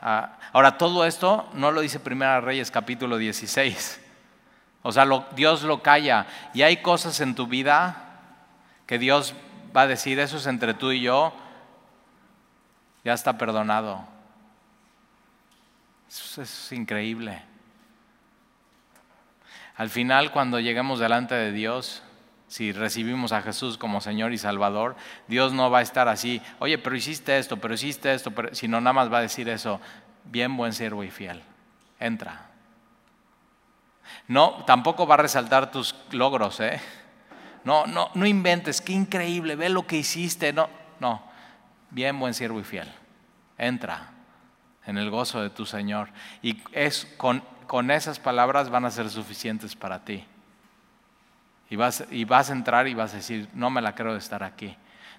a... 0.01 0.37
ahora 0.53 0.77
todo 0.77 1.05
esto 1.05 1.49
no 1.53 1.71
lo 1.71 1.81
dice 1.81 1.99
Primera 1.99 2.39
Reyes 2.41 2.71
capítulo 2.71 3.17
16. 3.17 4.01
O 4.81 4.91
sea, 4.91 5.05
Dios 5.35 5.63
lo 5.63 5.81
calla 5.81 6.27
y 6.53 6.61
hay 6.61 6.77
cosas 6.77 7.19
en 7.19 7.35
tu 7.35 7.47
vida 7.47 8.05
que 8.85 8.97
Dios 8.97 9.35
va 9.75 9.81
a 9.81 9.87
decir, 9.87 10.19
eso 10.19 10.37
es 10.37 10.45
entre 10.47 10.73
tú 10.73 10.91
y 10.91 11.01
yo, 11.01 11.33
ya 13.03 13.13
está 13.13 13.37
perdonado. 13.37 14.05
Eso 16.07 16.41
es 16.41 16.71
increíble. 16.71 17.41
Al 19.75 19.89
final, 19.89 20.31
cuando 20.31 20.59
lleguemos 20.59 20.99
delante 20.99 21.35
de 21.35 21.51
Dios, 21.51 22.03
si 22.47 22.71
recibimos 22.71 23.31
a 23.31 23.41
Jesús 23.41 23.77
como 23.77 24.01
Señor 24.01 24.33
y 24.33 24.37
Salvador, 24.37 24.95
Dios 25.27 25.53
no 25.53 25.69
va 25.69 25.79
a 25.79 25.83
estar 25.83 26.07
así, 26.07 26.41
oye, 26.57 26.77
pero 26.79 26.95
hiciste 26.95 27.37
esto, 27.37 27.57
pero 27.57 27.75
hiciste 27.75 28.13
esto, 28.13 28.31
pero, 28.31 28.53
sino 28.53 28.81
nada 28.81 28.93
más 28.93 29.13
va 29.13 29.19
a 29.19 29.21
decir 29.21 29.47
eso, 29.47 29.79
bien 30.25 30.57
buen 30.57 30.73
siervo 30.73 31.03
y 31.03 31.11
fiel, 31.11 31.43
entra. 31.99 32.47
No, 34.27 34.63
tampoco 34.65 35.07
va 35.07 35.13
a 35.13 35.19
resaltar 35.19 35.71
tus 35.71 35.95
logros, 36.11 36.59
¿eh? 36.59 36.81
No, 37.63 37.85
no, 37.87 38.09
no 38.13 38.25
inventes, 38.25 38.81
qué 38.81 38.93
increíble, 38.93 39.55
ve 39.55 39.69
lo 39.69 39.85
que 39.85 39.97
hiciste. 39.97 40.53
No, 40.53 40.69
no, 40.99 41.21
bien 41.91 42.19
buen 42.19 42.33
siervo 42.33 42.59
y 42.59 42.63
fiel. 42.63 42.87
Entra 43.57 44.11
en 44.85 44.97
el 44.97 45.09
gozo 45.09 45.41
de 45.41 45.49
tu 45.49 45.65
Señor. 45.65 46.09
Y 46.41 46.61
es 46.71 47.05
con, 47.17 47.43
con 47.67 47.91
esas 47.91 48.19
palabras 48.19 48.69
van 48.69 48.85
a 48.85 48.91
ser 48.91 49.09
suficientes 49.09 49.75
para 49.75 50.03
ti. 50.03 50.25
Y 51.69 51.75
vas, 51.75 52.05
y 52.09 52.25
vas 52.25 52.49
a 52.49 52.53
entrar 52.53 52.87
y 52.87 52.93
vas 52.93 53.13
a 53.13 53.17
decir, 53.17 53.47
no 53.53 53.69
me 53.69 53.81
la 53.81 53.93
creo 53.93 54.13
de 54.13 54.19
estar 54.19 54.43
aquí. 54.43 54.75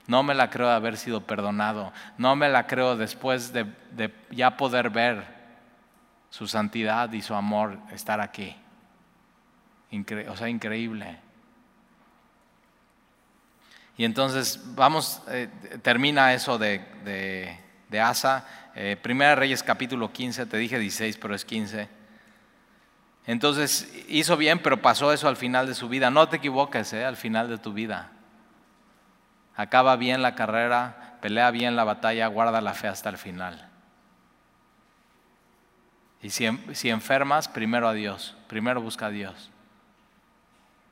No 0.06 0.22
me 0.22 0.34
la 0.34 0.50
creo 0.50 0.66
de 0.66 0.74
haber 0.74 0.96
sido 0.96 1.20
perdonado. 1.20 1.92
No 2.18 2.34
me 2.34 2.48
la 2.48 2.66
creo 2.66 2.96
después 2.96 3.52
de, 3.52 3.64
de 3.92 4.12
ya 4.30 4.56
poder 4.56 4.90
ver 4.90 5.24
su 6.30 6.48
santidad 6.48 7.12
y 7.12 7.22
su 7.22 7.34
amor 7.34 7.78
estar 7.92 8.20
aquí. 8.20 8.56
o 10.28 10.36
sea, 10.36 10.48
increíble. 10.48 11.18
Y 14.00 14.06
entonces 14.06 14.58
vamos, 14.74 15.20
eh, 15.28 15.50
termina 15.82 16.32
eso 16.32 16.56
de, 16.56 17.58
Asa. 18.02 18.46
Eh, 18.74 18.96
Primera 19.02 19.34
Reyes 19.34 19.62
capítulo 19.62 20.10
15, 20.10 20.46
te 20.46 20.56
dije 20.56 20.78
16, 20.78 21.18
pero 21.18 21.34
es 21.34 21.44
15. 21.44 21.86
Entonces 23.26 23.92
hizo 24.08 24.38
bien, 24.38 24.60
pero 24.60 24.80
pasó 24.80 25.12
eso 25.12 25.28
al 25.28 25.36
final 25.36 25.66
de 25.66 25.74
su 25.74 25.90
vida. 25.90 26.10
No 26.10 26.30
te 26.30 26.36
equivoques, 26.36 26.94
eh, 26.94 27.04
al 27.04 27.18
final 27.18 27.50
de 27.50 27.58
tu 27.58 27.74
vida. 27.74 28.10
Acaba 29.54 29.96
bien 29.96 30.22
la 30.22 30.34
carrera, 30.34 31.18
pelea 31.20 31.50
bien 31.50 31.76
la 31.76 31.84
batalla, 31.84 32.26
guarda 32.28 32.62
la 32.62 32.72
fe 32.72 32.88
hasta 32.88 33.10
el 33.10 33.18
final. 33.18 33.68
Y 36.22 36.30
si 36.30 36.88
enfermas, 36.88 37.48
primero 37.48 37.86
a 37.86 37.92
Dios, 37.92 38.34
primero 38.48 38.80
busca 38.80 39.08
a 39.08 39.10
Dios. 39.10 39.50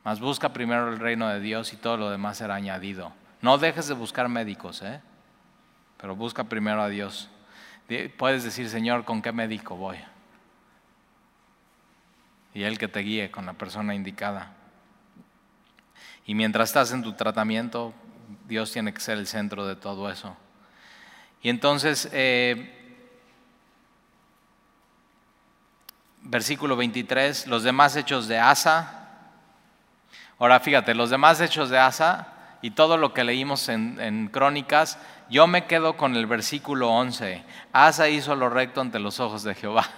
Mas 0.03 0.19
busca 0.19 0.53
primero 0.53 0.89
el 0.89 0.99
reino 0.99 1.27
de 1.27 1.39
Dios 1.39 1.73
y 1.73 1.77
todo 1.77 1.97
lo 1.97 2.09
demás 2.09 2.37
será 2.37 2.55
añadido. 2.55 3.11
No 3.41 3.57
dejes 3.57 3.87
de 3.87 3.93
buscar 3.93 4.29
médicos, 4.29 4.81
¿eh? 4.81 5.01
pero 5.97 6.15
busca 6.15 6.45
primero 6.45 6.81
a 6.81 6.89
Dios. 6.89 7.29
Puedes 8.17 8.43
decir, 8.43 8.69
Señor, 8.69 9.03
¿con 9.03 9.21
qué 9.21 9.31
médico 9.31 9.75
voy? 9.75 9.97
Y 12.53 12.63
Él 12.63 12.77
que 12.77 12.87
te 12.87 12.99
guíe 12.99 13.31
con 13.31 13.45
la 13.45 13.53
persona 13.53 13.95
indicada. 13.95 14.53
Y 16.25 16.35
mientras 16.35 16.69
estás 16.69 16.91
en 16.91 17.01
tu 17.01 17.13
tratamiento, 17.13 17.93
Dios 18.47 18.71
tiene 18.71 18.93
que 18.93 18.99
ser 18.99 19.17
el 19.17 19.27
centro 19.27 19.65
de 19.65 19.75
todo 19.75 20.09
eso. 20.09 20.35
Y 21.41 21.49
entonces, 21.49 22.09
eh, 22.11 22.75
versículo 26.21 26.75
23, 26.75 27.47
los 27.47 27.63
demás 27.63 27.95
hechos 27.95 28.27
de 28.27 28.37
Asa, 28.37 28.98
Ahora 30.39 30.61
fíjate, 30.61 30.95
los 30.95 31.09
demás 31.09 31.41
hechos 31.41 31.69
de 31.69 31.77
Asa 31.77 32.27
y 32.61 32.71
todo 32.71 32.95
lo 32.95 33.13
que 33.13 33.25
leímos 33.25 33.67
en, 33.67 34.29
Crónicas, 34.31 34.97
yo 35.29 35.47
me 35.47 35.65
quedo 35.65 35.97
con 35.97 36.15
el 36.15 36.27
versículo 36.27 36.89
11. 36.89 37.43
Asa 37.73 38.07
hizo 38.07 38.35
lo 38.35 38.49
recto 38.49 38.79
ante 38.79 38.99
los 38.99 39.19
ojos 39.19 39.43
de 39.43 39.53
Jehová. 39.53 39.85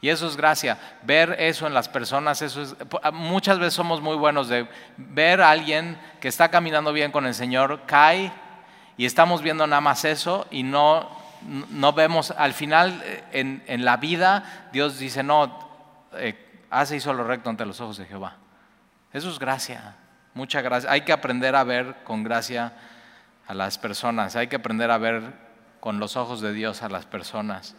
Y 0.00 0.10
eso 0.10 0.26
es 0.26 0.36
gracia. 0.36 0.78
Ver 1.04 1.34
eso 1.38 1.66
en 1.66 1.72
las 1.72 1.88
personas, 1.88 2.42
eso 2.42 2.60
es. 2.60 2.76
Muchas 3.14 3.58
veces 3.58 3.72
somos 3.72 4.02
muy 4.02 4.16
buenos 4.16 4.48
de 4.48 4.68
ver 4.98 5.40
a 5.40 5.48
alguien 5.48 5.98
que 6.20 6.28
está 6.28 6.50
caminando 6.50 6.92
bien 6.92 7.10
con 7.10 7.26
el 7.26 7.32
Señor, 7.32 7.84
cae 7.86 8.30
y 8.98 9.06
estamos 9.06 9.40
viendo 9.40 9.66
nada 9.66 9.80
más 9.80 10.04
eso 10.04 10.46
y 10.50 10.62
no, 10.62 11.08
no 11.70 11.94
vemos. 11.94 12.32
Al 12.32 12.52
final, 12.52 13.02
en, 13.32 13.64
en 13.66 13.86
la 13.86 13.96
vida, 13.96 14.68
Dios 14.72 14.98
dice: 14.98 15.22
No, 15.22 15.58
eh, 16.12 16.66
hace 16.68 16.96
hizo 16.96 17.14
lo 17.14 17.24
recto 17.24 17.48
ante 17.48 17.64
los 17.64 17.80
ojos 17.80 17.96
de 17.96 18.04
Jehová. 18.04 18.36
Eso 19.14 19.30
es 19.30 19.38
gracia. 19.38 19.94
Mucha 20.34 20.60
gracia. 20.60 20.90
Hay 20.90 21.02
que 21.02 21.12
aprender 21.12 21.54
a 21.54 21.62
ver 21.64 21.94
con 22.04 22.24
gracia 22.24 22.72
a 23.46 23.54
las 23.54 23.78
personas. 23.78 24.34
Hay 24.34 24.48
que 24.48 24.56
aprender 24.56 24.90
a 24.90 24.98
ver 24.98 25.22
con 25.78 26.00
los 26.00 26.16
ojos 26.16 26.40
de 26.40 26.52
Dios 26.52 26.82
a 26.82 26.88
las 26.88 27.06
personas. 27.06 27.76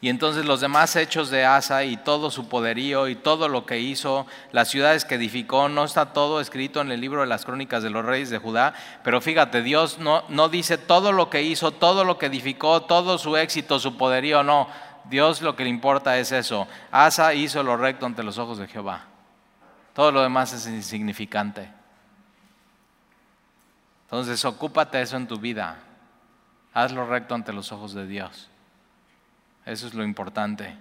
Y 0.00 0.08
entonces 0.08 0.44
los 0.44 0.60
demás 0.60 0.94
hechos 0.94 1.30
de 1.30 1.44
Asa 1.44 1.84
y 1.84 1.96
todo 1.96 2.30
su 2.30 2.48
poderío 2.48 3.08
y 3.08 3.16
todo 3.16 3.48
lo 3.48 3.66
que 3.66 3.78
hizo, 3.80 4.26
las 4.52 4.68
ciudades 4.68 5.04
que 5.04 5.14
edificó, 5.16 5.68
no 5.68 5.84
está 5.84 6.12
todo 6.12 6.40
escrito 6.40 6.80
en 6.80 6.90
el 6.90 7.00
libro 7.00 7.20
de 7.20 7.28
las 7.28 7.44
crónicas 7.44 7.82
de 7.82 7.90
los 7.90 8.04
reyes 8.04 8.30
de 8.30 8.38
Judá. 8.38 8.74
Pero 9.02 9.20
fíjate, 9.20 9.62
Dios 9.62 9.98
no, 9.98 10.24
no 10.28 10.48
dice 10.48 10.78
todo 10.78 11.12
lo 11.12 11.28
que 11.30 11.42
hizo, 11.42 11.72
todo 11.72 12.04
lo 12.04 12.18
que 12.18 12.26
edificó, 12.26 12.82
todo 12.82 13.18
su 13.18 13.36
éxito, 13.36 13.80
su 13.80 13.96
poderío, 13.96 14.44
no. 14.44 14.68
Dios 15.04 15.42
lo 15.42 15.56
que 15.56 15.64
le 15.64 15.70
importa 15.70 16.18
es 16.18 16.30
eso. 16.30 16.68
Asa 16.92 17.34
hizo 17.34 17.62
lo 17.64 17.76
recto 17.76 18.06
ante 18.06 18.22
los 18.22 18.38
ojos 18.38 18.58
de 18.58 18.68
Jehová. 18.68 19.11
Todo 19.94 20.10
lo 20.10 20.22
demás 20.22 20.52
es 20.52 20.66
insignificante. 20.66 21.70
Entonces, 24.04 24.44
ocúpate 24.44 25.00
eso 25.00 25.16
en 25.16 25.26
tu 25.26 25.38
vida. 25.38 25.78
Haz 26.74 26.92
lo 26.92 27.06
recto 27.06 27.34
ante 27.34 27.52
los 27.52 27.72
ojos 27.72 27.94
de 27.94 28.06
Dios. 28.06 28.48
Eso 29.64 29.86
es 29.86 29.94
lo 29.94 30.04
importante. 30.04 30.76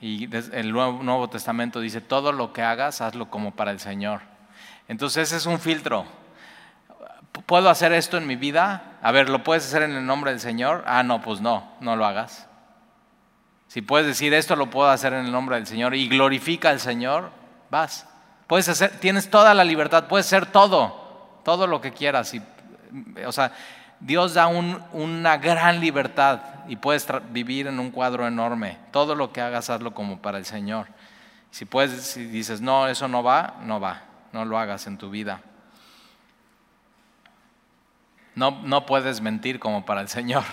Y 0.00 0.28
el 0.52 0.72
Nuevo, 0.72 1.28
Testamento 1.28 1.80
dice, 1.80 2.00
todo 2.00 2.32
lo 2.32 2.52
que 2.52 2.62
hagas, 2.62 3.00
hazlo 3.00 3.30
como 3.30 3.52
para 3.52 3.70
el 3.70 3.80
Señor. 3.80 4.20
Entonces 4.88 5.28
ese 5.28 5.36
es 5.36 5.46
un 5.46 5.58
filtro. 5.58 6.06
¿Puedo 7.46 7.68
hacer 7.68 7.92
esto 7.92 8.16
en 8.16 8.26
mi 8.26 8.36
vida? 8.36 8.98
A 9.02 9.10
ver, 9.12 9.28
¿lo 9.28 9.42
puedes 9.42 9.66
hacer 9.66 9.82
en 9.82 9.92
el 9.92 10.06
nombre 10.06 10.30
del 10.30 10.40
Señor? 10.40 10.84
Ah, 10.86 11.02
no, 11.02 11.20
pues 11.20 11.40
no, 11.40 11.70
no 11.80 11.96
lo 11.96 12.06
hagas. 12.06 12.48
Si 13.68 13.82
puedes 13.82 14.06
decir 14.06 14.32
esto 14.32 14.56
lo 14.56 14.70
puedo 14.70 14.88
hacer 14.88 15.12
en 15.12 15.26
el 15.26 15.32
nombre 15.32 15.56
del 15.56 15.66
Señor 15.66 15.94
y 15.94 16.08
glorifica 16.08 16.70
al 16.70 16.80
Señor, 16.80 17.30
vas. 17.70 18.06
Puedes 18.46 18.68
hacer, 18.68 18.98
tienes 19.00 19.28
toda 19.30 19.54
la 19.54 19.64
libertad, 19.64 20.06
puedes 20.06 20.26
hacer 20.26 20.46
todo, 20.46 21.40
todo 21.44 21.66
lo 21.66 21.80
que 21.80 21.92
quieras. 21.92 22.32
Y, 22.34 22.42
o 23.26 23.32
sea, 23.32 23.52
Dios 24.00 24.34
da 24.34 24.46
una 24.46 25.36
gran 25.38 25.80
libertad 25.80 26.40
y 26.68 26.76
puedes 26.76 27.06
vivir 27.30 27.66
en 27.66 27.80
un 27.80 27.90
cuadro 27.90 28.26
enorme. 28.26 28.78
Todo 28.90 29.14
lo 29.14 29.32
que 29.32 29.40
hagas, 29.40 29.70
hazlo 29.70 29.94
como 29.94 30.20
para 30.20 30.38
el 30.38 30.44
Señor. 30.44 30.86
Si, 31.50 31.64
puedes, 31.64 32.02
si 32.02 32.24
dices, 32.24 32.60
no, 32.60 32.86
eso 32.86 33.08
no 33.08 33.22
va, 33.22 33.54
no 33.62 33.80
va. 33.80 34.02
No 34.32 34.44
lo 34.44 34.58
hagas 34.58 34.86
en 34.86 34.98
tu 34.98 35.10
vida. 35.10 35.40
No, 38.34 38.50
no 38.62 38.84
puedes 38.84 39.22
mentir 39.22 39.58
como 39.58 39.86
para 39.86 40.02
el 40.02 40.08
Señor. 40.08 40.44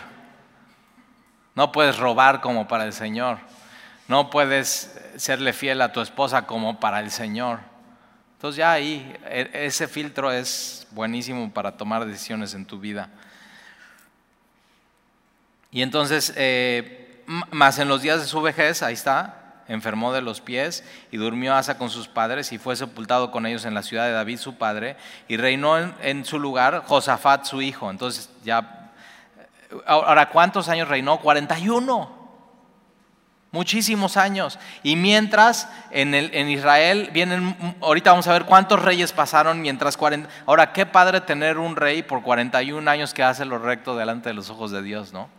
No 1.56 1.72
puedes 1.72 1.98
robar 1.98 2.40
como 2.40 2.68
para 2.68 2.86
el 2.86 2.94
Señor. 2.94 3.40
No 4.08 4.30
puedes 4.30 5.00
serle 5.16 5.54
fiel 5.54 5.82
a 5.82 5.92
tu 5.92 6.02
esposa 6.02 6.46
como 6.46 6.80
para 6.80 7.00
el 7.00 7.12
Señor. 7.12 7.60
Entonces 8.36 8.58
ya 8.58 8.74
ahí, 8.74 9.16
e, 9.26 9.50
ese 9.54 9.88
filtro 9.88 10.32
es 10.32 10.86
buenísimo 10.92 11.52
para 11.54 11.78
tomar 11.78 12.06
decisiones 12.06 12.54
en 12.54 12.66
tu 12.66 12.80
vida. 12.80 13.10
Y 15.72 15.82
entonces, 15.82 16.34
eh, 16.36 17.24
más 17.52 17.80
en 17.80 17.88
los 17.88 18.02
días 18.02 18.20
de 18.20 18.28
su 18.28 18.42
vejez, 18.42 18.84
ahí 18.84 18.94
está, 18.94 19.62
enfermó 19.68 20.14
de 20.14 20.22
los 20.22 20.42
pies 20.42 20.84
y 21.10 21.18
durmió 21.18 21.56
Asa 21.56 21.78
con 21.78 21.90
sus 21.90 22.08
padres 22.08 22.52
y 22.52 22.58
fue 22.58 22.76
sepultado 22.76 23.32
con 23.32 23.46
ellos 23.46 23.66
en 23.66 23.74
la 23.74 23.82
ciudad 23.82 24.06
de 24.06 24.12
David, 24.12 24.38
su 24.38 24.56
padre, 24.56 24.98
y 25.28 25.38
reinó 25.38 25.78
en, 25.78 26.26
su 26.26 26.38
lugar 26.38 26.84
Josafat, 26.86 27.46
su 27.46 27.62
hijo. 27.62 27.90
Entonces, 27.90 28.30
ya, 28.44 28.92
ahora, 29.86 30.30
¿cuántos 30.30 30.68
años 30.68 30.90
reinó? 30.90 31.20
41 31.22 32.23
muchísimos 33.54 34.18
años. 34.18 34.60
Y 34.82 34.98
mientras 34.98 35.70
en, 35.92 36.14
el, 36.14 36.32
en, 36.34 36.50
Israel 36.50 37.10
vienen, 37.14 37.56
ahorita 37.80 38.12
vamos 38.12 38.28
a 38.28 38.34
ver 38.34 38.44
cuántos 38.44 38.82
reyes 38.82 39.14
pasaron 39.14 39.62
mientras 39.62 39.96
40. 39.96 40.30
Ahora, 40.46 40.74
qué 40.74 40.86
padre 40.86 41.22
tener 41.22 41.58
un 41.58 41.78
rey 41.78 42.04
por 42.04 42.22
41 42.22 42.92
años 42.92 43.14
que 43.14 43.24
hace 43.24 43.46
lo 43.46 43.60
recto 43.60 43.96
delante 43.96 44.30
de 44.30 44.36
los 44.36 44.50
ojos 44.50 44.72
de 44.72 44.82
Dios, 44.82 45.14
¿no? 45.14 45.30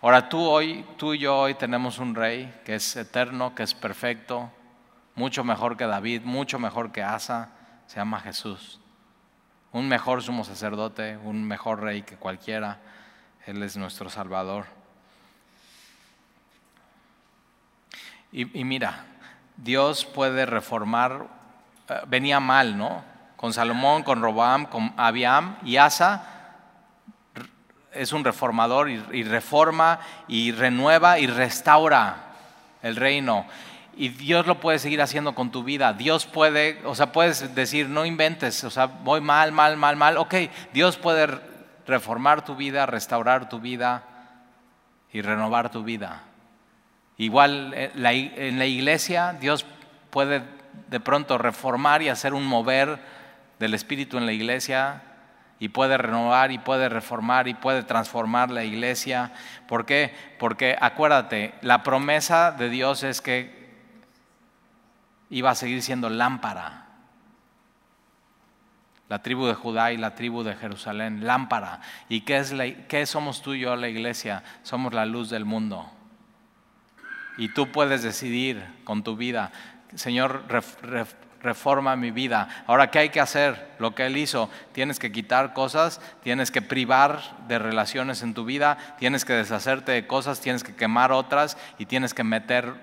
Ahora 0.00 0.30
tú 0.30 0.40
hoy, 0.40 0.86
tú 0.96 1.12
y 1.12 1.18
yo 1.18 1.36
hoy 1.36 1.54
tenemos 1.54 1.98
un 1.98 2.14
rey 2.14 2.54
que 2.64 2.76
es 2.76 2.96
eterno, 2.96 3.54
que 3.54 3.64
es 3.64 3.74
perfecto, 3.74 4.50
mucho 5.14 5.44
mejor 5.44 5.76
que 5.76 5.86
David, 5.86 6.22
mucho 6.22 6.58
mejor 6.58 6.90
que 6.90 7.02
Asa, 7.02 7.50
se 7.86 7.96
llama 7.96 8.20
Jesús. 8.20 8.80
Un 9.72 9.88
mejor 9.88 10.22
sumo 10.22 10.44
sacerdote, 10.44 11.18
un 11.18 11.44
mejor 11.44 11.82
rey 11.82 12.02
que 12.02 12.16
cualquiera. 12.16 12.78
Él 13.44 13.62
es 13.62 13.76
nuestro 13.76 14.08
Salvador. 14.08 14.79
Y, 18.32 18.58
y 18.58 18.64
mira, 18.64 19.04
Dios 19.56 20.04
puede 20.04 20.46
reformar, 20.46 21.26
eh, 21.88 22.00
venía 22.06 22.40
mal, 22.40 22.76
¿no? 22.76 23.04
Con 23.36 23.52
Salomón, 23.52 24.02
con 24.02 24.20
Roboam, 24.20 24.66
con 24.66 24.92
Abiam 24.96 25.56
y 25.64 25.76
Asa 25.76 26.40
es 27.92 28.12
un 28.12 28.24
reformador 28.24 28.88
y, 28.88 29.22
reforma 29.24 30.00
y 30.28 30.52
renueva 30.52 31.18
y 31.18 31.26
restaura 31.26 32.16
el 32.82 32.96
reino. 32.96 33.46
Y 33.96 34.10
Dios 34.10 34.46
lo 34.46 34.60
puede 34.60 34.78
seguir 34.78 35.02
haciendo 35.02 35.34
con 35.34 35.50
tu 35.50 35.64
vida. 35.64 35.92
Dios 35.92 36.24
puede, 36.24 36.80
o 36.84 36.94
sea, 36.94 37.12
puedes 37.12 37.54
decir, 37.54 37.88
no 37.88 38.06
inventes, 38.06 38.62
o 38.64 38.70
sea, 38.70 38.86
voy 38.86 39.20
mal, 39.20 39.52
mal, 39.52 39.76
mal, 39.76 39.96
mal. 39.96 40.16
Ok, 40.16 40.34
Dios 40.72 40.96
puede 40.96 41.28
reformar 41.86 42.44
tu 42.44 42.54
vida, 42.54 42.86
restaurar 42.86 43.48
tu 43.48 43.60
vida 43.60 44.04
y 45.12 45.20
renovar 45.20 45.70
tu 45.70 45.82
vida. 45.82 46.22
Igual 47.20 47.74
eh, 47.76 47.92
en 48.36 48.58
la 48.58 48.64
iglesia 48.64 49.36
Dios 49.38 49.66
puede 50.08 50.42
de 50.88 51.00
pronto 51.00 51.36
reformar 51.36 52.00
y 52.00 52.08
hacer 52.08 52.32
un 52.32 52.46
mover 52.46 52.98
del 53.58 53.74
Espíritu 53.74 54.16
en 54.16 54.24
la 54.24 54.32
iglesia 54.32 55.02
y 55.58 55.68
puede 55.68 55.98
renovar 55.98 56.50
y 56.50 56.56
puede 56.56 56.88
reformar 56.88 57.46
y 57.46 57.52
puede 57.52 57.82
transformar 57.82 58.50
la 58.50 58.64
iglesia. 58.64 59.34
¿Por 59.68 59.84
qué? 59.84 60.14
Porque 60.38 60.78
acuérdate, 60.80 61.52
la 61.60 61.82
promesa 61.82 62.52
de 62.52 62.70
Dios 62.70 63.02
es 63.02 63.20
que 63.20 63.68
iba 65.28 65.50
a 65.50 65.54
seguir 65.54 65.82
siendo 65.82 66.08
lámpara. 66.08 66.86
La 69.10 69.20
tribu 69.20 69.44
de 69.44 69.52
Judá 69.52 69.92
y 69.92 69.98
la 69.98 70.14
tribu 70.14 70.42
de 70.42 70.54
Jerusalén, 70.54 71.26
lámpara. 71.26 71.82
¿Y 72.08 72.22
qué, 72.22 72.38
es 72.38 72.54
qué 72.88 73.04
somos 73.04 73.42
tú 73.42 73.52
y 73.52 73.60
yo, 73.60 73.76
la 73.76 73.88
iglesia? 73.88 74.42
Somos 74.62 74.94
la 74.94 75.04
luz 75.04 75.28
del 75.28 75.44
mundo. 75.44 75.99
Y 77.40 77.48
tú 77.48 77.72
puedes 77.72 78.02
decidir 78.02 78.62
con 78.84 79.02
tu 79.02 79.16
vida, 79.16 79.50
Señor, 79.94 80.44
reforma 81.40 81.96
mi 81.96 82.10
vida. 82.10 82.64
Ahora, 82.66 82.90
¿qué 82.90 82.98
hay 82.98 83.08
que 83.08 83.18
hacer? 83.18 83.76
Lo 83.78 83.94
que 83.94 84.04
Él 84.04 84.18
hizo, 84.18 84.50
tienes 84.72 84.98
que 84.98 85.10
quitar 85.10 85.54
cosas, 85.54 86.02
tienes 86.22 86.50
que 86.50 86.60
privar 86.60 87.22
de 87.48 87.58
relaciones 87.58 88.22
en 88.22 88.34
tu 88.34 88.44
vida, 88.44 88.76
tienes 88.98 89.24
que 89.24 89.32
deshacerte 89.32 89.90
de 89.90 90.06
cosas, 90.06 90.42
tienes 90.42 90.62
que 90.62 90.76
quemar 90.76 91.12
otras 91.12 91.56
y 91.78 91.86
tienes 91.86 92.12
que 92.12 92.24
meter 92.24 92.74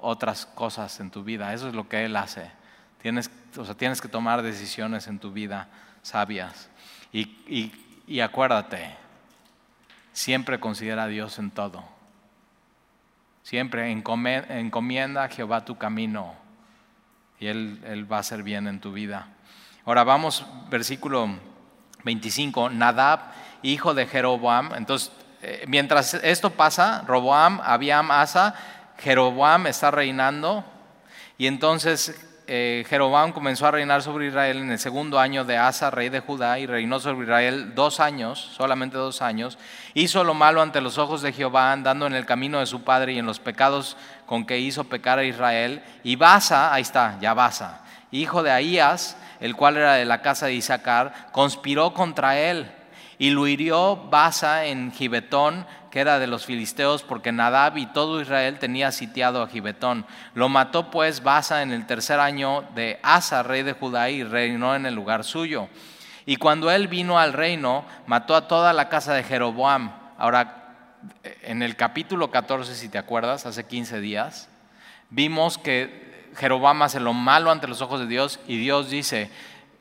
otras 0.00 0.46
cosas 0.46 1.00
en 1.00 1.10
tu 1.10 1.24
vida. 1.24 1.52
Eso 1.52 1.66
es 1.66 1.74
lo 1.74 1.88
que 1.88 2.04
Él 2.04 2.14
hace. 2.14 2.52
Tienes, 3.02 3.32
o 3.56 3.64
sea, 3.64 3.74
tienes 3.74 4.00
que 4.00 4.06
tomar 4.06 4.42
decisiones 4.42 5.08
en 5.08 5.18
tu 5.18 5.32
vida 5.32 5.66
sabias. 6.02 6.70
Y, 7.12 7.72
y 8.06 8.20
acuérdate, 8.20 8.94
siempre 10.12 10.60
considera 10.60 11.02
a 11.02 11.08
Dios 11.08 11.40
en 11.40 11.50
todo. 11.50 11.91
Siempre 13.42 13.90
encomienda 13.90 15.24
a 15.24 15.28
Jehová 15.28 15.64
tu 15.64 15.76
camino 15.76 16.34
y 17.40 17.48
él, 17.48 18.06
va 18.10 18.18
a 18.18 18.20
hacer 18.20 18.42
bien 18.44 18.68
en 18.68 18.80
tu 18.80 18.92
vida. 18.92 19.26
Ahora 19.84 20.04
vamos, 20.04 20.46
versículo 20.70 21.28
25, 22.04 22.70
Nadab, 22.70 23.20
hijo 23.62 23.94
de 23.94 24.06
Jeroboam. 24.06 24.72
Entonces, 24.74 25.10
eh, 25.42 25.64
mientras 25.66 26.14
esto 26.14 26.50
pasa, 26.50 27.02
Roboam, 27.04 27.60
Abiam, 27.64 28.12
Asa, 28.12 28.54
Jeroboam 28.98 29.66
está 29.66 29.90
reinando 29.90 30.64
y 31.36 31.48
entonces 31.48 32.31
eh, 32.54 32.84
Jeroboam 32.86 33.32
comenzó 33.32 33.66
a 33.66 33.70
reinar 33.70 34.02
sobre 34.02 34.26
Israel 34.26 34.58
en 34.58 34.70
el 34.70 34.78
segundo 34.78 35.18
año 35.18 35.42
de 35.42 35.56
Asa, 35.56 35.90
rey 35.90 36.10
de 36.10 36.20
Judá, 36.20 36.58
y 36.58 36.66
reinó 36.66 37.00
sobre 37.00 37.24
Israel 37.24 37.74
dos 37.74 37.98
años, 37.98 38.38
solamente 38.54 38.98
dos 38.98 39.22
años. 39.22 39.56
Hizo 39.94 40.22
lo 40.22 40.34
malo 40.34 40.60
ante 40.60 40.82
los 40.82 40.98
ojos 40.98 41.22
de 41.22 41.32
Jehová, 41.32 41.72
andando 41.72 42.06
en 42.06 42.12
el 42.12 42.26
camino 42.26 42.60
de 42.60 42.66
su 42.66 42.82
padre 42.82 43.14
y 43.14 43.18
en 43.18 43.24
los 43.24 43.40
pecados 43.40 43.96
con 44.26 44.44
que 44.44 44.58
hizo 44.58 44.84
pecar 44.84 45.18
a 45.18 45.24
Israel, 45.24 45.82
y 46.04 46.16
Basa, 46.16 46.74
ahí 46.74 46.82
está, 46.82 47.16
ya 47.22 47.32
Basa, 47.32 47.80
hijo 48.10 48.42
de 48.42 48.50
Ahías, 48.50 49.16
el 49.40 49.56
cual 49.56 49.78
era 49.78 49.94
de 49.94 50.04
la 50.04 50.20
casa 50.20 50.44
de 50.44 50.52
Isaacar, 50.52 51.28
conspiró 51.32 51.94
contra 51.94 52.38
él 52.38 52.70
y 53.22 53.30
lo 53.30 53.46
hirió 53.46 53.94
Basa 54.10 54.64
en 54.64 54.90
Gibetón, 54.90 55.64
que 55.92 56.00
era 56.00 56.18
de 56.18 56.26
los 56.26 56.44
filisteos, 56.44 57.04
porque 57.04 57.30
Nadab 57.30 57.78
y 57.78 57.86
todo 57.86 58.20
Israel 58.20 58.58
tenía 58.58 58.90
sitiado 58.90 59.40
a 59.40 59.46
Gibetón. 59.46 60.04
Lo 60.34 60.48
mató 60.48 60.90
pues 60.90 61.22
Basa 61.22 61.62
en 61.62 61.70
el 61.70 61.86
tercer 61.86 62.18
año 62.18 62.64
de 62.74 62.98
Asa, 63.04 63.44
rey 63.44 63.62
de 63.62 63.74
Judá, 63.74 64.10
y 64.10 64.24
reinó 64.24 64.74
en 64.74 64.86
el 64.86 64.96
lugar 64.96 65.22
suyo. 65.22 65.68
Y 66.26 66.34
cuando 66.34 66.68
él 66.72 66.88
vino 66.88 67.16
al 67.16 67.32
reino, 67.32 67.84
mató 68.08 68.34
a 68.34 68.48
toda 68.48 68.72
la 68.72 68.88
casa 68.88 69.14
de 69.14 69.22
Jeroboam. 69.22 69.92
Ahora, 70.18 70.74
en 71.42 71.62
el 71.62 71.76
capítulo 71.76 72.32
14, 72.32 72.74
si 72.74 72.88
te 72.88 72.98
acuerdas, 72.98 73.46
hace 73.46 73.62
15 73.62 74.00
días, 74.00 74.48
vimos 75.10 75.58
que 75.58 76.26
Jeroboam 76.34 76.82
hace 76.82 76.98
lo 76.98 77.12
malo 77.12 77.52
ante 77.52 77.68
los 77.68 77.82
ojos 77.82 78.00
de 78.00 78.08
Dios 78.08 78.40
y 78.48 78.58
Dios 78.58 78.90
dice, 78.90 79.30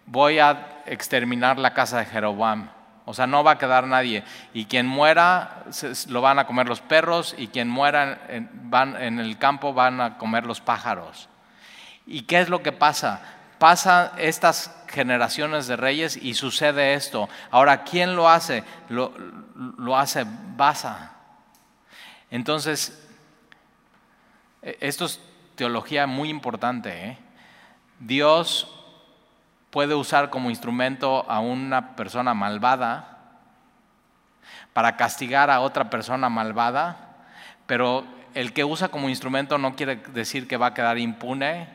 voy 0.06 0.38
a 0.38 0.84
exterminar 0.86 1.58
la 1.58 1.74
casa 1.74 1.98
de 1.98 2.06
Jeroboam. 2.06 2.70
O 3.12 3.14
sea, 3.14 3.28
no 3.28 3.44
va 3.44 3.52
a 3.52 3.58
quedar 3.58 3.86
nadie. 3.86 4.24
Y 4.54 4.66
quien 4.66 4.88
muera 4.88 5.66
lo 6.08 6.22
van 6.22 6.40
a 6.40 6.48
comer 6.48 6.68
los 6.70 6.80
perros 6.80 7.36
y 7.38 7.48
quien 7.48 7.68
muera 7.68 8.22
en, 8.30 8.50
van, 8.70 8.96
en 8.96 9.20
el 9.20 9.38
campo 9.38 9.74
van 9.74 10.00
a 10.00 10.18
comer 10.18 10.46
los 10.46 10.62
pájaros. 10.62 11.28
¿Y 12.08 12.22
qué 12.22 12.40
es 12.40 12.48
lo 12.48 12.64
que 12.64 12.72
pasa? 12.72 13.22
Pasa 13.60 14.14
estas 14.18 14.74
generaciones 14.88 15.68
de 15.68 15.76
reyes 15.76 16.16
y 16.16 16.34
sucede 16.34 16.94
esto. 16.94 17.28
Ahora, 17.52 17.84
¿quién 17.84 18.16
lo 18.16 18.30
hace? 18.30 18.64
Lo, 18.88 19.14
lo 19.78 19.98
hace 19.98 20.26
Basa. 20.56 21.12
Entonces, 22.30 23.08
e, 24.62 24.78
esto 24.80 25.06
es 25.06 25.20
teología 25.56 26.08
muy 26.08 26.30
importante. 26.30 27.08
¿eh? 27.08 27.18
Dios 28.00 28.81
puede 29.72 29.96
usar 29.96 30.30
como 30.30 30.50
instrumento 30.50 31.26
a 31.30 31.40
una 31.40 31.96
persona 31.96 32.34
malvada 32.34 33.18
para 34.74 34.98
castigar 34.98 35.50
a 35.50 35.62
otra 35.62 35.90
persona 35.90 36.30
malvada, 36.30 37.16
pero 37.66 38.06
el 38.34 38.54
que 38.54 38.64
usa 38.64 38.90
como 38.90 39.10
instrumento 39.10 39.58
no 39.58 39.76
quiere 39.76 39.96
decir 39.96 40.48
que 40.48 40.58
va 40.58 40.68
a 40.68 40.74
quedar 40.74 40.98
impune, 40.98 41.68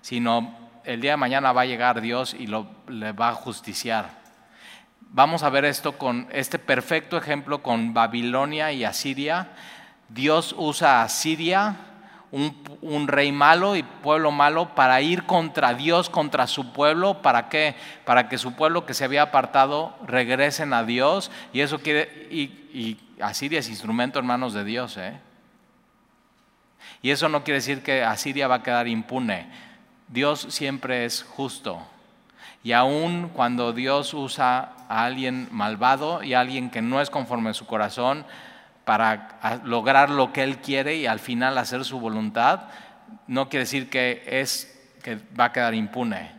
sino 0.00 0.54
el 0.84 1.00
día 1.00 1.12
de 1.12 1.16
mañana 1.16 1.52
va 1.52 1.62
a 1.62 1.66
llegar 1.66 2.00
Dios 2.00 2.34
y 2.34 2.46
lo, 2.46 2.66
le 2.88 3.12
va 3.12 3.30
a 3.30 3.34
justiciar. 3.34 4.22
Vamos 5.00 5.42
a 5.44 5.50
ver 5.50 5.64
esto 5.64 5.96
con 5.96 6.28
este 6.32 6.58
perfecto 6.58 7.16
ejemplo 7.16 7.62
con 7.62 7.94
Babilonia 7.94 8.72
y 8.72 8.84
Asiria. 8.84 9.48
Dios 10.08 10.54
usa 10.58 11.00
a 11.00 11.04
Asiria 11.04 11.76
un, 12.30 13.06
rey 13.06 13.30
malo 13.30 13.76
y 13.76 13.82
pueblo 13.82 14.32
malo 14.32 14.74
para 14.74 15.00
ir 15.00 15.24
contra 15.24 15.74
Dios, 15.74 16.10
contra 16.10 16.46
su 16.46 16.72
pueblo. 16.72 17.22
¿Para 17.22 17.48
qué? 17.48 17.76
Para 18.04 18.28
que 18.28 18.38
su 18.38 18.54
pueblo 18.54 18.86
que 18.86 18.94
se 18.94 19.04
había 19.04 19.22
apartado 19.22 19.96
regresen 20.06 20.72
a 20.72 20.84
Dios. 20.84 21.30
Y 21.52 21.60
eso 21.60 21.78
quiere, 21.78 22.28
y, 22.30 22.98
Asiria 23.20 23.60
es 23.60 23.68
instrumento 23.68 24.18
en 24.18 24.26
manos 24.26 24.52
de 24.52 24.64
Dios. 24.64 24.96
¿eh? 24.96 25.16
Y 27.02 27.10
eso 27.10 27.28
no 27.28 27.44
quiere 27.44 27.58
decir 27.58 27.82
que 27.82 28.02
Asiria 28.02 28.48
va 28.48 28.56
a 28.56 28.62
quedar 28.62 28.88
impune. 28.88 29.46
Dios 30.08 30.46
siempre 30.50 31.04
es 31.04 31.22
justo. 31.22 31.86
Y 32.64 32.72
aun 32.72 33.28
cuando 33.28 33.72
Dios 33.72 34.14
usa 34.14 34.72
a 34.88 35.04
alguien 35.04 35.48
malvado 35.50 36.22
y 36.22 36.34
a 36.34 36.40
alguien 36.40 36.70
que 36.70 36.82
no 36.82 37.00
es 37.00 37.10
conforme 37.10 37.50
a 37.50 37.54
su 37.54 37.66
corazón, 37.66 38.24
para 38.84 39.60
lograr 39.64 40.10
lo 40.10 40.32
que 40.32 40.42
Él 40.42 40.58
quiere 40.58 40.96
y 40.96 41.06
al 41.06 41.18
final 41.18 41.56
hacer 41.58 41.84
su 41.84 42.00
voluntad, 42.00 42.64
no 43.26 43.48
quiere 43.48 43.64
decir 43.64 43.88
que, 43.90 44.22
es, 44.26 44.92
que 45.02 45.18
va 45.38 45.46
a 45.46 45.52
quedar 45.52 45.74
impune. 45.74 46.32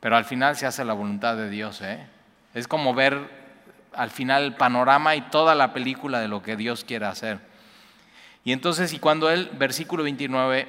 Pero 0.00 0.16
al 0.16 0.24
final 0.24 0.56
se 0.56 0.66
hace 0.66 0.84
la 0.84 0.94
voluntad 0.94 1.36
de 1.36 1.48
Dios. 1.48 1.80
¿eh? 1.80 2.06
Es 2.54 2.68
como 2.68 2.94
ver 2.94 3.42
al 3.94 4.10
final 4.10 4.42
el 4.44 4.54
panorama 4.54 5.16
y 5.16 5.22
toda 5.22 5.54
la 5.54 5.72
película 5.72 6.20
de 6.20 6.28
lo 6.28 6.42
que 6.42 6.56
Dios 6.56 6.84
quiere 6.84 7.06
hacer. 7.06 7.40
Y 8.44 8.52
entonces, 8.52 8.92
y 8.92 8.98
cuando 8.98 9.30
él, 9.30 9.50
versículo 9.54 10.02
29, 10.02 10.68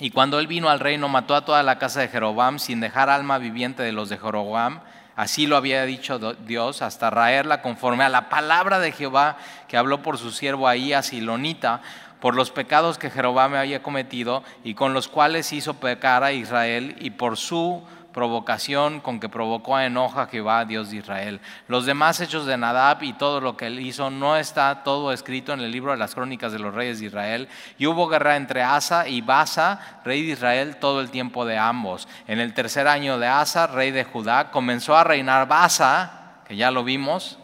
y 0.00 0.10
cuando 0.10 0.38
él 0.38 0.46
vino 0.46 0.68
al 0.68 0.80
reino, 0.80 1.08
mató 1.08 1.34
a 1.34 1.44
toda 1.44 1.62
la 1.62 1.78
casa 1.78 2.00
de 2.00 2.08
Jeroboam 2.08 2.58
sin 2.58 2.80
dejar 2.80 3.08
alma 3.10 3.38
viviente 3.38 3.82
de 3.82 3.92
los 3.92 4.08
de 4.08 4.18
Jeroboam, 4.18 4.80
Así 5.18 5.48
lo 5.48 5.56
había 5.56 5.84
dicho 5.84 6.20
Dios, 6.46 6.80
hasta 6.80 7.10
raerla 7.10 7.60
conforme 7.60 8.04
a 8.04 8.08
la 8.08 8.28
palabra 8.28 8.78
de 8.78 8.92
Jehová 8.92 9.36
que 9.66 9.76
habló 9.76 10.00
por 10.00 10.16
su 10.16 10.30
siervo 10.30 10.68
Ahías 10.68 11.12
y 11.12 11.20
Lonita, 11.20 11.82
por 12.20 12.36
los 12.36 12.52
pecados 12.52 12.98
que 12.98 13.10
Jehová 13.10 13.48
me 13.48 13.58
había 13.58 13.82
cometido 13.82 14.44
y 14.62 14.74
con 14.74 14.94
los 14.94 15.08
cuales 15.08 15.52
hizo 15.52 15.74
pecar 15.74 16.22
a 16.22 16.30
Israel 16.30 16.94
y 17.00 17.10
por 17.10 17.36
su 17.36 17.82
provocación 18.18 18.98
con 18.98 19.20
que 19.20 19.28
provocó 19.28 19.76
a 19.76 19.86
enoja 19.86 20.26
Jehová, 20.26 20.64
Dios 20.64 20.90
de 20.90 20.96
Israel. 20.96 21.40
Los 21.68 21.86
demás 21.86 22.20
hechos 22.20 22.46
de 22.46 22.56
Nadab 22.56 23.04
y 23.04 23.12
todo 23.12 23.40
lo 23.40 23.56
que 23.56 23.68
él 23.68 23.78
hizo 23.78 24.10
no 24.10 24.36
está 24.36 24.82
todo 24.82 25.12
escrito 25.12 25.52
en 25.52 25.60
el 25.60 25.70
libro 25.70 25.92
de 25.92 25.98
las 25.98 26.16
crónicas 26.16 26.50
de 26.50 26.58
los 26.58 26.74
reyes 26.74 26.98
de 26.98 27.06
Israel. 27.06 27.48
Y 27.78 27.86
hubo 27.86 28.08
guerra 28.08 28.34
entre 28.34 28.64
Asa 28.64 29.06
y 29.06 29.20
Basa, 29.20 30.00
rey 30.04 30.26
de 30.26 30.32
Israel, 30.32 30.78
todo 30.80 31.00
el 31.00 31.10
tiempo 31.10 31.44
de 31.44 31.58
ambos. 31.58 32.08
En 32.26 32.40
el 32.40 32.54
tercer 32.54 32.88
año 32.88 33.20
de 33.20 33.28
Asa, 33.28 33.68
rey 33.68 33.92
de 33.92 34.02
Judá, 34.02 34.50
comenzó 34.50 34.96
a 34.96 35.04
reinar 35.04 35.46
Basa, 35.46 36.40
que 36.44 36.56
ya 36.56 36.72
lo 36.72 36.82
vimos, 36.82 37.38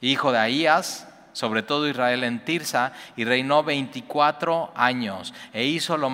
hijo 0.00 0.32
de 0.32 0.38
Ahías, 0.38 1.08
sobre 1.32 1.62
todo 1.62 1.86
Israel 1.86 2.24
en 2.24 2.44
Tirsa, 2.44 2.92
y 3.14 3.24
reinó 3.24 3.62
24 3.62 4.72
años. 4.74 5.32
E 5.52 5.64
hizo 5.64 5.96
lo 5.96 6.10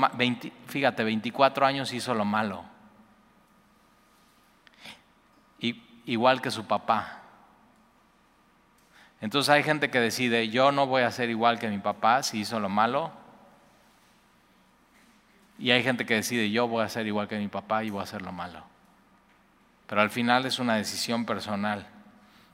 fíjate, 0.67 1.05
24 1.05 1.65
años 1.65 1.95
hizo 1.95 2.13
lo 2.13 2.27
malo. 2.27 2.68
Igual 6.09 6.41
que 6.41 6.51
su 6.51 6.65
papá. 6.65 7.21
Entonces 9.21 9.51
hay 9.51 9.63
gente 9.63 9.91
que 9.91 10.01
decide, 10.01 10.49
yo 10.49 10.73
no 10.73 10.87
voy 10.87 11.03
a 11.03 11.11
ser 11.11 11.29
igual 11.29 11.59
que 11.59 11.69
mi 11.69 11.79
papá 11.79 12.23
si 12.23 12.41
hizo 12.41 12.59
lo 12.59 12.71
malo. 12.71 13.13
Y 15.59 15.71
hay 15.71 15.83
gente 15.83 16.07
que 16.07 16.15
decide, 16.15 16.51
yo 16.51 16.67
voy 16.67 16.83
a 16.83 16.89
ser 16.89 17.07
igual 17.07 17.29
que 17.29 17.37
mi 17.37 17.49
papá 17.49 17.85
y 17.85 17.91
voy 17.91 18.01
a 18.01 18.05
hacer 18.05 18.23
lo 18.23 18.33
malo. 18.33 18.63
Pero 19.87 20.01
al 20.01 20.09
final 20.09 20.47
es 20.47 20.59
una 20.59 20.77
decisión 20.77 21.27
personal. 21.27 21.87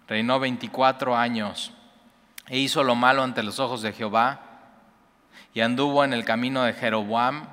Reinó 0.08 0.40
24 0.40 1.16
años 1.16 1.72
e 2.48 2.58
hizo 2.58 2.82
lo 2.82 2.96
malo 2.96 3.22
ante 3.22 3.44
los 3.44 3.60
ojos 3.60 3.82
de 3.82 3.92
Jehová 3.92 4.40
y 5.52 5.60
anduvo 5.60 6.02
en 6.02 6.12
el 6.12 6.24
camino 6.24 6.64
de 6.64 6.72
Jeroboam 6.72 7.46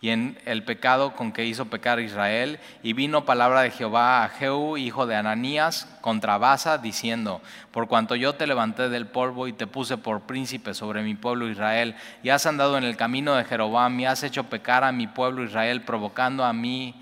y 0.00 0.10
en 0.10 0.38
el 0.44 0.62
pecado 0.62 1.14
con 1.14 1.32
que 1.32 1.44
hizo 1.44 1.66
pecar 1.66 1.98
Israel. 2.00 2.60
Y 2.82 2.92
vino 2.92 3.24
palabra 3.24 3.62
de 3.62 3.70
Jehová 3.70 4.24
a 4.24 4.28
Jehú, 4.28 4.76
hijo 4.76 5.06
de 5.06 5.16
Ananías, 5.16 5.88
contra 6.00 6.38
Basa, 6.38 6.78
diciendo, 6.78 7.40
por 7.72 7.88
cuanto 7.88 8.14
yo 8.14 8.34
te 8.34 8.46
levanté 8.46 8.88
del 8.88 9.06
polvo 9.06 9.48
y 9.48 9.52
te 9.52 9.66
puse 9.66 9.96
por 9.96 10.22
príncipe 10.22 10.74
sobre 10.74 11.02
mi 11.02 11.14
pueblo 11.14 11.48
Israel, 11.48 11.96
y 12.22 12.28
has 12.28 12.46
andado 12.46 12.78
en 12.78 12.84
el 12.84 12.96
camino 12.96 13.34
de 13.34 13.44
Jeroboam 13.44 13.98
y 13.98 14.06
has 14.06 14.22
hecho 14.22 14.44
pecar 14.44 14.84
a 14.84 14.92
mi 14.92 15.06
pueblo 15.06 15.42
Israel, 15.42 15.82
provocando 15.82 16.44
a 16.44 16.52
mí 16.52 16.94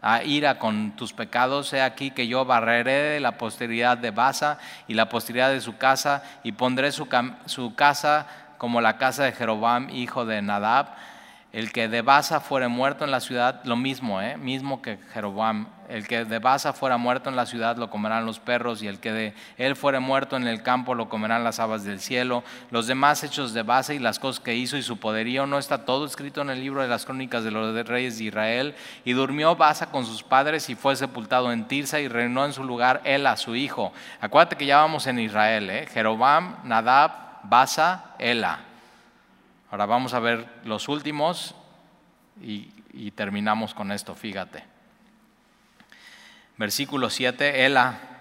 a 0.00 0.22
ira 0.22 0.58
con 0.58 0.92
tus 0.96 1.14
pecados, 1.14 1.72
he 1.72 1.80
aquí 1.80 2.10
que 2.10 2.28
yo 2.28 2.44
barreré 2.44 3.18
la 3.20 3.38
posteridad 3.38 3.96
de 3.96 4.10
Basa 4.10 4.58
y 4.86 4.92
la 4.92 5.08
posteridad 5.08 5.50
de 5.50 5.62
su 5.62 5.78
casa, 5.78 6.22
y 6.44 6.52
pondré 6.52 6.92
su, 6.92 7.08
su 7.46 7.74
casa 7.74 8.26
como 8.58 8.80
la 8.80 8.98
casa 8.98 9.24
de 9.24 9.32
Jeroboam, 9.32 9.88
hijo 9.90 10.24
de 10.26 10.42
Nadab, 10.42 10.88
el 11.54 11.70
que 11.70 11.86
de 11.86 12.02
Basa 12.02 12.40
fuere 12.40 12.66
muerto 12.66 13.04
en 13.04 13.12
la 13.12 13.20
ciudad, 13.20 13.60
lo 13.62 13.76
mismo, 13.76 14.20
¿eh? 14.20 14.36
mismo 14.36 14.82
que 14.82 14.98
Jeroboam. 15.12 15.68
El 15.88 16.08
que 16.08 16.24
de 16.24 16.40
Basa 16.40 16.72
fuera 16.72 16.96
muerto 16.96 17.30
en 17.30 17.36
la 17.36 17.46
ciudad 17.46 17.76
lo 17.76 17.90
comerán 17.90 18.26
los 18.26 18.40
perros, 18.40 18.82
y 18.82 18.88
el 18.88 18.98
que 18.98 19.12
de 19.12 19.34
él 19.56 19.76
fuere 19.76 20.00
muerto 20.00 20.36
en 20.36 20.48
el 20.48 20.64
campo 20.64 20.96
lo 20.96 21.08
comerán 21.08 21.44
las 21.44 21.60
aves 21.60 21.84
del 21.84 22.00
cielo. 22.00 22.42
Los 22.72 22.88
demás 22.88 23.22
hechos 23.22 23.54
de 23.54 23.62
Basa 23.62 23.94
y 23.94 24.00
las 24.00 24.18
cosas 24.18 24.42
que 24.42 24.56
hizo 24.56 24.76
y 24.76 24.82
su 24.82 24.98
poderío 24.98 25.46
no 25.46 25.58
está 25.58 25.84
todo 25.84 26.06
escrito 26.06 26.40
en 26.40 26.50
el 26.50 26.58
libro 26.58 26.82
de 26.82 26.88
las 26.88 27.04
crónicas 27.04 27.44
de 27.44 27.52
los 27.52 27.86
reyes 27.86 28.18
de 28.18 28.24
Israel. 28.24 28.74
Y 29.04 29.12
durmió 29.12 29.54
Basa 29.54 29.92
con 29.92 30.06
sus 30.06 30.24
padres 30.24 30.68
y 30.70 30.74
fue 30.74 30.96
sepultado 30.96 31.52
en 31.52 31.68
Tirsa 31.68 32.00
y 32.00 32.08
reinó 32.08 32.44
en 32.44 32.52
su 32.52 32.64
lugar 32.64 33.00
él 33.04 33.28
a 33.28 33.36
su 33.36 33.54
hijo. 33.54 33.92
Acuérdate 34.20 34.56
que 34.56 34.66
ya 34.66 34.78
vamos 34.78 35.06
en 35.06 35.20
Israel, 35.20 35.70
¿eh? 35.70 35.86
Jeroboam, 35.86 36.56
Nadab, 36.64 37.12
Basa, 37.44 38.06
Ela. 38.18 38.73
Ahora 39.74 39.86
vamos 39.86 40.14
a 40.14 40.20
ver 40.20 40.46
los 40.62 40.88
últimos 40.88 41.52
y, 42.40 43.10
terminamos 43.16 43.74
con 43.74 43.90
esto, 43.90 44.14
fíjate. 44.14 44.62
Versículo 46.56 47.10
7, 47.10 47.64
Ela, 47.64 48.13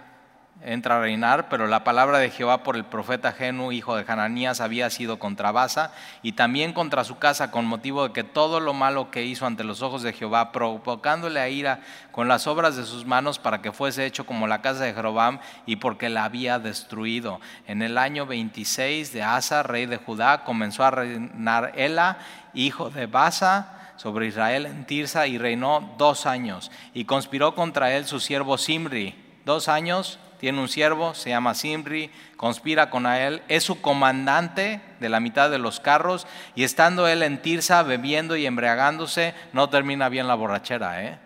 entra 0.66 0.98
a 0.98 1.00
reinar, 1.00 1.50
pero 1.50 1.68
la 1.68 1.84
palabra 1.84 2.20
de 2.20 2.30
Jehová 2.30 2.64
por 2.64 2.76
el 2.76 2.86
profeta 2.86 3.32
Genu, 3.32 3.72
hijo 3.72 3.96
de 3.96 4.06
Hananías, 4.08 4.62
había 4.62 4.90
sido 4.90 5.20
contra 5.20 5.52
Basa 5.52 5.92
y 6.22 6.34
también 6.34 6.74
contra 6.74 7.04
su 7.04 7.18
casa 7.18 7.52
con 7.52 7.66
motivo 7.66 8.08
de 8.08 8.14
que 8.14 8.24
todo 8.24 8.60
lo 8.60 8.74
malo 8.74 9.12
que 9.12 9.26
hizo 9.26 9.46
ante 9.46 9.64
los 9.64 9.82
ojos 9.82 10.04
de 10.04 10.14
Jehová, 10.14 10.52
provocándole 10.52 11.40
a 11.40 11.50
ira 11.50 11.82
con 12.12 12.28
las 12.28 12.48
obras 12.48 12.76
de 12.76 12.86
sus 12.86 13.06
manos 13.06 13.40
para 13.40 13.62
que 13.62 13.72
fuese 13.72 14.06
hecho 14.06 14.26
como 14.26 14.48
la 14.48 14.62
casa 14.62 14.86
de 14.86 14.94
Jeroboam 14.94 15.40
y 15.66 15.78
porque 15.78 16.10
la 16.10 16.26
había 16.26 16.60
destruido. 16.60 17.42
En 17.68 17.82
el 17.82 17.98
año 17.98 18.26
26 18.26 19.14
de 19.14 19.24
Asa, 19.24 19.64
rey 19.64 19.86
de 19.86 19.98
Judá, 19.98 20.44
comenzó 20.44 20.84
a 20.84 20.92
reinar 20.92 21.74
Ela, 21.76 22.18
hijo 22.54 22.90
de 22.90 23.06
Basa, 23.06 23.80
sobre 23.96 24.28
Israel 24.28 24.66
en 24.66 24.86
Tirsa 24.86 25.28
y 25.28 25.38
reinó 25.38 25.96
dos 25.98 26.26
años. 26.26 26.72
Y 26.94 27.06
conspiró 27.06 27.56
contra 27.56 27.94
él 27.96 28.06
su 28.06 28.20
siervo 28.20 28.58
Simri. 28.58 29.16
Dos 29.46 29.68
años, 29.68 30.20
tiene 30.44 30.60
un 30.60 30.68
siervo, 30.68 31.14
se 31.14 31.30
llama 31.30 31.54
Simri, 31.54 32.12
conspira 32.36 32.90
con 32.90 33.06
él, 33.06 33.42
es 33.48 33.64
su 33.64 33.80
comandante 33.80 34.82
de 35.00 35.08
la 35.08 35.22
mitad 35.22 35.50
de 35.50 35.58
los 35.58 35.80
carros 35.80 36.28
y 36.54 36.66
estando 36.66 37.08
él 37.08 37.24
en 37.24 37.42
Tirsa 37.42 37.82
bebiendo 37.84 38.36
y 38.36 38.46
embriagándose, 38.46 39.36
no 39.54 39.70
termina 39.70 40.10
bien 40.10 40.28
la 40.28 40.36
borrachera, 40.36 41.02
¿eh? 41.02 41.18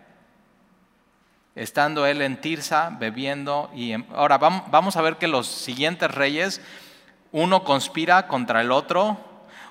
Estando 1.56 2.06
él 2.06 2.22
en 2.22 2.40
Tirsa 2.40 2.96
bebiendo 2.96 3.72
y... 3.74 3.90
Em, 3.90 4.04
ahora 4.14 4.38
vamos 4.38 4.96
a 4.96 5.02
ver 5.02 5.16
que 5.16 5.26
los 5.26 5.48
siguientes 5.48 6.08
reyes, 6.12 6.60
uno 7.32 7.64
conspira 7.64 8.28
contra 8.28 8.60
el 8.60 8.70
otro, 8.70 9.18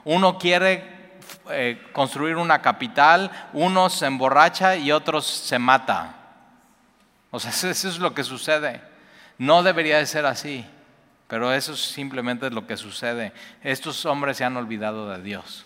uno 0.04 0.38
quiere 0.38 1.20
eh, 1.52 1.82
construir 1.94 2.36
una 2.36 2.62
capital, 2.62 3.32
uno 3.54 3.90
se 3.90 4.08
emborracha 4.08 4.76
y 4.76 4.92
otro 4.92 5.22
se 5.22 5.58
mata. 5.58 6.16
O 7.32 7.40
sea, 7.40 7.52
eso 7.72 7.88
es 7.88 7.98
lo 7.98 8.14
que 8.14 8.26
sucede. 8.26 8.97
No 9.38 9.64
debería 9.64 9.98
de 9.98 10.06
ser 10.06 10.26
así, 10.26 10.66
pero 11.28 11.54
eso 11.54 11.76
simplemente 11.76 12.48
es 12.48 12.54
lo 12.54 12.66
que 12.66 12.78
sucede. 12.78 13.34
Estos 13.64 14.06
hombres 14.06 14.38
se 14.38 14.46
han 14.46 14.58
olvidado 14.58 15.10
de 15.10 15.22
Dios. 15.22 15.66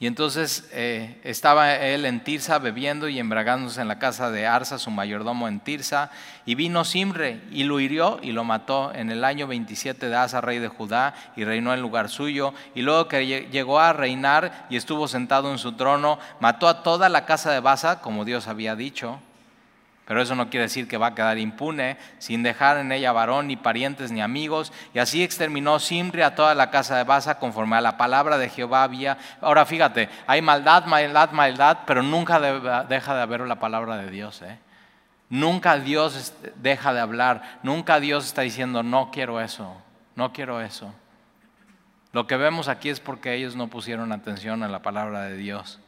Y 0.00 0.06
entonces 0.06 0.68
eh, 0.72 1.20
estaba 1.24 1.74
él 1.74 2.04
en 2.04 2.22
Tirsa 2.22 2.60
bebiendo 2.60 3.08
y 3.08 3.18
embragándose 3.18 3.80
en 3.80 3.88
la 3.88 3.98
casa 3.98 4.30
de 4.30 4.46
Arsa, 4.46 4.78
su 4.78 4.92
mayordomo 4.92 5.48
en 5.48 5.58
Tirsa, 5.58 6.12
y 6.46 6.54
vino 6.54 6.84
Simre 6.84 7.40
y 7.50 7.64
lo 7.64 7.80
hirió 7.80 8.20
y 8.22 8.30
lo 8.30 8.44
mató 8.44 8.94
en 8.94 9.10
el 9.10 9.24
año 9.24 9.48
27 9.48 10.08
de 10.08 10.14
Asa, 10.14 10.40
rey 10.40 10.60
de 10.60 10.68
Judá, 10.68 11.14
y 11.34 11.44
reinó 11.44 11.74
en 11.74 11.80
lugar 11.80 12.10
suyo. 12.10 12.54
Y 12.76 12.82
luego 12.82 13.08
que 13.08 13.48
llegó 13.50 13.80
a 13.80 13.92
reinar 13.92 14.66
y 14.70 14.76
estuvo 14.76 15.08
sentado 15.08 15.50
en 15.50 15.58
su 15.58 15.72
trono, 15.72 16.20
mató 16.38 16.68
a 16.68 16.84
toda 16.84 17.08
la 17.08 17.26
casa 17.26 17.50
de 17.50 17.58
Basa, 17.58 18.00
como 18.00 18.24
Dios 18.24 18.46
había 18.46 18.76
dicho. 18.76 19.20
Pero 20.08 20.22
eso 20.22 20.34
no 20.34 20.48
quiere 20.48 20.64
decir 20.64 20.88
que 20.88 20.96
va 20.96 21.08
a 21.08 21.14
quedar 21.14 21.36
impune, 21.36 21.98
sin 22.16 22.42
dejar 22.42 22.78
en 22.78 22.92
ella 22.92 23.12
varón, 23.12 23.46
ni 23.46 23.56
parientes, 23.56 24.10
ni 24.10 24.22
amigos. 24.22 24.72
Y 24.94 25.00
así 25.00 25.22
exterminó 25.22 25.78
Simri 25.78 26.22
a 26.22 26.34
toda 26.34 26.54
la 26.54 26.70
casa 26.70 26.96
de 26.96 27.04
Basa 27.04 27.38
conforme 27.38 27.76
a 27.76 27.82
la 27.82 27.98
palabra 27.98 28.38
de 28.38 28.48
Jehová 28.48 28.84
había. 28.84 29.18
Ahora 29.42 29.66
fíjate, 29.66 30.08
hay 30.26 30.40
maldad, 30.40 30.86
maldad, 30.86 31.32
maldad, 31.32 31.80
pero 31.86 32.02
nunca 32.02 32.40
deja 32.40 33.14
de 33.14 33.20
haber 33.20 33.42
la 33.42 33.60
palabra 33.60 33.98
de 33.98 34.10
Dios. 34.10 34.40
¿eh? 34.40 34.58
Nunca 35.28 35.76
Dios 35.76 36.32
deja 36.56 36.94
de 36.94 37.00
hablar, 37.00 37.58
nunca 37.62 38.00
Dios 38.00 38.24
está 38.24 38.40
diciendo, 38.40 38.82
no 38.82 39.10
quiero 39.10 39.42
eso, 39.42 39.76
no 40.16 40.32
quiero 40.32 40.62
eso. 40.62 40.90
Lo 42.12 42.26
que 42.26 42.38
vemos 42.38 42.68
aquí 42.68 42.88
es 42.88 42.98
porque 42.98 43.34
ellos 43.34 43.56
no 43.56 43.68
pusieron 43.68 44.12
atención 44.12 44.62
a 44.62 44.68
la 44.68 44.80
palabra 44.80 45.24
de 45.24 45.36
Dios. 45.36 45.80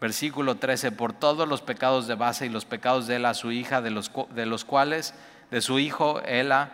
Versículo 0.00 0.54
13, 0.56 0.92
por 0.92 1.12
todos 1.12 1.46
los 1.46 1.60
pecados 1.60 2.06
de 2.06 2.14
base 2.14 2.46
y 2.46 2.48
los 2.48 2.64
pecados 2.64 3.06
de 3.06 3.16
Ela, 3.16 3.34
su 3.34 3.52
hija, 3.52 3.82
de 3.82 3.90
los, 3.90 4.10
de 4.30 4.46
los 4.46 4.64
cuales, 4.64 5.14
de 5.50 5.60
su 5.60 5.78
hijo 5.78 6.22
Ela, 6.24 6.70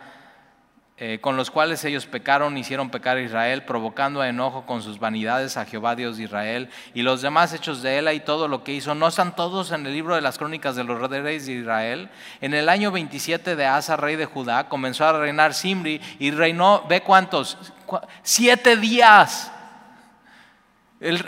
eh, 0.99 1.19
con 1.19 1.35
los 1.35 1.51
cuales 1.51 1.83
ellos 1.85 2.07
pecaron, 2.07 2.57
hicieron 2.57 2.89
pecar 2.89 3.17
a 3.17 3.21
Israel, 3.21 3.65
provocando 3.65 4.21
a 4.21 4.29
enojo 4.29 4.65
con 4.65 4.81
sus 4.81 4.97
vanidades 4.97 5.57
a 5.57 5.65
Jehová 5.65 5.95
Dios 5.95 6.17
de 6.17 6.23
Israel, 6.23 6.69
y 6.93 7.01
los 7.01 7.21
demás 7.21 7.53
hechos 7.53 7.83
de 7.83 7.97
Ela 7.97 8.13
y 8.13 8.21
todo 8.21 8.47
lo 8.47 8.63
que 8.63 8.73
hizo, 8.73 8.95
¿no 8.95 9.09
están 9.09 9.35
todos 9.35 9.71
en 9.71 9.85
el 9.85 9.93
libro 9.93 10.15
de 10.15 10.21
las 10.21 10.37
crónicas 10.37 10.75
de 10.77 10.85
los 10.85 10.99
reyes 10.99 11.45
de 11.45 11.51
Israel? 11.51 12.09
En 12.39 12.53
el 12.53 12.69
año 12.69 12.91
27 12.91 13.55
de 13.57 13.65
Asa, 13.65 13.97
rey 13.97 14.15
de 14.15 14.25
Judá, 14.25 14.69
comenzó 14.69 15.05
a 15.05 15.19
reinar 15.19 15.53
Simri, 15.53 16.01
y 16.17 16.31
reinó, 16.31 16.83
ve 16.87 17.01
cuántos, 17.01 17.57
siete 18.23 18.77
días. 18.77 19.51
El, 20.99 21.23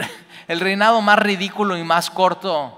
el 0.49 0.59
reinado 0.59 0.99
más 0.99 1.19
ridículo 1.19 1.77
y 1.77 1.83
más 1.83 2.09
corto. 2.09 2.75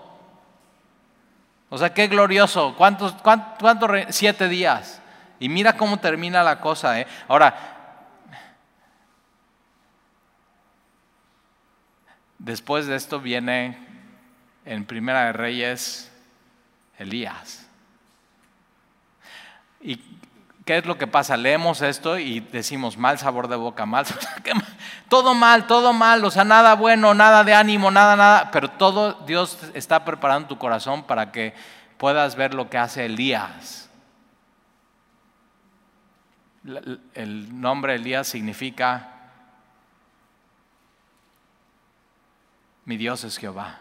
O 1.70 1.78
sea, 1.78 1.94
qué 1.94 2.08
glorioso. 2.08 2.76
¿Cuántos, 2.76 3.14
cuántos, 3.14 3.90
Siete 4.10 4.50
días. 4.50 5.02
Y 5.40 5.48
mira 5.48 5.78
cómo 5.78 5.98
termina 5.98 6.44
la 6.44 6.60
cosa. 6.60 7.00
¿eh? 7.00 7.08
Ahora, 7.30 7.56
después 12.38 12.88
de 12.88 12.98
esto 12.98 13.22
viene 13.22 13.78
en 14.66 14.84
Primera 14.84 15.28
de 15.28 15.32
Reyes 15.32 16.12
Elías. 16.98 17.66
¿Y 19.80 20.11
qué 20.72 20.78
es 20.78 20.86
lo 20.86 20.98
que 20.98 21.06
pasa? 21.06 21.36
Leemos 21.36 21.82
esto 21.82 22.18
y 22.18 22.40
decimos 22.40 22.98
mal 22.98 23.20
sabor 23.20 23.50
de 23.50 23.58
boca, 23.58 23.86
mal. 23.86 24.06
Todo 25.10 25.34
mal, 25.34 25.68
todo 25.68 25.92
mal, 25.92 26.24
o 26.24 26.32
sea, 26.32 26.46
nada 26.46 26.76
bueno, 26.76 27.14
nada 27.14 27.44
de 27.44 27.54
ánimo, 27.54 27.92
nada, 27.92 28.16
nada, 28.16 28.50
pero 28.52 28.72
todo 28.72 29.12
Dios 29.26 29.58
está 29.74 30.06
preparando 30.06 30.48
tu 30.48 30.58
corazón 30.58 31.04
para 31.04 31.34
que 31.34 31.54
puedas 31.98 32.38
ver 32.38 32.54
lo 32.54 32.70
que 32.70 32.78
hace 32.78 33.04
Elías. 33.04 33.90
El 37.14 37.60
nombre 37.60 37.96
Elías 37.96 38.30
significa 38.30 39.10
mi 42.86 42.96
Dios 42.96 43.26
es 43.26 43.38
Jehová. 43.38 43.80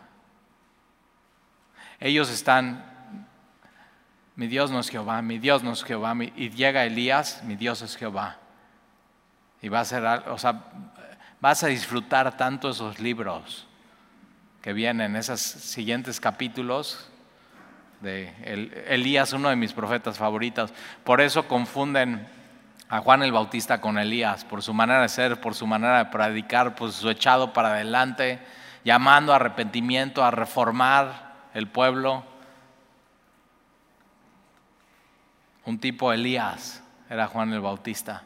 Ellos 2.01 2.28
están, 2.28 2.89
mi 4.37 4.47
Dios 4.47 4.70
no 4.70 4.81
es 4.81 4.89
Jehová, 4.89 5.22
mi 5.22 5.39
Dios 5.39 5.62
no 5.62 5.72
es 5.72 5.85
Jehová, 5.85 6.14
y 6.37 6.51
llega 6.51 6.85
Elías, 6.85 7.43
mi 7.45 7.57
Dios 7.57 7.83
es 7.83 7.97
Jehová. 7.97 8.39
Y 9.62 9.68
va 9.68 9.81
a 9.81 9.85
ser, 9.85 10.05
o 10.05 10.39
sea, 10.39 10.64
vas 11.41 11.62
a 11.62 11.66
disfrutar 11.66 12.37
tanto 12.37 12.70
esos 12.70 12.99
libros 12.99 13.66
que 14.62 14.72
vienen, 14.72 15.16
esos 15.16 15.41
siguientes 15.41 16.20
capítulos 16.20 17.11
de 18.01 18.33
Elías, 18.89 19.33
uno 19.33 19.51
de 19.51 19.57
mis 19.57 19.72
profetas 19.72 20.18
favoritos. 20.18 20.72
Por 21.05 21.20
eso 21.20 21.47
confunden 21.47 22.26
a 22.89 23.01
Juan 23.01 23.22
el 23.22 23.33
Bautista 23.33 23.81
con 23.81 23.99
Elías, 23.99 24.45
por 24.45 24.62
su 24.62 24.74
manera 24.74 25.03
de 25.03 25.09
ser, 25.09 25.41
por 25.41 25.55
su 25.55 25.66
manera 25.66 25.99
de 25.99 26.07
predicar, 26.07 26.74
por 26.74 26.93
su 26.93 27.09
echado 27.09 27.53
para 27.53 27.74
adelante, 27.74 28.41
llamando 28.85 29.33
a 29.33 29.37
arrepentimiento, 29.37 30.24
a 30.24 30.31
reformar 30.31 31.35
el 31.55 31.68
pueblo. 31.68 32.24
Un 35.64 35.78
tipo 35.78 36.12
Elías 36.12 36.82
era 37.08 37.26
Juan 37.26 37.52
el 37.52 37.61
Bautista. 37.61 38.22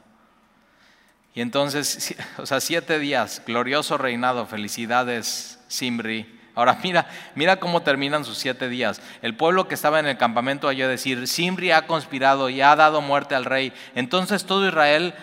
Y 1.35 1.41
entonces, 1.41 2.15
o 2.39 2.47
sea, 2.47 2.61
siete 2.61 2.99
días, 2.99 3.43
glorioso 3.45 3.99
reinado, 3.99 4.47
felicidades, 4.47 5.59
Simri. 5.67 6.41
Ahora 6.55 6.79
mira, 6.85 7.09
mira 7.35 7.57
cómo 7.57 7.83
terminan 7.83 8.25
sus 8.25 8.39
siete 8.39 8.69
días. 8.69 9.03
El 9.21 9.37
pueblo 9.37 9.67
que 9.67 9.75
estaba 9.75 9.99
en 9.99 10.07
el 10.07 10.17
campamento 10.17 10.69
oyó 10.69 10.89
decir, 10.89 11.27
Simri 11.27 11.73
ha 11.73 11.87
conspirado 11.87 12.49
y 12.49 12.61
ha 12.61 12.77
dado 12.77 13.01
muerte 13.01 13.35
al 13.35 13.45
rey. 13.45 13.73
Entonces 13.97 14.45
todo 14.45 14.69
Israel 14.69 15.15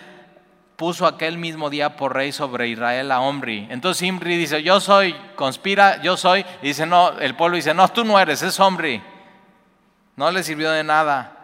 puso 0.76 1.06
aquel 1.06 1.38
mismo 1.38 1.70
día 1.70 1.96
por 1.96 2.14
rey 2.14 2.32
sobre 2.32 2.68
Israel 2.68 3.10
a 3.10 3.20
Omri. 3.20 3.68
Entonces 3.70 4.00
Simri 4.00 4.36
dice, 4.36 4.62
yo 4.62 4.80
soy, 4.80 5.14
conspira, 5.36 6.02
yo 6.02 6.18
soy. 6.18 6.44
Y 6.60 6.66
dice, 6.66 6.84
no, 6.84 7.18
el 7.20 7.36
pueblo 7.36 7.56
dice, 7.56 7.72
no, 7.72 7.88
tú 7.88 8.04
no 8.04 8.18
eres, 8.18 8.42
es 8.42 8.60
Omri. 8.60 9.02
No 10.16 10.30
le 10.30 10.42
sirvió 10.42 10.70
de 10.72 10.84
nada 10.84 11.41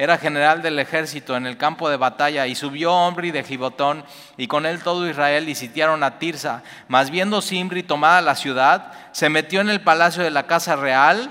era 0.00 0.16
general 0.16 0.62
del 0.62 0.78
ejército 0.78 1.36
en 1.36 1.44
el 1.44 1.58
campo 1.58 1.90
de 1.90 1.98
batalla, 1.98 2.46
y 2.46 2.54
subió 2.54 2.90
Omri 2.90 3.32
de 3.32 3.44
Gibotón, 3.44 4.02
y 4.38 4.46
con 4.46 4.64
él 4.64 4.82
todo 4.82 5.06
Israel, 5.06 5.46
y 5.46 5.54
sitiaron 5.54 6.02
a 6.02 6.18
Tirsa. 6.18 6.62
Mas 6.88 7.10
viendo 7.10 7.42
Simri 7.42 7.82
tomada 7.82 8.22
la 8.22 8.34
ciudad, 8.34 8.92
se 9.12 9.28
metió 9.28 9.60
en 9.60 9.68
el 9.68 9.82
palacio 9.82 10.22
de 10.22 10.30
la 10.30 10.46
casa 10.46 10.74
real, 10.74 11.30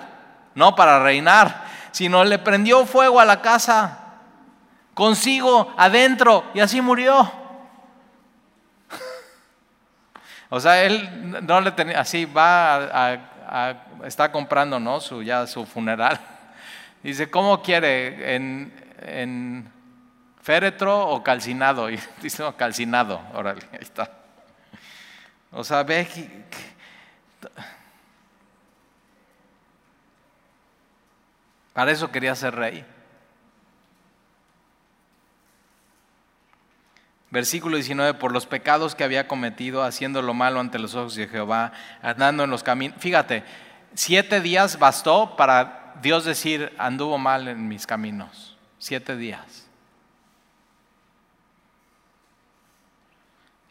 no 0.54 0.76
para 0.76 1.02
reinar, 1.02 1.64
sino 1.90 2.24
le 2.24 2.38
prendió 2.38 2.86
fuego 2.86 3.20
a 3.20 3.26
la 3.26 3.42
casa, 3.42 4.02
consigo, 4.94 5.74
adentro, 5.76 6.46
y 6.54 6.60
así 6.60 6.80
murió. 6.80 7.32
O 10.52 10.60
sea, 10.60 10.84
él 10.84 11.44
no 11.44 11.60
le 11.60 11.72
tenía, 11.72 12.00
así 12.02 12.26
va 12.26 12.76
a, 12.76 13.74
está 14.06 14.32
comprando, 14.32 14.80
¿no? 14.80 15.00
Su, 15.00 15.24
ya 15.24 15.48
su 15.48 15.66
funeral. 15.66 16.20
Dice, 17.04 17.30
¿cómo 17.30 17.62
quiere? 17.62 18.36
¿En, 18.36 19.72
féretro 20.42 21.08
o 21.08 21.24
calcinado? 21.24 21.90
Y 21.92 22.00
dice, 22.22 22.44
no, 22.44 22.56
calcinado. 22.58 23.22
Órale, 23.34 23.62
ahí 23.72 23.80
está. 23.82 24.12
O 25.52 25.64
sea, 25.64 25.84
ve 25.84 26.08
que, 26.08 26.46
Para 31.74 31.92
eso 31.92 32.12
quería 32.12 32.36
ser 32.36 32.56
rey. 32.56 32.86
Versículo 37.32 37.78
19, 37.78 38.16
por 38.16 38.34
los 38.34 38.48
pecados 38.48 38.96
que 38.96 39.06
había 39.06 39.30
cometido, 39.30 39.84
haciendo 39.84 40.22
lo 40.22 40.34
malo 40.34 40.60
ante 40.60 40.80
los 40.80 40.96
ojos 40.96 41.16
de 41.16 41.28
Jehová, 41.28 41.72
andando 42.02 42.44
en 42.44 42.50
los 42.50 42.64
caminos. 42.64 42.98
Fíjate, 43.00 43.44
siete 43.94 44.42
días 44.42 44.80
bastó 44.80 45.38
para 45.38 45.79
Dios 46.02 46.26
decir, 46.26 46.74
anduvo 46.78 47.18
mal 47.18 47.48
en 47.48 47.68
mis 47.68 47.86
caminos. 47.86 48.58
Siete 48.78 49.18
días. 49.18 49.70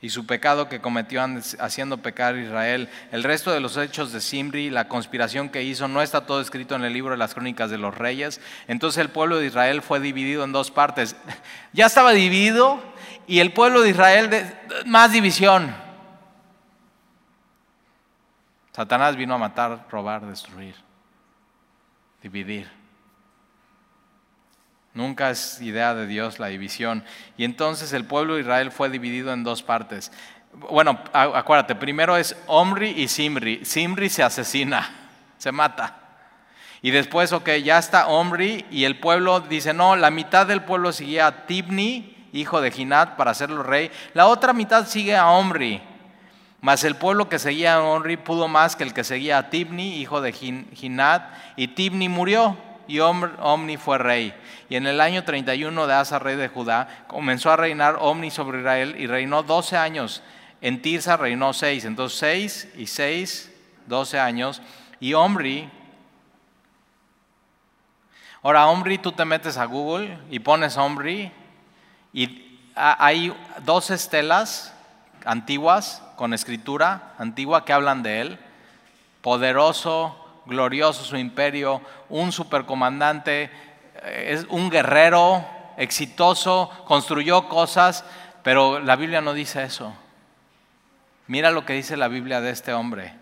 y 0.00 0.10
su 0.10 0.26
pecado 0.26 0.68
que 0.68 0.80
cometió 0.80 1.24
haciendo 1.58 1.98
pecar 1.98 2.34
a 2.34 2.40
Israel. 2.40 2.88
El 3.10 3.24
resto 3.24 3.50
de 3.50 3.60
los 3.60 3.76
hechos 3.76 4.12
de 4.12 4.20
Simri, 4.20 4.70
la 4.70 4.86
conspiración 4.86 5.48
que 5.48 5.64
hizo, 5.64 5.88
no 5.88 6.02
está 6.02 6.24
todo 6.24 6.40
escrito 6.40 6.76
en 6.76 6.84
el 6.84 6.92
libro 6.92 7.12
de 7.12 7.16
las 7.16 7.34
crónicas 7.34 7.70
de 7.70 7.78
los 7.78 7.96
reyes. 7.96 8.40
Entonces 8.68 9.00
el 9.00 9.10
pueblo 9.10 9.38
de 9.38 9.46
Israel 9.46 9.82
fue 9.82 9.98
dividido 9.98 10.44
en 10.44 10.52
dos 10.52 10.70
partes. 10.70 11.16
Ya 11.72 11.86
estaba 11.86 12.12
dividido 12.12 12.80
y 13.26 13.40
el 13.40 13.52
pueblo 13.52 13.82
de 13.82 13.90
Israel 13.90 14.30
más 14.86 15.12
división. 15.12 15.74
Satanás 18.72 19.16
vino 19.16 19.34
a 19.34 19.38
matar, 19.38 19.86
robar, 19.90 20.24
destruir, 20.26 20.76
dividir. 22.22 22.68
Nunca 24.94 25.30
es 25.30 25.60
idea 25.60 25.94
de 25.94 26.06
Dios 26.06 26.38
la 26.38 26.48
división. 26.48 27.04
Y 27.36 27.44
entonces 27.44 27.92
el 27.92 28.04
pueblo 28.04 28.34
de 28.34 28.40
Israel 28.40 28.72
fue 28.72 28.88
dividido 28.88 29.32
en 29.32 29.44
dos 29.44 29.62
partes. 29.62 30.10
Bueno, 30.52 30.98
acuérdate, 31.12 31.74
primero 31.74 32.16
es 32.16 32.36
Omri 32.46 32.90
y 32.90 33.08
Simri. 33.08 33.64
Simri 33.64 34.08
se 34.08 34.22
asesina, 34.22 34.90
se 35.38 35.52
mata. 35.52 35.94
Y 36.80 36.90
después, 36.90 37.32
ok, 37.32 37.50
ya 37.62 37.78
está 37.78 38.06
Omri 38.06 38.64
y 38.70 38.84
el 38.84 38.98
pueblo 38.98 39.40
dice, 39.40 39.74
no, 39.74 39.96
la 39.96 40.10
mitad 40.10 40.46
del 40.46 40.62
pueblo 40.62 40.92
seguía 40.92 41.26
a 41.26 41.46
Tibni, 41.46 42.16
hijo 42.32 42.60
de 42.60 42.70
Ginat, 42.70 43.16
para 43.16 43.32
hacerlo 43.32 43.62
rey. 43.62 43.90
La 44.14 44.26
otra 44.26 44.52
mitad 44.52 44.86
sigue 44.86 45.16
a 45.16 45.28
Omri. 45.28 45.82
Mas 46.60 46.82
el 46.82 46.96
pueblo 46.96 47.28
que 47.28 47.38
seguía 47.38 47.74
a 47.74 47.82
Omri 47.82 48.16
pudo 48.16 48.48
más 48.48 48.74
que 48.74 48.82
el 48.82 48.92
que 48.92 49.04
seguía 49.04 49.38
a 49.38 49.50
Tibni, 49.50 49.96
hijo 49.96 50.20
de 50.20 50.32
Ginat, 50.32 51.22
y 51.56 51.68
Tibni 51.68 52.08
murió 52.08 52.56
y 52.88 52.98
Omni 53.00 53.76
fue 53.76 53.98
rey. 53.98 54.34
Y 54.68 54.76
en 54.76 54.86
el 54.86 55.00
año 55.00 55.22
31 55.22 55.86
de 55.86 55.94
Asa, 55.94 56.18
rey 56.18 56.36
de 56.36 56.48
Judá, 56.48 57.04
comenzó 57.06 57.50
a 57.50 57.56
reinar 57.56 57.98
Omni 58.00 58.30
sobre 58.30 58.58
Israel 58.58 58.96
y 58.98 59.06
reinó 59.06 59.42
12 59.42 59.76
años. 59.76 60.22
En 60.60 60.82
Tirsa 60.82 61.16
reinó 61.16 61.52
6, 61.52 61.84
entonces 61.84 62.18
6 62.18 62.68
y 62.78 62.86
6, 62.86 63.52
12 63.86 64.18
años. 64.18 64.62
Y 64.98 65.14
Omri, 65.14 65.70
ahora 68.42 68.66
Omri, 68.66 68.98
tú 68.98 69.12
te 69.12 69.24
metes 69.24 69.58
a 69.58 69.66
Google 69.66 70.18
y 70.30 70.40
pones 70.40 70.76
Omri 70.76 71.30
y 72.12 72.58
hay 72.74 73.36
dos 73.64 73.90
estelas 73.90 74.74
antiguas 75.24 76.02
con 76.18 76.34
escritura 76.34 77.14
antigua 77.16 77.64
que 77.64 77.72
hablan 77.72 78.02
de 78.02 78.20
él. 78.20 78.38
Poderoso, 79.22 80.42
glorioso 80.46 81.04
su 81.04 81.16
imperio, 81.16 81.80
un 82.08 82.32
supercomandante, 82.32 83.44
eh, 84.02 84.26
es 84.30 84.46
un 84.50 84.68
guerrero 84.68 85.46
exitoso, 85.76 86.70
construyó 86.86 87.48
cosas, 87.48 88.04
pero 88.42 88.80
la 88.80 88.96
Biblia 88.96 89.20
no 89.20 89.32
dice 89.32 89.62
eso. 89.62 89.94
Mira 91.28 91.52
lo 91.52 91.64
que 91.64 91.74
dice 91.74 91.96
la 91.96 92.08
Biblia 92.08 92.40
de 92.40 92.50
este 92.50 92.72
hombre. 92.72 93.14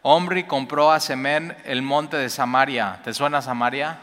Hombre 0.00 0.46
compró 0.46 0.90
a 0.90 1.00
Semen 1.00 1.56
el 1.64 1.82
monte 1.82 2.16
de 2.16 2.30
Samaria. 2.30 3.00
¿Te 3.04 3.12
suena 3.12 3.42
Samaria? 3.42 3.98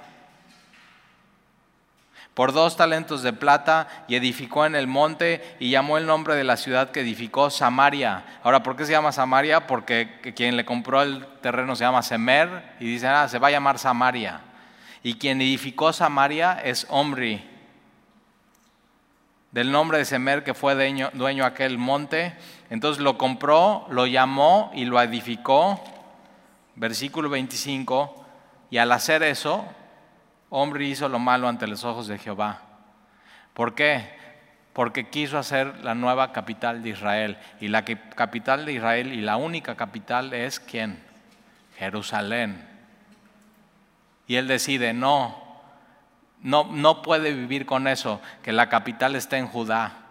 Por 2.36 2.52
dos 2.52 2.76
talentos 2.76 3.24
de 3.24 3.32
plata 3.32 3.88
y 4.10 4.16
edificó 4.16 4.66
en 4.66 4.76
el 4.76 4.88
monte 4.88 5.56
y 5.58 5.72
llamó 5.72 5.98
el 5.98 6.06
nombre 6.06 6.36
de 6.36 6.44
la 6.44 6.58
ciudad 6.58 6.92
que 6.92 7.00
edificó 7.00 7.50
Samaria. 7.50 8.26
Ahora, 8.44 8.62
¿por 8.62 8.76
qué 8.76 8.86
se 8.86 8.92
llama 8.92 9.14
Samaria? 9.14 9.66
Porque 9.68 10.20
quien 10.36 10.58
le 10.58 10.66
compró 10.66 11.02
el 11.02 11.26
terreno 11.42 11.78
se 11.78 11.86
llama 11.86 12.04
Semer 12.04 12.76
y 12.82 12.86
dice, 12.88 13.08
ah, 13.08 13.30
se 13.30 13.40
va 13.40 13.48
a 13.48 13.52
llamar 13.52 13.80
Samaria. 13.80 14.42
Y 15.02 15.16
quien 15.16 15.42
edificó 15.42 15.94
Samaria 15.94 16.60
es 16.62 16.86
Omri, 16.90 17.42
del 19.52 19.72
nombre 19.72 19.98
de 19.98 20.04
Semer 20.04 20.44
que 20.44 20.54
fue 20.54 20.76
dueño, 20.76 21.12
dueño 21.14 21.46
aquel 21.46 21.78
monte. 21.78 22.36
Entonces 22.70 23.02
lo 23.02 23.18
compró, 23.18 23.88
lo 23.90 24.08
llamó 24.08 24.72
y 24.76 24.84
lo 24.84 25.02
edificó. 25.02 25.82
Versículo 26.76 27.30
25. 27.30 28.26
Y 28.72 28.78
al 28.78 28.92
hacer 28.92 29.24
eso, 29.24 29.64
hombre 30.50 30.86
hizo 30.86 31.10
lo 31.10 31.20
malo 31.20 31.48
ante 31.48 31.68
los 31.68 31.84
ojos 31.84 32.08
de 32.08 32.18
Jehová. 32.18 32.62
¿Por 33.54 33.76
qué? 33.76 34.10
Porque 34.74 35.10
quiso 35.10 35.38
hacer 35.38 35.84
la 35.84 35.96
nueva 35.96 36.32
capital 36.34 36.84
de 36.84 36.90
Israel. 36.90 37.38
Y 37.62 37.70
la 37.70 37.86
capital 37.86 38.66
de 38.66 38.74
Israel 38.74 39.14
y 39.14 39.22
la 39.22 39.38
única 39.38 39.76
capital 39.76 40.34
es 40.34 40.60
quién? 40.60 41.02
Jerusalén. 41.78 42.68
Y 44.28 44.36
él 44.36 44.48
decide, 44.48 44.94
no, 44.94 45.42
no, 46.42 46.66
no 46.66 47.02
puede 47.02 47.34
vivir 47.34 47.66
con 47.66 47.88
eso, 47.88 48.22
que 48.44 48.52
la 48.52 48.70
capital 48.70 49.16
esté 49.16 49.38
en 49.38 49.48
Judá. 49.48 50.05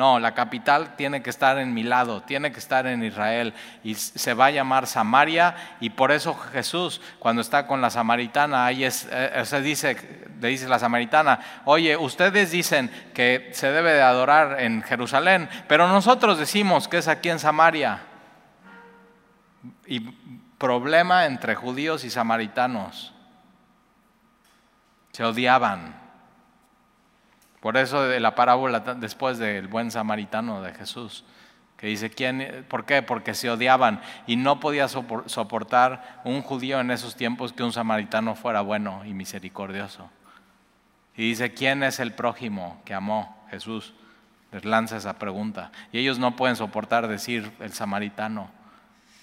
No, 0.00 0.18
la 0.18 0.32
capital 0.32 0.96
tiene 0.96 1.22
que 1.22 1.28
estar 1.28 1.58
en 1.58 1.74
mi 1.74 1.82
lado, 1.82 2.22
tiene 2.22 2.50
que 2.52 2.58
estar 2.58 2.86
en 2.86 3.04
Israel 3.04 3.52
y 3.84 3.96
se 3.96 4.32
va 4.32 4.46
a 4.46 4.50
llamar 4.50 4.86
Samaria 4.86 5.54
y 5.78 5.90
por 5.90 6.10
eso 6.10 6.34
Jesús 6.54 7.02
cuando 7.18 7.42
está 7.42 7.66
con 7.66 7.82
la 7.82 7.90
samaritana, 7.90 8.64
ahí 8.64 8.82
es, 8.82 9.06
eh, 9.12 9.42
se 9.44 9.60
dice, 9.60 10.24
le 10.40 10.48
dice 10.48 10.66
la 10.68 10.78
samaritana, 10.78 11.40
oye, 11.66 11.98
ustedes 11.98 12.50
dicen 12.50 12.90
que 13.12 13.50
se 13.52 13.70
debe 13.72 13.92
de 13.92 14.00
adorar 14.00 14.62
en 14.62 14.80
Jerusalén, 14.80 15.50
pero 15.68 15.86
nosotros 15.86 16.38
decimos 16.38 16.88
que 16.88 16.96
es 16.96 17.06
aquí 17.06 17.28
en 17.28 17.38
Samaria. 17.38 18.00
Y 19.84 20.00
problema 20.56 21.26
entre 21.26 21.54
judíos 21.54 22.04
y 22.04 22.10
samaritanos. 22.10 23.12
Se 25.12 25.24
odiaban. 25.24 25.99
Por 27.60 27.76
eso 27.76 28.02
de 28.02 28.20
la 28.20 28.34
parábola 28.34 28.80
después 28.80 29.38
del 29.38 29.68
buen 29.68 29.90
samaritano 29.90 30.62
de 30.62 30.72
Jesús, 30.72 31.24
que 31.76 31.86
dice, 31.86 32.10
¿quién, 32.10 32.66
¿por 32.68 32.84
qué? 32.84 33.02
Porque 33.02 33.34
se 33.34 33.50
odiaban 33.50 34.00
y 34.26 34.36
no 34.36 34.60
podía 34.60 34.88
soportar 34.88 36.20
un 36.24 36.42
judío 36.42 36.80
en 36.80 36.90
esos 36.90 37.16
tiempos 37.16 37.52
que 37.52 37.62
un 37.62 37.72
samaritano 37.72 38.34
fuera 38.34 38.60
bueno 38.60 39.02
y 39.04 39.14
misericordioso. 39.14 40.10
Y 41.16 41.22
dice, 41.22 41.52
¿quién 41.52 41.82
es 41.82 42.00
el 42.00 42.12
prójimo 42.12 42.80
que 42.84 42.94
amó 42.94 43.36
Jesús? 43.50 43.94
Les 44.52 44.64
lanza 44.64 44.96
esa 44.96 45.18
pregunta. 45.18 45.70
Y 45.92 45.98
ellos 45.98 46.18
no 46.18 46.36
pueden 46.36 46.56
soportar 46.56 47.08
decir 47.08 47.50
el 47.60 47.72
samaritano. 47.72 48.50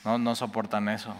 No, 0.03 0.17
no 0.17 0.35
soportan 0.35 0.89
eso. 0.89 1.15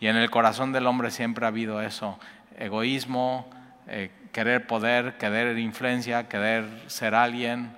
Y 0.00 0.06
en 0.06 0.16
el 0.16 0.30
corazón 0.30 0.72
del 0.72 0.86
hombre 0.86 1.10
siempre 1.10 1.44
ha 1.44 1.48
habido 1.48 1.80
eso. 1.80 2.18
Egoísmo, 2.56 3.48
eh, 3.86 4.10
querer 4.32 4.66
poder, 4.66 5.18
querer 5.18 5.58
influencia, 5.58 6.28
querer 6.28 6.66
ser 6.86 7.14
alguien. 7.14 7.76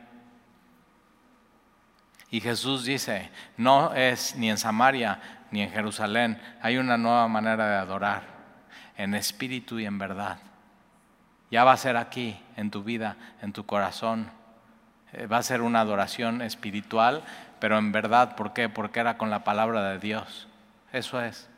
Y 2.31 2.41
Jesús 2.41 2.85
dice, 2.85 3.31
no 3.57 3.95
es 3.95 4.37
ni 4.37 4.51
en 4.51 4.59
Samaria 4.59 5.21
ni 5.51 5.63
en 5.63 5.71
Jerusalén, 5.71 6.41
hay 6.61 6.79
una 6.79 6.97
nueva 6.97 7.29
manera 7.29 7.69
de 7.69 7.77
adorar, 7.77 8.23
en 8.97 9.15
espíritu 9.15 9.79
y 9.79 9.87
en 9.87 9.99
verdad. 9.99 10.39
Ya 11.51 11.63
va 11.63 11.73
a 11.73 11.77
ser 11.77 11.97
aquí, 11.97 12.41
en 12.57 12.73
tu 12.73 12.83
vida, 12.83 13.17
en 13.41 13.53
tu 13.53 13.65
corazón. 13.65 14.31
Eh, 15.13 15.29
va 15.29 15.39
a 15.39 15.43
ser 15.45 15.63
una 15.63 15.81
adoración 15.81 16.43
espiritual, 16.43 17.23
pero 17.61 17.79
en 17.79 17.93
verdad, 17.93 18.35
¿por 18.35 18.53
qué? 18.53 18.69
Porque 18.69 18.99
era 18.99 19.17
con 19.17 19.31
la 19.31 19.45
palabra 19.45 19.91
de 19.91 20.01
Dios. 20.01 20.49
Eso 20.93 21.21
es. 21.21 21.49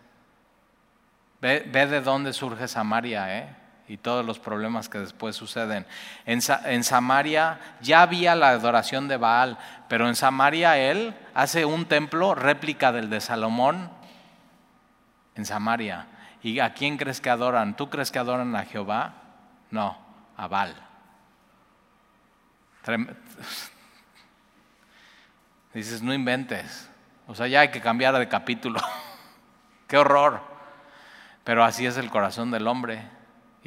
Ve, 1.40 1.66
ve 1.66 1.86
de 1.86 2.02
dónde 2.02 2.34
surge 2.34 2.68
Samaria, 2.68 3.38
¿eh? 3.38 3.48
Y 3.88 3.98
todos 3.98 4.24
los 4.24 4.38
problemas 4.38 4.88
que 4.88 4.98
después 4.98 5.36
suceden. 5.36 5.86
En, 6.24 6.42
Samaria 6.82 7.60
ya 7.80 8.02
había 8.02 8.34
la 8.34 8.50
adoración 8.50 9.06
de 9.08 9.16
Baal, 9.16 9.58
pero 9.88 10.08
en 10.08 10.16
Samaria 10.16 10.76
él 10.78 11.14
hace 11.34 11.64
un 11.64 11.86
templo 11.86 12.34
réplica 12.34 12.92
del 12.92 13.08
de 13.10 13.20
Salomón 13.20 13.90
en 15.34 15.44
Samaria. 15.44 16.06
¿Y 16.42 16.60
a 16.60 16.74
quién 16.74 16.96
crees 16.96 17.20
que 17.20 17.30
adoran? 17.30 17.76
¿Tú 17.76 17.88
crees 17.90 18.10
que 18.10 18.18
adoran 18.18 18.54
a 18.56 18.64
Jehová? 18.64 19.14
No, 19.70 19.96
a 20.36 20.48
Baal. 20.48 20.74
Dices, 25.74 26.02
no 26.02 26.14
inventes. 26.14 26.88
O 27.26 27.34
sea, 27.34 27.46
ya 27.48 27.60
hay 27.60 27.70
que 27.70 27.80
cambiar 27.80 28.16
de 28.16 28.28
capítulo. 28.28 28.80
Qué 29.88 29.98
horror. 29.98 30.40
Pero 31.44 31.64
así 31.64 31.86
es 31.86 31.96
el 31.96 32.10
corazón 32.10 32.50
del 32.50 32.66
hombre. 32.66 33.15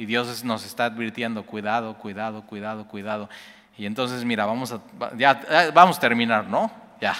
Y 0.00 0.06
Dios 0.06 0.42
nos 0.44 0.64
está 0.64 0.86
advirtiendo, 0.86 1.44
cuidado, 1.44 1.92
cuidado, 1.98 2.46
cuidado, 2.46 2.88
cuidado. 2.88 3.28
Y 3.76 3.84
entonces, 3.84 4.24
mira, 4.24 4.46
vamos 4.46 4.72
a, 4.72 4.80
ya, 5.14 5.70
vamos 5.74 5.98
a 5.98 6.00
terminar, 6.00 6.46
¿no? 6.46 6.70
Ya. 7.02 7.14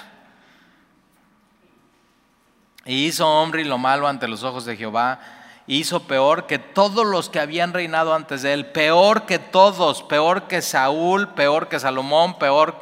Y 2.87 3.05
hizo 3.05 3.28
hombre 3.28 3.61
y 3.61 3.64
lo 3.66 3.76
malo 3.76 4.09
ante 4.09 4.26
los 4.26 4.45
ojos 4.45 4.64
de 4.64 4.78
Jehová, 4.78 5.20
hizo 5.66 6.05
peor 6.05 6.47
que 6.47 6.59
todos 6.59 7.07
los 7.07 7.28
que 7.28 7.39
habían 7.39 7.74
reinado 7.74 8.14
antes 8.14 8.41
de 8.41 8.55
él, 8.55 8.64
peor 8.64 9.26
que 9.26 9.39
todos, 9.39 10.03
peor 10.03 10.45
que 10.45 10.62
Saúl, 10.62 11.28
peor 11.35 11.68
que 11.68 11.78
Salomón, 11.78 12.39
peor, 12.39 12.78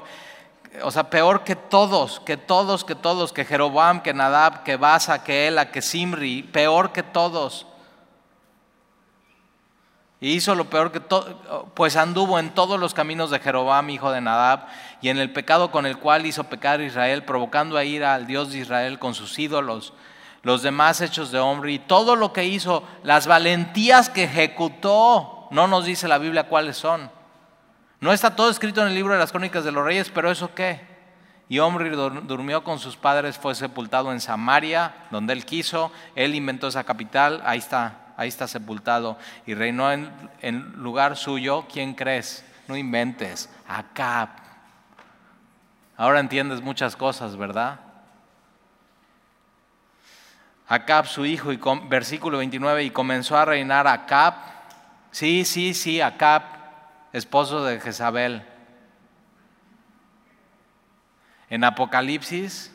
o 0.85 0.93
sea, 0.93 1.11
peor 1.11 1.43
que 1.43 1.57
todos, 1.57 2.21
que 2.21 2.37
todos, 2.37 2.85
que 2.85 2.95
todos, 2.95 3.33
que 3.33 3.45
Jeroboam, 3.45 4.01
que 4.03 4.15
Nadab, 4.15 4.63
que 4.63 4.77
Basa, 4.77 5.25
que 5.25 5.49
Ela, 5.49 5.73
que 5.73 5.83
Simri, 5.83 6.45
peor 6.45 6.93
que 6.93 7.03
todos. 7.03 7.67
Y 10.21 10.33
hizo 10.33 10.57
lo 10.57 10.65
peor 10.65 10.91
que 10.91 10.99
todo, 10.99 11.71
pues 11.75 11.97
anduvo 11.97 12.41
en 12.41 12.51
todos 12.51 12.81
los 12.81 12.93
caminos 12.93 13.31
de 13.31 13.39
Jeroboam, 13.39 13.89
hijo 13.91 14.11
de 14.11 14.21
Nadab, 14.21 14.67
y 15.01 15.11
en 15.11 15.19
el 15.19 15.33
pecado 15.33 15.71
con 15.71 15.87
el 15.87 15.99
cual 15.99 16.27
hizo 16.27 16.45
pecar 16.45 16.81
a 16.81 16.85
Israel, 16.85 17.23
provocando 17.23 17.77
a 17.77 17.85
ir 17.85 18.05
al 18.05 18.27
Dios 18.27 18.51
de 18.51 18.59
Israel 18.59 18.99
con 18.99 19.15
sus 19.15 19.39
ídolos, 19.39 19.93
los 20.43 20.63
demás 20.63 21.01
hechos 21.01 21.31
de 21.31 21.39
hombre, 21.39 21.73
y 21.73 21.79
todo 21.79 22.17
lo 22.17 22.33
que 22.33 22.45
hizo, 22.45 22.83
las 23.05 23.29
valentías 23.29 24.11
que 24.11 24.25
ejecutó, 24.25 25.47
no 25.53 25.69
nos 25.69 25.85
dice 25.85 26.09
la 26.09 26.19
Biblia 26.19 26.49
cuáles 26.49 26.77
son. 26.77 27.11
No 28.01 28.13
está 28.13 28.35
todo 28.35 28.51
escrito 28.51 28.81
en 28.81 28.89
el 28.89 28.95
libro 28.95 29.13
de 29.13 29.21
las 29.21 29.31
crónicas 29.31 29.65
de 29.65 29.73
los 29.73 29.85
reyes, 29.85 30.11
pero 30.13 30.31
eso 30.31 30.53
qué. 30.53 30.81
Y 31.49 31.61
Omri 31.61 31.91
durmió 31.91 32.65
con 32.65 32.81
sus 32.81 32.97
padres, 32.97 33.39
fue 33.39 33.55
sepultado 33.55 34.13
en 34.13 34.21
Samaria, 34.21 34.95
donde 35.11 35.33
él 35.33 35.45
quiso, 35.45 35.93
él 36.15 36.35
inventó 36.35 36.69
esa 36.69 36.85
capital, 36.85 37.41
ahí 37.45 37.59
está, 37.59 38.08
ahí 38.19 38.29
está 38.29 38.49
sepultado 38.49 39.17
y 39.47 39.55
reinó 39.55 39.91
en, 39.93 40.73
lugar 40.73 41.17
suyo, 41.17 41.67
¿quién 41.73 41.95
crees? 41.95 42.45
No 42.67 42.77
inventes, 42.77 43.49
Acab. 43.67 44.29
Ahora 45.97 46.19
entiendes 46.19 46.61
muchas 46.61 46.97
cosas, 46.97 47.37
¿verdad? 47.37 47.79
Acab 50.67 51.07
su 51.07 51.25
hijo, 51.25 51.53
y 51.53 51.61
versículo 51.89 52.39
29, 52.39 52.85
y 52.85 52.91
comenzó 52.91 53.39
a 53.39 53.45
reinar 53.45 53.87
Acab. 53.87 54.35
Sí, 55.13 55.45
sí, 55.45 55.73
sí, 55.73 56.01
Acab, 56.01 56.43
esposo 57.13 57.65
de 57.65 57.79
Jezabel. 57.81 58.45
En 61.51 61.63
Apocalipsis 61.63 62.73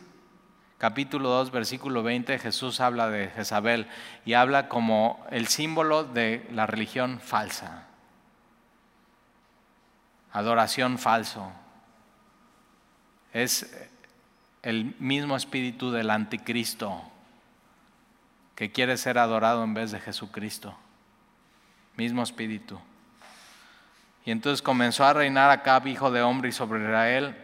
capítulo 0.83 1.29
2, 1.29 1.51
versículo 1.51 2.03
20, 2.03 2.39
Jesús 2.39 2.81
habla 2.81 3.07
de 3.07 3.29
Jezabel 3.29 3.87
y 4.25 4.33
habla 4.33 4.67
como 4.67 5.25
el 5.31 5.47
símbolo 5.47 6.03
de 6.03 6.45
la 6.51 6.65
religión 6.65 7.21
falsa. 7.21 7.85
Adoración 10.33 10.97
falso. 10.97 11.49
Es 13.31 13.73
el 14.61 14.93
mismo 14.99 15.37
espíritu 15.37 15.89
del 15.89 16.09
anticristo 16.09 17.01
que 18.53 18.73
quiere 18.73 18.97
ser 18.97 19.19
adorado 19.19 19.63
en 19.63 19.73
vez 19.73 19.91
de 19.91 20.01
Jesucristo. 20.01 20.75
Mismo 21.95 22.23
espíritu. 22.23 22.77
Y 24.25 24.31
entonces 24.31 24.61
comenzó 24.61 25.05
a 25.05 25.13
reinar 25.13 25.49
Acab, 25.49 25.87
hijo 25.87 26.11
de 26.11 26.23
hombre, 26.23 26.51
sobre 26.51 26.81
Israel 26.81 27.37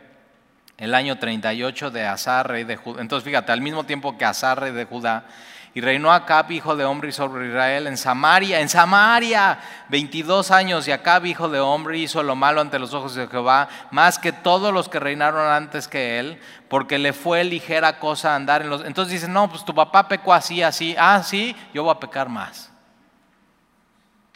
el 0.79 0.95
año 0.95 1.17
38 1.17 1.91
de 1.91 2.07
Azar, 2.07 2.47
rey 2.47 2.63
de 2.63 2.77
Judá. 2.77 3.01
Entonces 3.01 3.25
fíjate, 3.25 3.51
al 3.51 3.61
mismo 3.61 3.83
tiempo 3.83 4.17
que 4.17 4.25
Azar, 4.25 4.59
rey 4.59 4.71
de 4.71 4.85
Judá, 4.85 5.25
y 5.73 5.81
reinó 5.81 6.11
Acab, 6.11 6.51
hijo 6.51 6.75
de 6.75 6.83
hombre, 6.83 7.11
sobre 7.11 7.47
Israel 7.47 7.85
en 7.85 7.97
Samaria, 7.97 8.59
en 8.59 8.69
Samaria, 8.69 9.59
22 9.89 10.49
años, 10.49 10.87
y 10.87 10.91
Acab, 10.91 11.25
hijo 11.25 11.47
de 11.47 11.59
hombre, 11.59 11.99
hizo 11.99 12.23
lo 12.23 12.35
malo 12.35 12.61
ante 12.61 12.79
los 12.79 12.93
ojos 12.93 13.13
de 13.13 13.27
Jehová, 13.27 13.69
más 13.91 14.17
que 14.17 14.31
todos 14.31 14.73
los 14.73 14.89
que 14.89 14.99
reinaron 14.99 15.51
antes 15.51 15.87
que 15.87 16.19
él, 16.19 16.39
porque 16.69 16.97
le 16.97 17.13
fue 17.13 17.43
ligera 17.43 17.99
cosa 17.99 18.35
andar 18.35 18.63
en 18.63 18.69
los... 18.69 18.83
Entonces 18.83 19.13
dicen, 19.13 19.31
no, 19.31 19.47
pues 19.49 19.63
tu 19.63 19.75
papá 19.75 20.07
pecó 20.07 20.33
así, 20.33 20.63
así, 20.63 20.95
ah, 20.97 21.21
sí, 21.23 21.55
yo 21.73 21.83
voy 21.83 21.91
a 21.91 21.99
pecar 21.99 22.29
más. 22.29 22.71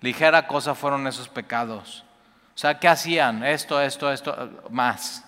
Ligera 0.02 0.46
cosa 0.46 0.76
fueron 0.76 1.08
esos 1.08 1.30
pecados. 1.30 2.04
O 2.54 2.58
sea, 2.58 2.78
¿qué 2.78 2.88
hacían? 2.88 3.44
Esto, 3.44 3.82
esto, 3.82 4.12
esto, 4.12 4.50
más. 4.70 5.26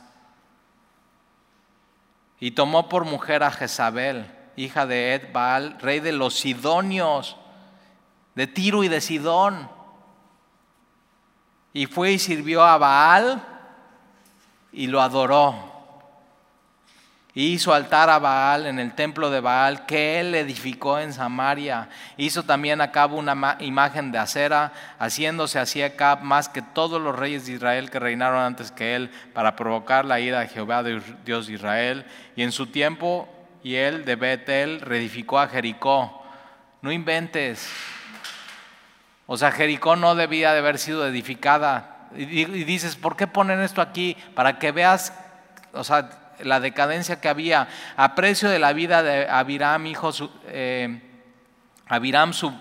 Y 2.46 2.52
tomó 2.52 2.90
por 2.90 3.06
mujer 3.06 3.42
a 3.42 3.50
Jezabel, 3.50 4.32
hija 4.56 4.86
de 4.86 5.16
Ed 5.16 5.34
Baal, 5.34 5.80
rey 5.80 6.00
de 6.00 6.12
los 6.12 6.36
Sidonios, 6.36 7.38
de 8.36 8.46
Tiro 8.46 8.84
y 8.84 8.88
de 8.88 9.02
Sidón. 9.02 9.68
Y 11.74 11.88
fue 11.88 12.12
y 12.12 12.20
sirvió 12.20 12.64
a 12.64 12.78
Baal 12.78 13.42
y 14.72 14.86
lo 14.86 15.02
adoró 15.02 15.75
hizo 17.44 17.74
altar 17.74 18.10
a 18.10 18.18
Baal 18.18 18.66
en 18.66 18.80
el 18.80 18.94
templo 18.94 19.30
de 19.30 19.42
Baal 19.42 19.86
que 19.86 20.22
él 20.22 20.34
edificó 20.36 21.00
en 21.00 21.12
Samaria. 21.12 21.90
Hizo 22.16 22.44
también 22.44 22.80
a 22.80 22.92
cabo 22.92 23.18
una 23.18 23.58
imagen 23.60 24.14
de 24.14 24.20
acera, 24.20 24.72
haciéndose 25.00 25.60
así 25.60 25.84
Acab 25.84 26.24
más 26.24 26.48
que 26.48 26.62
todos 26.62 27.02
los 27.02 27.14
reyes 27.14 27.46
de 27.46 27.54
Israel 27.54 27.92
que 27.92 28.00
reinaron 28.00 28.40
antes 28.40 28.72
que 28.72 28.96
él, 28.96 29.12
para 29.34 29.58
provocar 29.58 30.06
la 30.06 30.22
ira 30.22 30.40
de 30.40 30.48
Jehová, 30.48 30.82
Dios 31.26 31.48
de 31.48 31.54
Israel. 31.54 32.06
Y 32.38 32.44
en 32.44 32.54
su 32.54 32.68
tiempo, 32.68 33.28
y 33.64 33.76
él 33.76 34.06
de 34.06 34.16
Betel 34.16 34.80
reedificó 34.80 35.38
a 35.40 35.50
Jericó. 35.50 36.24
No 36.82 36.92
inventes. 36.92 37.70
O 39.26 39.38
sea, 39.38 39.52
Jericó 39.52 39.98
no 39.98 40.16
debía 40.16 40.54
de 40.54 40.60
haber 40.60 40.78
sido 40.78 41.06
edificada. 41.06 42.08
Y 42.16 42.46
dices, 42.64 42.96
¿por 42.96 43.18
qué 43.18 43.28
ponen 43.28 43.60
esto 43.60 43.82
aquí? 43.82 44.16
Para 44.36 44.58
que 44.58 44.72
veas, 44.72 45.12
o 45.74 45.84
sea, 45.84 46.10
la 46.44 46.60
decadencia 46.60 47.20
que 47.22 47.30
había, 47.30 47.68
a 47.96 48.16
precio 48.16 48.50
de 48.50 48.60
la 48.60 48.74
vida 48.74 49.04
de 49.04 49.28
Abiram, 49.30 49.86
hijo, 49.86 50.12
eh, 50.48 51.02
Abiram, 51.88 52.34
su 52.34 52.54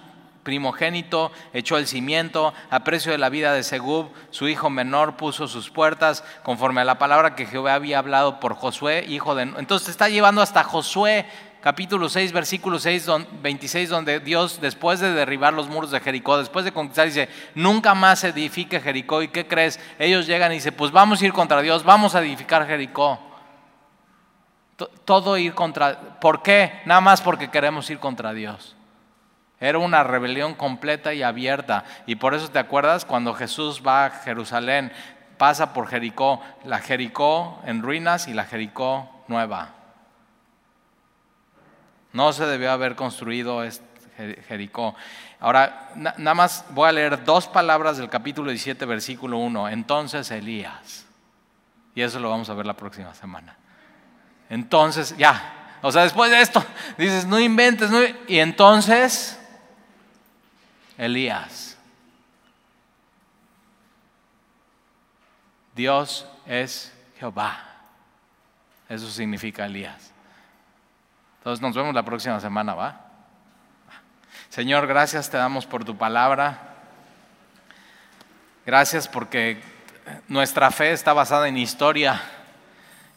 primogénito, 0.45 1.33
echó 1.53 1.79
el 1.79 1.87
cimiento, 1.89 2.55
a 2.70 2.85
precio 2.85 3.11
de 3.11 3.18
la 3.18 3.31
vida 3.31 3.53
de 3.53 3.64
Segub, 3.64 4.11
su 4.31 4.47
hijo 4.47 4.70
menor, 4.70 5.16
puso 5.16 5.49
sus 5.49 5.70
puertas, 5.70 6.22
conforme 6.43 6.83
a 6.83 6.85
la 6.85 6.99
palabra 6.99 7.35
que 7.35 7.47
Jehová 7.47 7.75
había 7.75 7.99
hablado 7.99 8.39
por 8.39 8.55
Josué, 8.55 9.05
hijo 9.09 9.35
de... 9.35 9.43
Entonces 9.43 9.89
está 9.89 10.09
llevando 10.09 10.43
hasta 10.43 10.62
Josué, 10.62 11.27
capítulo 11.64 12.11
6, 12.11 12.33
versículo 12.33 12.79
6, 12.79 13.07
26, 13.43 13.89
donde 13.89 14.20
Dios, 14.20 14.61
después 14.61 15.01
de 15.01 15.12
derribar 15.12 15.55
los 15.55 15.66
muros 15.68 15.91
de 15.91 15.99
Jericó, 16.01 16.37
después 16.37 16.64
de 16.66 16.72
conquistar, 16.72 17.07
dice, 17.07 17.29
nunca 17.55 17.95
más 17.95 18.22
edifique 18.22 18.81
Jericó. 18.81 19.22
¿Y 19.22 19.29
qué 19.29 19.47
crees? 19.47 19.81
Ellos 19.99 20.27
llegan 20.27 20.53
y 20.53 20.57
dicen, 20.57 20.75
pues 20.75 20.93
vamos 20.93 21.22
a 21.22 21.25
ir 21.25 21.33
contra 21.33 21.62
Dios, 21.62 21.83
vamos 21.83 22.14
a 22.14 22.20
edificar 22.20 22.66
Jericó. 22.66 23.34
Todo 25.05 25.39
ir 25.39 25.55
contra... 25.55 26.18
¿Por 26.20 26.43
qué? 26.43 26.81
Nada 26.85 27.01
más 27.01 27.20
porque 27.20 27.51
queremos 27.51 27.89
ir 27.91 27.99
contra 27.99 28.33
Dios. 28.33 28.77
Era 29.61 29.79
una 29.79 30.03
rebelión 30.03 30.55
completa 30.55 31.14
y 31.14 31.22
abierta. 31.22 31.85
Y 32.07 32.16
por 32.16 32.35
eso 32.35 32.51
te 32.51 32.59
acuerdas 32.59 33.05
cuando 33.05 33.35
Jesús 33.35 33.83
va 33.87 34.07
a 34.07 34.11
Jerusalén, 34.11 34.93
pasa 35.39 35.72
por 35.72 35.87
Jericó, 35.87 36.43
la 36.64 36.81
Jericó 36.81 37.62
en 37.64 37.83
ruinas 37.83 38.29
y 38.29 38.35
la 38.35 38.45
Jericó 38.45 39.09
nueva. 39.29 39.70
No 42.12 42.33
se 42.33 42.47
debió 42.47 42.72
haber 42.72 42.95
construido 42.95 43.62
Jericó. 44.49 44.95
Ahora, 45.41 45.91
nada 45.95 46.35
más 46.35 46.64
voy 46.70 46.89
a 46.89 46.93
leer 46.93 47.25
dos 47.25 47.49
palabras 47.49 47.97
del 47.97 48.09
capítulo 48.09 48.51
17, 48.51 48.85
versículo 48.87 49.39
1. 49.39 49.68
Entonces 49.68 50.31
Elías. 50.31 51.07
Y 51.95 52.03
eso 52.03 52.18
lo 52.18 52.31
vamos 52.31 52.51
a 52.51 52.55
ver 52.55 52.66
la 52.66 52.75
próxima 52.75 53.14
semana. 53.14 53.57
Entonces, 54.51 55.16
ya, 55.16 55.78
o 55.82 55.92
sea, 55.92 56.03
después 56.03 56.30
de 56.30 56.40
esto, 56.40 56.64
dices, 56.99 57.26
no 57.26 57.38
inventes, 57.38 57.90
y 58.26 58.38
entonces, 58.38 59.38
Elías. 60.97 61.76
Dios 65.74 66.26
es 66.47 66.92
Jehová. 67.18 67.59
Eso 68.88 69.11
significa 69.11 69.66
Elías. 69.66 70.12
Entonces 71.38 71.61
nos 71.61 71.74
vemos 71.74 71.95
la 71.95 72.05
próxima 72.05 72.38
semana, 72.40 72.74
¿va? 72.74 73.01
Señor, 74.49 74.86
gracias 74.86 75.28
te 75.28 75.36
damos 75.36 75.66
por 75.66 75.84
tu 75.84 75.97
palabra. 75.99 76.76
Gracias 78.64 79.09
porque 79.09 79.61
nuestra 80.28 80.70
fe 80.70 80.92
está 80.92 81.12
basada 81.12 81.49
en 81.49 81.59
historia 81.59 82.22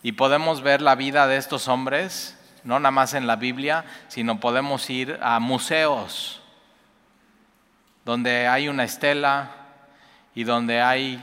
y 0.03 0.13
podemos 0.13 0.61
ver 0.61 0.81
la 0.81 0.95
vida 0.95 1.27
de 1.27 1.37
estos 1.37 1.67
hombres, 1.67 2.37
no 2.63 2.79
nada 2.79 2.91
más 2.91 3.13
en 3.13 3.27
la 3.27 3.35
Biblia, 3.35 3.85
sino 4.07 4.39
podemos 4.39 4.89
ir 4.89 5.17
a 5.21 5.39
museos 5.39 6.41
donde 8.05 8.47
hay 8.47 8.69
una 8.69 8.83
estela 8.83 9.51
y 10.33 10.43
donde 10.43 10.81
hay 10.81 11.21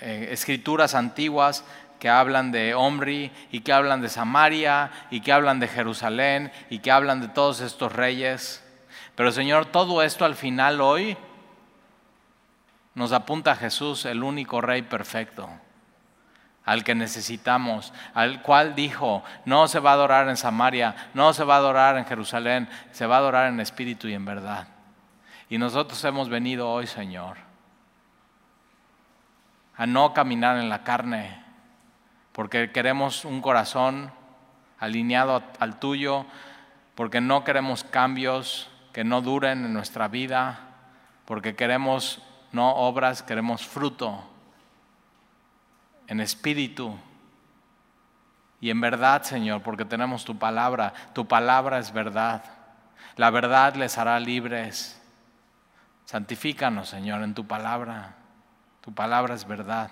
eh, 0.00 0.28
escrituras 0.30 0.94
antiguas 0.94 1.64
que 1.98 2.08
hablan 2.08 2.52
de 2.52 2.74
Omri 2.74 3.32
y 3.50 3.60
que 3.60 3.72
hablan 3.72 4.00
de 4.00 4.08
Samaria 4.08 4.90
y 5.10 5.20
que 5.20 5.32
hablan 5.32 5.58
de 5.58 5.68
Jerusalén 5.68 6.52
y 6.70 6.80
que 6.80 6.90
hablan 6.90 7.20
de 7.20 7.28
todos 7.28 7.60
estos 7.60 7.92
reyes. 7.92 8.62
Pero 9.16 9.32
Señor, 9.32 9.66
todo 9.66 10.02
esto 10.02 10.24
al 10.24 10.34
final 10.34 10.80
hoy 10.80 11.16
nos 12.94 13.12
apunta 13.12 13.52
a 13.52 13.56
Jesús, 13.56 14.04
el 14.04 14.22
único 14.22 14.60
rey 14.60 14.82
perfecto 14.82 15.48
al 16.64 16.84
que 16.84 16.94
necesitamos, 16.94 17.92
al 18.14 18.42
cual 18.42 18.74
dijo, 18.74 19.24
no 19.44 19.66
se 19.66 19.80
va 19.80 19.90
a 19.90 19.94
adorar 19.94 20.28
en 20.28 20.36
Samaria, 20.36 20.94
no 21.14 21.32
se 21.32 21.44
va 21.44 21.54
a 21.54 21.58
adorar 21.58 21.96
en 21.96 22.04
Jerusalén, 22.04 22.68
se 22.92 23.06
va 23.06 23.16
a 23.16 23.18
adorar 23.18 23.48
en 23.48 23.60
espíritu 23.60 24.08
y 24.08 24.14
en 24.14 24.24
verdad. 24.24 24.68
Y 25.48 25.58
nosotros 25.58 26.02
hemos 26.04 26.28
venido 26.28 26.70
hoy, 26.70 26.86
Señor, 26.86 27.36
a 29.76 29.86
no 29.86 30.14
caminar 30.14 30.56
en 30.58 30.68
la 30.68 30.84
carne, 30.84 31.42
porque 32.32 32.70
queremos 32.70 33.24
un 33.24 33.42
corazón 33.42 34.12
alineado 34.78 35.42
al 35.58 35.78
tuyo, 35.78 36.26
porque 36.94 37.20
no 37.20 37.42
queremos 37.42 37.82
cambios 37.82 38.70
que 38.92 39.02
no 39.02 39.20
duren 39.20 39.64
en 39.64 39.72
nuestra 39.72 40.06
vida, 40.06 40.60
porque 41.24 41.56
queremos 41.56 42.22
no 42.52 42.74
obras, 42.76 43.22
queremos 43.22 43.66
fruto 43.66 44.31
en 46.06 46.20
espíritu 46.20 46.98
y 48.62 48.70
en 48.70 48.80
verdad, 48.80 49.24
Señor, 49.24 49.60
porque 49.62 49.84
tenemos 49.84 50.24
tu 50.24 50.38
palabra. 50.38 50.94
Tu 51.14 51.26
palabra 51.26 51.80
es 51.80 51.92
verdad. 51.92 52.44
La 53.16 53.28
verdad 53.30 53.74
les 53.74 53.98
hará 53.98 54.20
libres. 54.20 55.02
Santifícanos, 56.04 56.88
Señor, 56.88 57.24
en 57.24 57.34
tu 57.34 57.44
palabra. 57.44 58.14
Tu 58.80 58.94
palabra 58.94 59.34
es 59.34 59.48
verdad. 59.48 59.90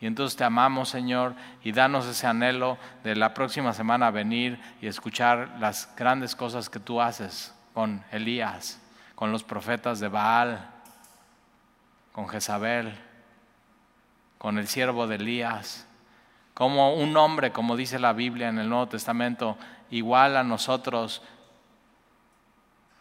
Y 0.00 0.06
entonces 0.06 0.36
te 0.36 0.44
amamos, 0.44 0.88
Señor, 0.88 1.34
y 1.64 1.72
danos 1.72 2.06
ese 2.06 2.28
anhelo 2.28 2.78
de 3.02 3.16
la 3.16 3.34
próxima 3.34 3.72
semana 3.72 4.12
venir 4.12 4.60
y 4.80 4.86
escuchar 4.86 5.56
las 5.58 5.92
grandes 5.96 6.36
cosas 6.36 6.70
que 6.70 6.78
tú 6.78 7.00
haces 7.00 7.52
con 7.72 8.04
Elías, 8.12 8.80
con 9.16 9.32
los 9.32 9.42
profetas 9.42 9.98
de 9.98 10.06
Baal, 10.06 10.70
con 12.12 12.28
Jezabel, 12.28 12.96
con 14.44 14.58
el 14.58 14.68
siervo 14.68 15.06
de 15.06 15.14
Elías, 15.14 15.86
como 16.52 16.92
un 16.92 17.16
hombre, 17.16 17.50
como 17.50 17.78
dice 17.78 17.98
la 17.98 18.12
Biblia 18.12 18.50
en 18.50 18.58
el 18.58 18.68
Nuevo 18.68 18.88
Testamento, 18.88 19.56
igual 19.88 20.36
a 20.36 20.44
nosotros, 20.44 21.22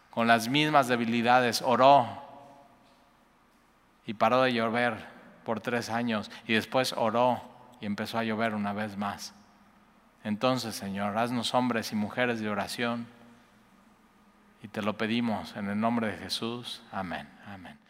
con 0.10 0.26
las 0.26 0.48
mismas 0.48 0.88
debilidades, 0.88 1.62
oró 1.62 2.08
y 4.06 4.14
paró 4.14 4.41
de 4.44 4.54
llover 4.54 5.06
por 5.44 5.60
tres 5.60 5.89
años 5.89 6.32
y 6.48 6.54
después 6.54 6.94
oró 6.94 7.41
y 7.82 7.88
empezó 7.88 8.20
a 8.20 8.24
llover 8.24 8.56
una 8.56 8.72
vez 8.72 8.96
más. 8.96 9.36
Entonces, 10.24 10.76
Señor, 10.76 11.18
haznos 11.18 11.54
hombres 11.54 11.91
y 11.91 11.98
mujeres 11.98 12.39
de 12.39 12.48
oración 12.48 13.06
y 14.62 14.70
te 14.70 14.82
lo 14.82 14.98
pedimos 14.98 15.58
en 15.58 15.68
el 15.68 15.78
nombre 15.78 16.08
de 16.08 16.18
Jesús. 16.20 16.82
Amén. 16.89 17.28
Amén. 17.46 17.82